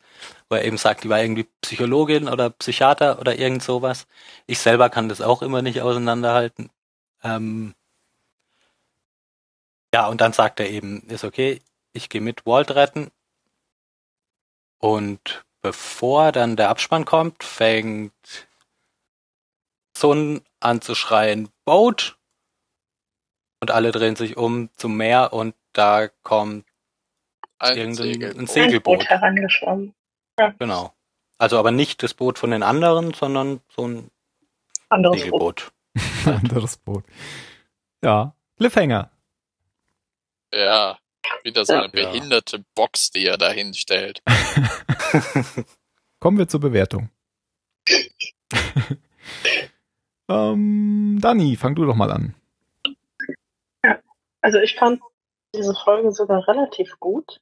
wo 0.48 0.56
er 0.56 0.64
eben 0.64 0.76
sagt, 0.78 1.04
die 1.04 1.08
war 1.08 1.20
irgendwie 1.20 1.48
Psychologin 1.62 2.28
oder 2.28 2.50
Psychiater 2.50 3.18
oder 3.20 3.38
irgend 3.38 3.62
sowas. 3.62 4.06
Ich 4.46 4.60
selber 4.60 4.88
kann 4.88 5.08
das 5.08 5.20
auch 5.20 5.42
immer 5.42 5.62
nicht 5.62 5.80
auseinanderhalten. 5.82 6.70
Ähm 7.24 7.74
ja, 9.94 10.06
und 10.06 10.20
dann 10.20 10.32
sagt 10.32 10.60
er 10.60 10.70
eben, 10.70 11.02
ist 11.08 11.24
okay, 11.24 11.60
ich 11.92 12.08
gehe 12.08 12.20
mit 12.20 12.46
Walt 12.46 12.70
retten. 12.70 13.10
Und 14.78 15.44
bevor 15.60 16.32
dann 16.32 16.56
der 16.56 16.70
Abspann 16.70 17.04
kommt, 17.04 17.44
fängt 17.44 18.48
Sun 19.96 20.42
an 20.60 20.80
zu 20.80 20.94
schreien, 20.94 21.48
Boat! 21.64 22.16
Und 23.62 23.70
alle 23.70 23.92
drehen 23.92 24.16
sich 24.16 24.36
um 24.36 24.70
zum 24.74 24.96
Meer 24.96 25.32
und 25.32 25.54
da 25.72 26.08
kommt 26.24 26.66
ein 27.60 27.76
irgendein 27.76 27.94
Segelboot. 27.94 28.40
Ein 28.40 28.46
Segelboot 28.48 29.04
herangeschwommen. 29.08 29.94
Ja. 30.36 30.52
Genau. 30.58 30.92
Also 31.38 31.60
aber 31.60 31.70
nicht 31.70 32.02
das 32.02 32.12
Boot 32.12 32.40
von 32.40 32.50
den 32.50 32.64
anderen, 32.64 33.14
sondern 33.14 33.60
so 33.68 33.86
ein 33.86 34.10
anderes 34.88 35.20
Segelboot. 35.20 35.70
Boot. 35.94 36.26
anderes 36.26 36.76
Boot. 36.76 37.04
Ja. 38.02 38.34
Cliffhanger. 38.56 39.12
Ja. 40.52 40.98
Wieder 41.44 41.64
so 41.64 41.74
eine 41.74 41.84
ja. 41.84 41.88
behinderte 41.90 42.64
Box, 42.74 43.12
die 43.12 43.26
er 43.26 43.38
da 43.38 43.52
hinstellt. 43.52 44.24
Kommen 46.18 46.36
wir 46.36 46.48
zur 46.48 46.58
Bewertung. 46.58 47.10
ähm, 50.28 51.18
Dani, 51.20 51.54
fang 51.54 51.76
du 51.76 51.84
doch 51.84 51.94
mal 51.94 52.10
an. 52.10 52.34
Also 54.42 54.58
ich 54.58 54.76
fand 54.76 55.00
diese 55.54 55.74
Folge 55.74 56.12
sogar 56.12 56.46
relativ 56.48 56.98
gut. 56.98 57.40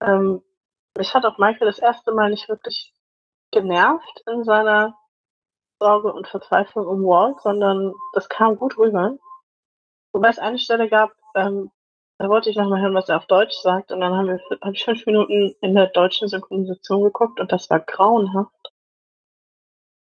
Ähm, 0.00 0.42
mich 0.96 1.14
hat 1.14 1.24
auch 1.24 1.38
Michael 1.38 1.66
das 1.66 1.78
erste 1.78 2.12
Mal 2.12 2.30
nicht 2.30 2.48
wirklich 2.48 2.92
genervt 3.52 4.22
in 4.26 4.44
seiner 4.44 4.98
Sorge 5.78 6.12
und 6.12 6.28
Verzweiflung 6.28 6.86
um 6.86 7.04
Walt, 7.04 7.40
sondern 7.40 7.94
das 8.14 8.28
kam 8.28 8.56
gut 8.56 8.78
rüber. 8.78 9.16
Wobei 10.12 10.28
es 10.28 10.38
eine 10.38 10.58
Stelle 10.58 10.88
gab, 10.88 11.12
ähm, 11.34 11.70
da 12.18 12.28
wollte 12.28 12.50
ich 12.50 12.56
nochmal 12.56 12.80
hören, 12.80 12.94
was 12.94 13.08
er 13.08 13.16
auf 13.16 13.26
Deutsch 13.26 13.56
sagt, 13.56 13.90
und 13.90 14.00
dann 14.00 14.14
haben 14.14 14.28
wir, 14.28 14.40
habe 14.60 14.74
ich 14.74 14.84
fünf 14.84 15.04
Minuten 15.06 15.56
in 15.60 15.74
der 15.74 15.88
deutschen 15.88 16.28
Synchronisation 16.28 17.02
geguckt 17.02 17.40
und 17.40 17.50
das 17.50 17.68
war 17.68 17.80
grauenhaft. 17.80 18.72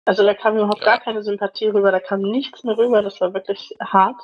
Also 0.07 0.25
da 0.25 0.33
kam 0.33 0.57
überhaupt 0.57 0.81
ja. 0.81 0.87
gar 0.87 1.01
keine 1.01 1.23
Sympathie 1.23 1.69
rüber, 1.69 1.93
da 1.93 2.01
kam 2.01 2.23
nichts 2.23 2.65
mehr 2.65 2.79
rüber, 2.79 3.03
das 3.03 3.21
war 3.21 3.35
wirklich 3.35 3.77
hart. 3.81 4.21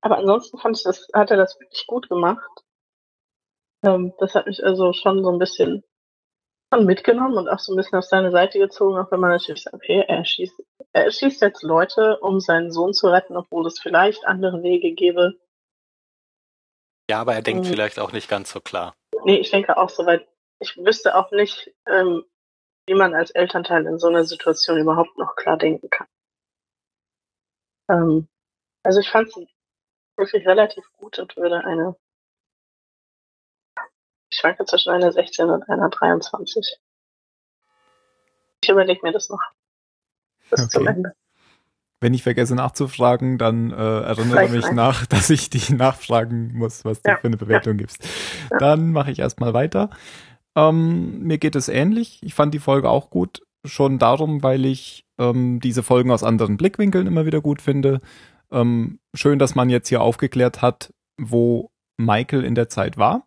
Aber 0.00 0.18
ansonsten 0.18 0.58
fand 0.58 0.76
ich 0.76 0.84
das, 0.84 1.08
hat 1.12 1.30
er 1.30 1.36
das 1.36 1.58
wirklich 1.60 1.86
gut 1.86 2.08
gemacht. 2.08 2.48
Ähm, 3.84 4.12
das 4.18 4.34
hat 4.34 4.46
mich 4.46 4.62
also 4.62 4.92
schon 4.92 5.22
so 5.22 5.30
ein 5.30 5.38
bisschen 5.38 5.84
mitgenommen 6.76 7.38
und 7.38 7.48
auch 7.48 7.58
so 7.58 7.72
ein 7.72 7.76
bisschen 7.76 7.98
auf 7.98 8.04
seine 8.04 8.30
Seite 8.30 8.58
gezogen, 8.58 8.98
auch 8.98 9.10
wenn 9.10 9.20
man 9.20 9.30
natürlich 9.30 9.62
sagt, 9.62 9.74
okay, 9.74 10.04
er 10.06 10.24
schießt, 10.24 10.62
Er 10.92 11.04
erschießt 11.04 11.40
jetzt 11.40 11.62
Leute, 11.62 12.18
um 12.20 12.40
seinen 12.40 12.70
Sohn 12.70 12.92
zu 12.92 13.08
retten, 13.08 13.36
obwohl 13.36 13.66
es 13.66 13.80
vielleicht 13.80 14.26
andere 14.26 14.62
Wege 14.62 14.92
gäbe. 14.92 15.34
Ja, 17.10 17.20
aber 17.20 17.34
er 17.34 17.42
denkt 17.42 17.64
Mhm. 17.64 17.70
vielleicht 17.70 17.98
auch 17.98 18.12
nicht 18.12 18.28
ganz 18.28 18.50
so 18.50 18.60
klar. 18.60 18.94
Nee, 19.24 19.38
ich 19.38 19.50
denke 19.50 19.78
auch 19.78 19.88
so 19.88 20.04
weit. 20.04 20.28
Ich 20.60 20.76
wüsste 20.76 21.16
auch 21.16 21.30
nicht, 21.30 21.72
ähm, 21.86 22.24
wie 22.86 22.94
man 22.94 23.14
als 23.14 23.30
Elternteil 23.30 23.86
in 23.86 23.98
so 23.98 24.08
einer 24.08 24.24
Situation 24.24 24.78
überhaupt 24.78 25.16
noch 25.16 25.36
klar 25.36 25.56
denken 25.56 25.88
kann. 25.88 26.06
Ähm, 27.90 28.28
also 28.84 29.00
ich 29.00 29.08
fand 29.08 29.28
es 29.28 29.36
wirklich 30.18 30.46
relativ 30.46 30.84
gut 30.98 31.18
und 31.18 31.36
würde 31.36 31.64
eine, 31.64 31.96
ich 34.30 34.38
schwanke 34.38 34.64
zwischen 34.66 34.90
einer 34.90 35.12
16 35.12 35.48
und 35.50 35.68
einer 35.68 35.88
23. 35.88 36.78
Ich 38.62 38.68
überlege 38.68 39.00
mir 39.02 39.12
das 39.12 39.28
noch. 39.28 39.40
Bis 40.50 40.68
zum 40.68 40.82
Okay. 40.82 40.92
Ende. 40.92 41.12
Wenn 42.00 42.14
ich 42.14 42.22
vergesse 42.22 42.54
nachzufragen, 42.54 43.38
dann 43.38 43.72
äh, 43.72 43.74
erinnere 43.74 44.46
Vielleicht 44.46 44.52
mich 44.54 44.64
rein. 44.66 44.74
nach, 44.76 45.06
dass 45.06 45.30
ich 45.30 45.50
dich 45.50 45.70
nachfragen 45.70 46.52
muss, 46.56 46.84
was 46.84 47.02
du 47.02 47.10
Ja, 47.10 47.16
für 47.16 47.26
eine 47.26 47.36
Bewertung 47.36 47.76
gibst. 47.76 48.06
Ja. 48.50 48.58
Dann 48.58 48.92
mache 48.92 49.10
ich 49.10 49.18
erstmal 49.18 49.52
weiter. 49.54 49.90
Ähm, 50.54 51.20
mir 51.22 51.38
geht 51.38 51.56
es 51.56 51.68
ähnlich. 51.68 52.20
Ich 52.22 52.34
fand 52.34 52.54
die 52.54 52.60
Folge 52.60 52.88
auch 52.88 53.10
gut. 53.10 53.42
Schon 53.64 53.98
darum, 53.98 54.42
weil 54.44 54.64
ich 54.64 55.06
ähm, 55.18 55.58
diese 55.60 55.82
Folgen 55.82 56.12
aus 56.12 56.22
anderen 56.22 56.56
Blickwinkeln 56.56 57.06
immer 57.08 57.26
wieder 57.26 57.40
gut 57.40 57.60
finde. 57.60 58.00
Ähm, 58.50 58.98
schön, 59.14 59.38
dass 59.38 59.54
man 59.54 59.68
jetzt 59.70 59.88
hier 59.88 60.00
aufgeklärt 60.00 60.62
hat, 60.62 60.92
wo 61.20 61.70
Michael 61.98 62.44
in 62.44 62.54
der 62.54 62.68
Zeit 62.68 62.96
war. 62.96 63.26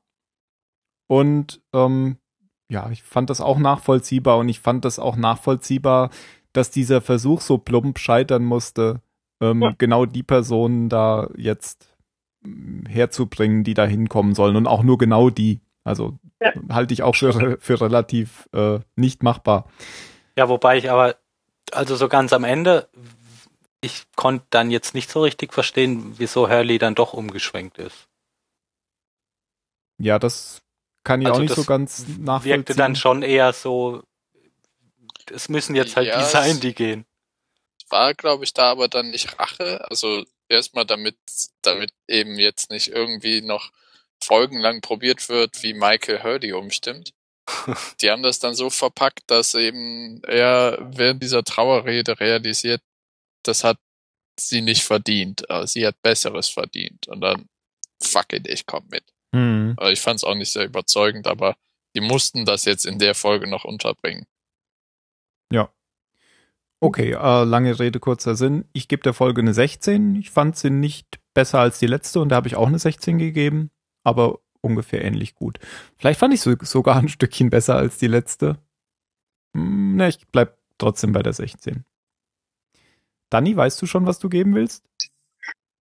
Und 1.08 1.62
ähm, 1.74 2.18
ja, 2.70 2.90
ich 2.90 3.04
fand 3.04 3.30
das 3.30 3.42
auch 3.42 3.60
nachvollziehbar 3.60 4.38
und 4.38 4.50
ich 4.50 4.60
fand 4.62 4.86
das 4.86 4.98
auch 4.98 5.18
nachvollziehbar, 5.18 6.10
dass 6.54 6.72
dieser 6.72 7.02
Versuch 7.02 7.42
so 7.42 7.58
plump 7.58 8.00
scheitern 8.00 8.44
musste, 8.46 9.02
ähm, 9.42 9.62
Ja. 9.62 9.74
genau 9.78 10.06
die 10.06 10.24
Personen 10.24 10.88
da 10.90 11.30
jetzt 11.36 11.94
mm, 12.44 12.86
herzubringen, 12.88 13.64
die 13.64 13.74
da 13.74 13.86
hinkommen 13.86 14.36
sollen 14.36 14.56
und 14.56 14.68
auch 14.68 14.84
nur 14.84 14.98
genau 14.98 15.30
die. 15.30 15.60
Also 15.84 16.18
Ja. 16.42 16.54
halte 16.70 16.94
ich 16.94 17.04
auch 17.04 17.16
für, 17.16 17.58
für 17.60 17.82
relativ 17.82 18.48
äh, 18.54 18.80
nicht 18.96 19.22
machbar. 19.24 19.66
Ja, 20.38 20.48
wobei 20.48 20.78
ich 20.78 20.90
aber, 20.90 21.16
also 21.74 21.96
so 21.98 22.08
ganz 22.08 22.32
am 22.32 22.44
Ende, 22.46 22.88
ich 23.82 24.04
konnte 24.16 24.46
dann 24.52 24.72
jetzt 24.72 24.94
nicht 24.94 25.10
so 25.10 25.22
richtig 25.24 25.54
verstehen, 25.54 26.14
wieso 26.18 26.50
Hurley 26.50 26.78
dann 26.78 26.96
doch 26.96 27.14
umgeschwenkt 27.14 27.78
ist. 27.80 28.08
Ja, 29.98 30.20
das 30.20 30.62
kann 31.04 31.22
ich 31.22 31.28
Also 31.28 31.40
auch 31.40 31.44
nicht 31.44 31.56
so 31.56 31.64
ganz 31.66 32.06
nachvollziehen. 32.20 32.44
Wirkte 32.58 32.76
dann 32.76 32.96
schon 32.96 33.22
eher 33.24 33.54
so, 33.54 34.04
es 35.32 35.50
müssen 35.50 35.76
jetzt 35.76 35.96
halt 35.96 36.08
Ja, 36.08 36.20
die 36.20 36.26
sein, 36.26 36.52
es- 36.52 36.60
die 36.60 36.74
gehen. 36.74 37.06
War, 37.90 38.14
glaube 38.14 38.44
ich, 38.46 38.54
da 38.54 38.72
aber 38.72 38.88
dann 38.88 39.10
nicht 39.10 39.38
Rache. 39.38 39.84
Also 39.90 40.24
erstmal 40.48 40.86
damit, 40.86 41.18
damit 41.62 41.92
eben 42.08 42.40
jetzt 42.40 42.70
nicht 42.70 42.88
irgendwie 42.88 43.42
noch 43.42 43.72
folgenlang 44.24 44.80
probiert 44.82 45.28
wird, 45.28 45.62
wie 45.62 45.74
Michael 45.74 46.24
Hurdy 46.24 46.54
umstimmt. 46.54 47.14
Die 48.02 48.10
haben 48.10 48.24
das 48.24 48.40
dann 48.40 48.56
so 48.56 48.70
verpackt, 48.70 49.24
dass 49.28 49.56
eben 49.56 50.22
er 50.24 50.78
während 50.96 51.22
dieser 51.22 51.44
Trauerrede 51.44 52.20
realisiert, 52.20 52.82
das 53.44 53.64
hat 53.64 53.78
sie 54.40 54.62
nicht 54.62 54.84
verdient. 54.84 55.50
aber 55.50 55.68
Sie 55.68 55.86
hat 55.86 56.02
Besseres 56.02 56.50
verdient. 56.50 57.08
Und 57.08 57.22
dann, 57.22 57.48
fuck 58.02 58.34
it, 58.34 58.48
ich 58.48 58.66
komm 58.66 58.88
mit. 58.90 59.04
Hm. 59.36 59.76
Aber 59.78 59.92
ich 59.92 60.02
fand 60.02 60.18
es 60.18 60.24
auch 60.24 60.36
nicht 60.36 60.52
sehr 60.52 60.66
überzeugend, 60.66 61.28
aber 61.28 61.56
die 61.96 62.02
mussten 62.02 62.46
das 62.46 62.66
jetzt 62.66 62.86
in 62.86 63.00
der 63.00 63.16
Folge 63.16 63.50
noch 63.50 63.66
unterbringen. 63.66 64.26
Okay, 66.84 67.12
äh, 67.12 67.44
lange 67.44 67.80
Rede, 67.80 68.00
kurzer 68.00 68.36
Sinn. 68.36 68.66
Ich 68.74 68.88
gebe 68.88 69.04
der 69.04 69.14
Folge 69.14 69.42
eine 69.42 69.54
16. 69.54 70.16
Ich 70.16 70.32
fand 70.32 70.58
sie 70.58 70.72
nicht 70.72 71.20
besser 71.36 71.60
als 71.60 71.78
die 71.78 71.86
letzte 71.86 72.20
und 72.20 72.30
da 72.30 72.38
habe 72.38 72.48
ich 72.48 72.56
auch 72.56 72.66
eine 72.66 72.80
16 72.80 73.20
gegeben, 73.20 73.70
aber 74.04 74.40
ungefähr 74.62 75.06
ähnlich 75.06 75.36
gut. 75.36 75.60
Vielleicht 75.98 76.20
fand 76.20 76.34
ich 76.34 76.42
so, 76.42 76.56
sogar 76.64 76.96
ein 76.98 77.08
Stückchen 77.08 77.52
besser 77.52 77.76
als 77.76 78.00
die 78.00 78.08
letzte. 78.08 78.58
Hm, 79.56 79.96
ne, 79.98 80.10
ich 80.10 80.28
bleib 80.30 80.58
trotzdem 80.80 81.12
bei 81.12 81.22
der 81.22 81.34
16. 81.34 81.86
Dani, 83.32 83.58
weißt 83.58 83.82
du 83.82 83.88
schon, 83.88 84.06
was 84.06 84.20
du 84.20 84.30
geben 84.30 84.54
willst? 84.54 84.84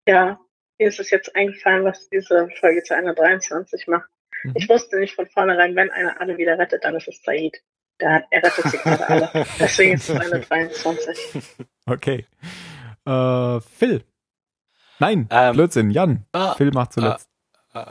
Ja, 0.06 0.38
mir 0.78 0.88
ist 0.88 1.00
es 1.00 1.10
jetzt 1.10 1.34
eingefallen, 1.34 1.84
was 1.84 2.08
diese 2.10 2.48
Folge 2.60 2.84
zu 2.84 2.94
einer 2.94 3.14
23 3.14 3.88
macht. 3.88 4.08
Mhm. 4.44 4.52
Ich 4.54 4.68
wusste 4.68 5.00
nicht 5.00 5.14
von 5.14 5.26
vornherein, 5.26 5.74
wenn 5.74 5.90
einer 5.90 6.20
alle 6.20 6.38
wieder 6.38 6.56
rettet, 6.58 6.84
dann 6.84 6.94
ist 6.94 7.08
es 7.08 7.20
Said. 7.24 7.56
Der 8.00 8.24
er 8.30 8.42
rettet 8.44 8.64
sie 8.70 8.78
gerade 8.78 9.08
alle. 9.08 9.46
Deswegen 9.58 9.94
ist 9.94 10.08
es 10.08 10.20
eine 10.20 10.38
23. 10.48 11.42
Okay. 11.86 12.24
Äh, 13.04 13.60
Phil. 13.60 14.04
Nein, 15.00 15.26
Ähm, 15.30 15.52
Blödsinn, 15.54 15.90
Jan. 15.90 16.24
Ah, 16.32 16.54
Phil 16.54 16.70
macht 16.72 16.92
zuletzt. 16.92 17.28
äh, 17.74 17.80
äh, 17.80 17.82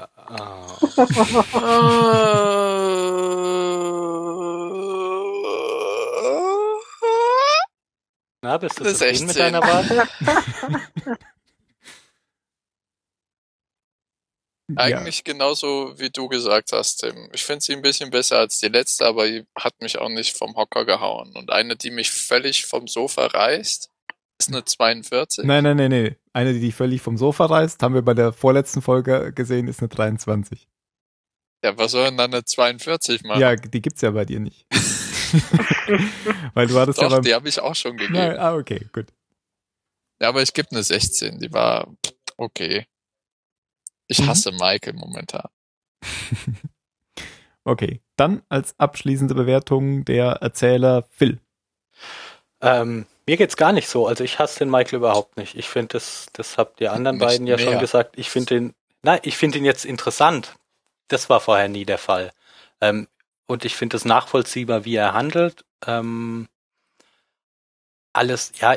na, 8.42 8.58
bist 8.58 8.80
du 8.80 8.84
Eine 8.84 8.94
zufrieden 8.94 9.28
mit 9.28 9.36
16. 9.36 9.52
deiner 9.54 9.62
Wahl? 9.62 11.18
Eigentlich 14.76 15.24
genauso, 15.24 15.94
wie 15.98 16.10
du 16.10 16.28
gesagt 16.28 16.74
hast, 16.74 16.98
Tim. 16.98 17.30
Ich 17.34 17.44
finde 17.44 17.62
sie 17.62 17.74
ein 17.74 17.82
bisschen 17.82 18.10
besser 18.10 18.40
als 18.40 18.60
die 18.60 18.68
letzte, 18.68 19.06
aber 19.06 19.26
die 19.26 19.46
hat 19.58 19.74
mich 19.82 19.98
auch 19.98 20.10
nicht 20.10 20.38
vom 20.38 20.56
Hocker 20.56 20.86
gehauen. 20.86 21.34
Und 21.36 21.52
eine, 21.52 21.78
die 21.78 21.90
mich 21.90 22.12
völlig 22.12 22.66
vom 22.66 22.88
Sofa 22.88 23.28
reißt, 23.28 23.90
ist 24.40 24.50
eine 24.50 24.66
42. 24.66 25.46
Nein, 25.46 25.64
nein, 25.64 25.78
nein, 25.78 25.92
nein. 25.92 26.16
Eine, 26.34 26.54
die 26.54 26.60
dich 26.60 26.76
völlig 26.76 27.02
vom 27.02 27.18
Sofa 27.18 27.46
reißt, 27.46 27.82
haben 27.82 27.96
wir 27.96 28.02
bei 28.02 28.14
der 28.14 28.34
vorletzten 28.34 28.82
Folge 28.82 29.32
gesehen, 29.34 29.70
ist 29.70 29.80
eine 29.80 29.88
23. 29.88 30.68
Ja, 31.64 31.78
was 31.78 31.92
soll 31.92 32.04
denn 32.06 32.18
dann 32.18 32.34
eine 32.34 32.44
42 32.44 33.24
machen? 33.24 33.40
Ja, 33.40 33.56
die 33.56 33.82
gibt's 33.82 34.02
ja 34.02 34.12
bei 34.12 34.26
dir 34.26 34.42
nicht. 34.42 34.66
Weil 36.54 36.68
du 36.68 36.80
hattest 36.80 37.00
ja 37.02 37.08
Doch, 37.08 37.16
beim. 37.18 37.24
die 37.24 37.34
habe 37.34 37.48
ich 37.50 37.60
auch 37.60 37.76
schon 37.76 37.98
gegeben. 37.98 38.14
Nein, 38.14 38.38
ah, 38.38 38.56
okay, 38.56 38.88
gut. 38.94 39.08
Ja, 40.22 40.30
aber 40.30 40.42
ich 40.42 40.54
gebe 40.54 40.70
eine 40.72 40.84
16. 40.84 41.40
Die 41.40 41.52
war 41.54 41.88
okay. 42.38 42.88
Ich 44.08 44.20
Mhm. 44.20 44.28
hasse 44.28 44.52
Michael 44.52 44.94
momentan. 44.94 45.48
Okay, 47.64 48.02
dann 48.16 48.44
als 48.48 48.80
abschließende 48.80 49.36
Bewertung 49.36 50.06
der 50.06 50.28
Erzähler 50.42 51.04
Phil. 51.10 51.42
Ähm, 52.62 53.06
mir 53.28 53.36
geht's 53.36 53.58
gar 53.58 53.74
nicht 53.74 53.90
so. 53.90 54.08
Also 54.08 54.24
ich 54.24 54.40
hasse 54.40 54.60
den 54.60 54.70
Michael 54.72 54.96
überhaupt 55.00 55.36
nicht. 55.36 55.54
Ich 55.56 55.68
finde 55.68 55.90
das, 55.90 56.28
das 56.32 56.58
habt 56.58 56.80
ihr 56.80 56.94
anderen 56.94 57.18
Nicht 57.18 57.26
beiden 57.28 57.46
ja 57.46 57.58
schon 57.58 57.72
mehr. 57.72 57.80
gesagt. 57.80 58.18
Ich 58.18 58.30
finde 58.30 58.56
ihn, 58.56 58.76
nein, 59.04 59.20
ich 59.24 59.36
finde 59.36 59.58
ihn 59.58 59.66
jetzt 59.66 59.84
interessant. 59.84 60.56
Das 61.10 61.30
war 61.30 61.42
vorher 61.42 61.68
nie 61.68 61.84
der 61.84 61.98
Fall. 61.98 62.32
Ähm, 62.80 63.10
und 63.48 63.66
ich 63.66 63.76
finde 63.76 63.98
es 63.98 64.06
nachvollziehbar, 64.06 64.86
wie 64.86 64.96
er 64.96 65.14
handelt. 65.14 65.66
Ähm, 65.86 66.48
alles, 68.14 68.52
ja. 68.60 68.76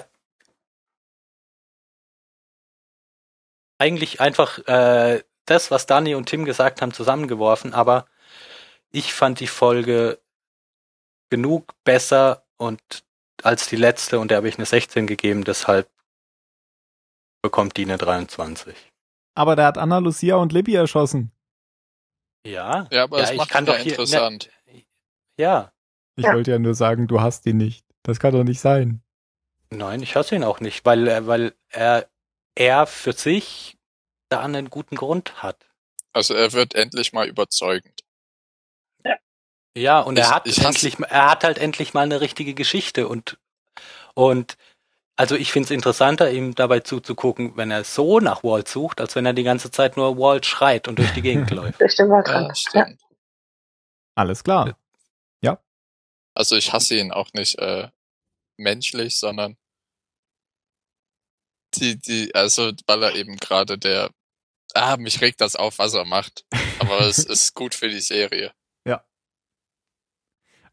Eigentlich 3.79 4.21
einfach 4.21 4.59
äh, 4.67 5.23
das, 5.47 5.71
was 5.71 5.87
Dani 5.87 6.15
und 6.15 6.27
Tim 6.27 6.45
gesagt 6.45 6.83
haben, 6.83 6.93
zusammengeworfen, 6.93 7.73
aber 7.73 8.07
ich 8.91 9.13
fand 9.15 9.41
die 9.41 9.47
Folge 9.47 10.21
genug 11.31 11.73
besser 11.85 12.45
und 12.59 12.81
als 13.43 13.67
die 13.69 13.77
letzte 13.77 14.19
und 14.19 14.31
der 14.31 14.39
habe 14.39 14.49
ich 14.49 14.57
eine 14.57 14.67
16 14.67 15.07
gegeben, 15.07 15.45
deshalb 15.45 15.89
bekommt 17.43 17.77
die 17.79 17.85
eine 17.85 17.97
23. 17.97 18.77
Aber 19.35 19.57
der 19.57 19.65
hat 19.67 19.79
Anna, 19.79 19.99
Lucia 19.99 20.37
und 20.37 20.53
Libby 20.53 20.75
erschossen. 20.75 21.33
Ja, 22.47 22.87
Ja, 22.91 23.05
aber 23.05 23.19
Ja, 23.19 23.25
es 23.25 23.31
ich 23.31 23.37
macht 23.39 23.51
kann 23.51 23.65
doch 23.65 23.77
hier- 23.77 23.93
interessant. 23.93 24.51
Ja. 25.41 25.73
Ich 26.17 26.25
Ja. 26.25 26.35
wollte 26.35 26.51
ja 26.53 26.59
nur 26.59 26.75
sagen, 26.75 27.07
du 27.07 27.21
hast 27.21 27.47
ihn 27.47 27.57
nicht. 27.57 27.87
Das 28.03 28.21
kann 28.21 28.33
doch 28.33 28.45
nicht 28.45 28.61
sein. 28.61 29.03
Nein, 29.71 30.03
ich 30.03 30.17
hasse 30.17 30.35
ihn 30.35 30.45
auch 30.45 30.61
nicht, 30.61 30.85
weil, 30.85 31.07
er- 31.09 31.27
weil 31.27 31.55
er, 31.71 32.09
er 32.55 32.87
für 32.87 33.13
sich 33.13 33.79
da 34.29 34.41
einen 34.41 34.69
guten 34.71 34.97
Grund 34.97 35.43
hat. 35.43 35.67
Also 36.13 36.35
er 36.35 36.53
wird 36.53 36.75
endlich 36.75 37.13
mal 37.13 37.27
überzeugend. 37.29 38.03
Ja, 39.77 40.01
und 40.01 40.19
Ich- 40.19 40.25
er 40.25 40.35
hat 40.35 40.47
endlich, 40.47 40.99
er 40.99 41.31
hat 41.31 41.45
halt 41.45 41.57
endlich 41.59 41.95
mal 41.95 42.03
eine 42.03 42.21
richtige 42.21 42.55
Geschichte 42.55 43.07
und, 43.07 43.39
und, 44.15 44.57
also 45.17 45.37
ich 45.37 45.53
find's 45.53 45.71
interessanter, 45.71 46.33
ihm 46.33 46.57
dabei 46.57 46.81
zuzugucken, 46.81 47.57
wenn 47.57 47.71
er 47.71 47.85
so 47.85 48.19
nach 48.19 48.43
Walt 48.43 48.67
sucht, 48.67 49.01
als 49.01 49.15
wenn 49.15 49.27
er 49.27 49.33
die 49.33 49.45
ganze 49.45 49.71
Zeit 49.71 49.97
nur 49.97 50.19
Walt 50.19 50.45
schreit 50.45 50.89
und 50.89 50.99
durch 50.99 51.13
die 51.13 51.23
Gegend 51.23 51.51
läuft. 51.53 51.81
Durch 51.81 51.95
den 51.95 52.09
Ja, 52.09 52.13
Waldrand. 52.15 52.49
Ja, 52.49 52.55
stimmt. 52.57 53.01
Alles 54.17 54.43
klar. 54.43 54.77
Also 56.35 56.57
ich 56.57 56.73
hasse 56.73 56.97
ihn 56.97 57.13
auch 57.13 57.33
nicht 57.33 57.59
äh, 57.59 57.89
menschlich, 58.57 59.19
sondern 59.19 59.57
die, 61.75 61.99
die, 61.99 62.35
also 62.35 62.73
weil 62.87 63.03
er 63.03 63.15
eben 63.15 63.37
gerade 63.37 63.79
der, 63.79 64.11
ah, 64.75 64.97
mich 64.97 65.21
regt 65.21 65.41
das 65.41 65.57
auf, 65.57 65.79
was 65.79 65.95
er 65.95 66.05
macht. 66.05 66.45
Aber 66.79 67.01
es 67.01 67.19
ist 67.25 67.55
gut 67.55 67.75
für 67.75 67.89
die 67.89 68.01
Serie. 68.01 68.53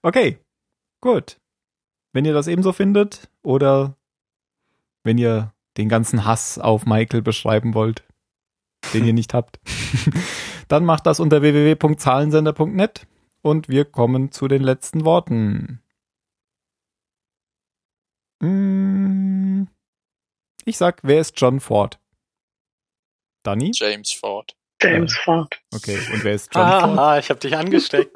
Okay, 0.07 0.39
gut. 1.01 1.37
Wenn 2.13 2.25
ihr 2.25 2.33
das 2.33 2.47
ebenso 2.47 2.71
findet 2.71 3.29
oder 3.43 3.97
wenn 5.03 5.17
ihr 5.17 5.53
den 5.77 5.89
ganzen 5.89 6.25
Hass 6.25 6.57
auf 6.57 6.85
Michael 6.85 7.21
beschreiben 7.21 7.73
wollt, 7.73 8.03
den 8.93 9.05
ihr 9.05 9.13
nicht 9.13 9.33
habt. 9.33 9.59
Dann 10.67 10.85
macht 10.85 11.05
das 11.05 11.19
unter 11.19 11.41
www.zahlensender.net 11.41 13.07
und 13.41 13.69
wir 13.69 13.85
kommen 13.85 14.31
zu 14.31 14.47
den 14.47 14.61
letzten 14.63 15.05
Worten. 15.05 15.81
Mm, 18.39 19.63
Ich 20.65 20.77
sag, 20.77 20.99
wer 21.03 21.19
ist 21.21 21.39
John 21.39 21.59
Ford? 21.59 21.99
Danny? 23.43 23.71
James 23.73 24.11
Ford. 24.11 24.55
James 24.81 25.15
Ford. 25.17 25.59
Okay, 25.73 25.97
und 26.13 26.23
wer 26.23 26.33
ist 26.33 26.53
John 26.53 26.67
Ford? 26.69 26.99
Ah, 26.99 27.17
ich 27.19 27.29
habe 27.29 27.39
dich 27.39 27.55
angesteckt. 27.55 28.13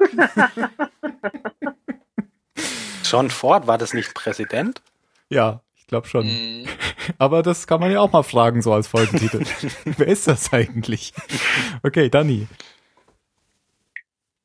John 3.04 3.30
Ford, 3.30 3.66
war 3.66 3.78
das 3.78 3.94
nicht 3.94 4.14
Präsident? 4.14 4.82
Ja, 5.28 5.62
ich 5.74 5.86
glaube 5.86 6.06
schon. 6.06 6.26
Mm, 6.26 6.66
Aber 7.18 7.42
das 7.42 7.66
kann 7.66 7.80
man 7.80 7.90
ja 7.90 8.00
auch 8.00 8.12
mal 8.12 8.22
fragen, 8.22 8.62
so 8.62 8.72
als 8.72 8.86
Folgentitel. 8.86 9.44
wer 9.84 10.06
ist 10.06 10.28
das 10.28 10.52
eigentlich? 10.52 11.12
Okay, 11.82 12.08
Danny. 12.10 12.46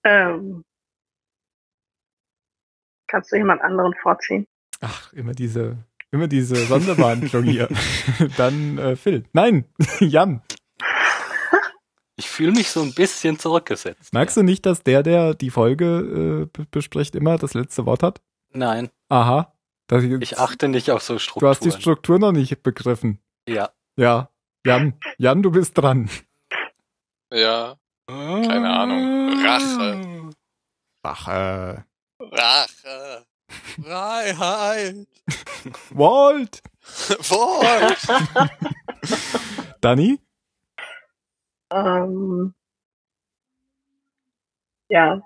Ähm, 0.04 0.64
kannst 3.08 3.32
du 3.32 3.36
jemand 3.38 3.62
anderen 3.62 3.94
vorziehen? 4.02 4.48
Ach, 4.82 5.12
immer 5.14 5.34
diese, 5.34 5.78
immer 6.12 6.28
diese 6.28 6.56
Sonderbehandlung 6.56 7.44
hier. 7.44 7.68
Dann 8.38 8.78
äh, 8.78 8.96
Phil. 8.96 9.26
Nein, 9.34 9.66
Jan. 10.00 10.42
Ich 12.20 12.30
fühle 12.30 12.52
mich 12.52 12.70
so 12.72 12.82
ein 12.82 12.94
bisschen 12.96 13.38
zurückgesetzt. 13.38 14.12
Merkst 14.14 14.38
du 14.38 14.42
nicht, 14.44 14.66
dass 14.66 14.82
der, 14.84 15.04
der 15.04 15.34
die 15.36 15.52
Folge 15.52 15.86
äh, 15.86 16.46
be- 16.52 16.66
bespricht, 16.72 17.16
immer 17.16 17.38
das 17.38 17.54
letzte 17.54 17.86
Wort 17.86 18.02
hat? 18.04 18.22
Nein, 18.54 18.90
Aha. 19.10 19.54
Das, 19.88 20.04
ich 20.04 20.38
achte 20.38 20.68
nicht 20.68 20.92
auf 20.92 21.02
so 21.04 21.14
du 21.14 21.20
Strukturen. 21.20 21.50
hast 21.52 21.64
die 21.64 21.72
Struktur 21.72 22.20
noch 22.20 22.32
nicht 22.34 22.62
begriffen. 22.64 23.20
ja. 23.48 23.70
Ja. 23.96 24.30
Jan, 24.66 24.94
Jan, 25.18 25.42
du 25.42 25.50
bist 25.52 25.78
dran. 25.78 26.10
ja, 27.34 27.76
Keine 28.08 28.70
Ahnung. 28.70 29.44
Rache. 29.46 30.30
Ach, 31.04 31.28
äh, 31.30 31.82
Rache. 32.32 33.26
Freiheit. 33.82 35.08
Walt. 35.92 36.62
Wort. 37.30 38.08
Danny? 39.82 40.20
Ähm, 41.72 42.54
ja. 44.90 45.22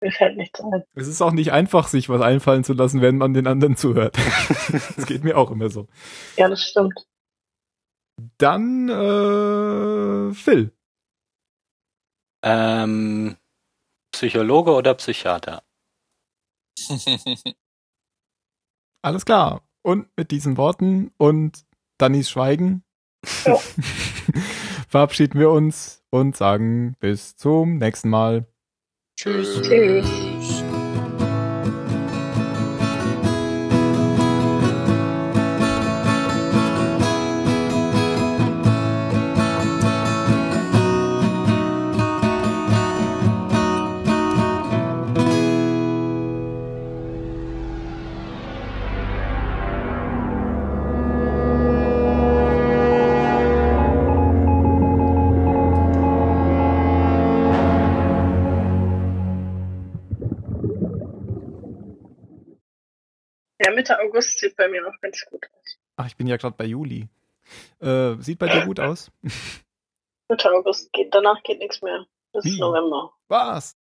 Mir 0.00 0.12
fällt 0.12 0.36
nichts 0.36 0.60
ein. 0.60 0.84
Es 0.94 1.08
ist 1.08 1.22
auch 1.22 1.32
nicht 1.32 1.50
einfach, 1.52 1.88
sich 1.88 2.08
was 2.08 2.20
einfallen 2.20 2.62
zu 2.62 2.74
lassen, 2.74 3.00
wenn 3.00 3.16
man 3.16 3.32
den 3.32 3.46
anderen 3.46 3.76
zuhört. 3.76 4.16
Das 4.96 5.06
geht 5.06 5.24
mir 5.24 5.36
auch 5.36 5.50
immer 5.50 5.70
so. 5.70 5.88
Ja, 6.36 6.48
das 6.48 6.62
stimmt. 6.62 7.06
Dann 8.38 8.88
äh, 8.88 10.34
Phil. 10.34 10.72
Ähm, 12.42 13.36
Psychologe 14.14 14.72
oder 14.72 14.94
Psychiater? 14.94 15.64
Alles 19.02 19.24
klar. 19.24 19.62
Und 19.82 20.08
mit 20.16 20.30
diesen 20.30 20.56
Worten 20.56 21.10
und 21.18 21.64
Dannys 21.98 22.30
Schweigen 22.30 22.84
Ja. 23.44 23.58
verabschieden 24.88 25.40
wir 25.40 25.50
uns 25.50 26.04
und 26.10 26.36
sagen 26.36 26.94
bis 27.00 27.36
zum 27.36 27.78
nächsten 27.78 28.08
Mal. 28.08 28.46
Tschüss. 29.18 29.60
Tschüss. 29.62 30.64
Mir 64.80 64.86
auch 64.88 65.00
ganz 65.00 65.24
gut 65.30 65.46
aus. 65.52 65.78
Ach, 65.96 66.06
ich 66.06 66.16
bin 66.16 66.26
ja 66.26 66.36
gerade 66.36 66.56
bei 66.56 66.64
Juli. 66.64 67.08
Äh, 67.80 68.14
sieht 68.20 68.38
bei 68.38 68.48
dir 68.48 68.64
gut 68.64 68.80
aus? 68.80 69.10
Mitte 70.28 70.50
August 70.50 70.92
geht, 70.92 71.14
danach 71.14 71.42
geht 71.42 71.58
nichts 71.58 71.82
mehr. 71.82 72.06
Bis 72.32 72.44
Wie? 72.44 72.58
November. 72.58 73.12
Was? 73.28 73.76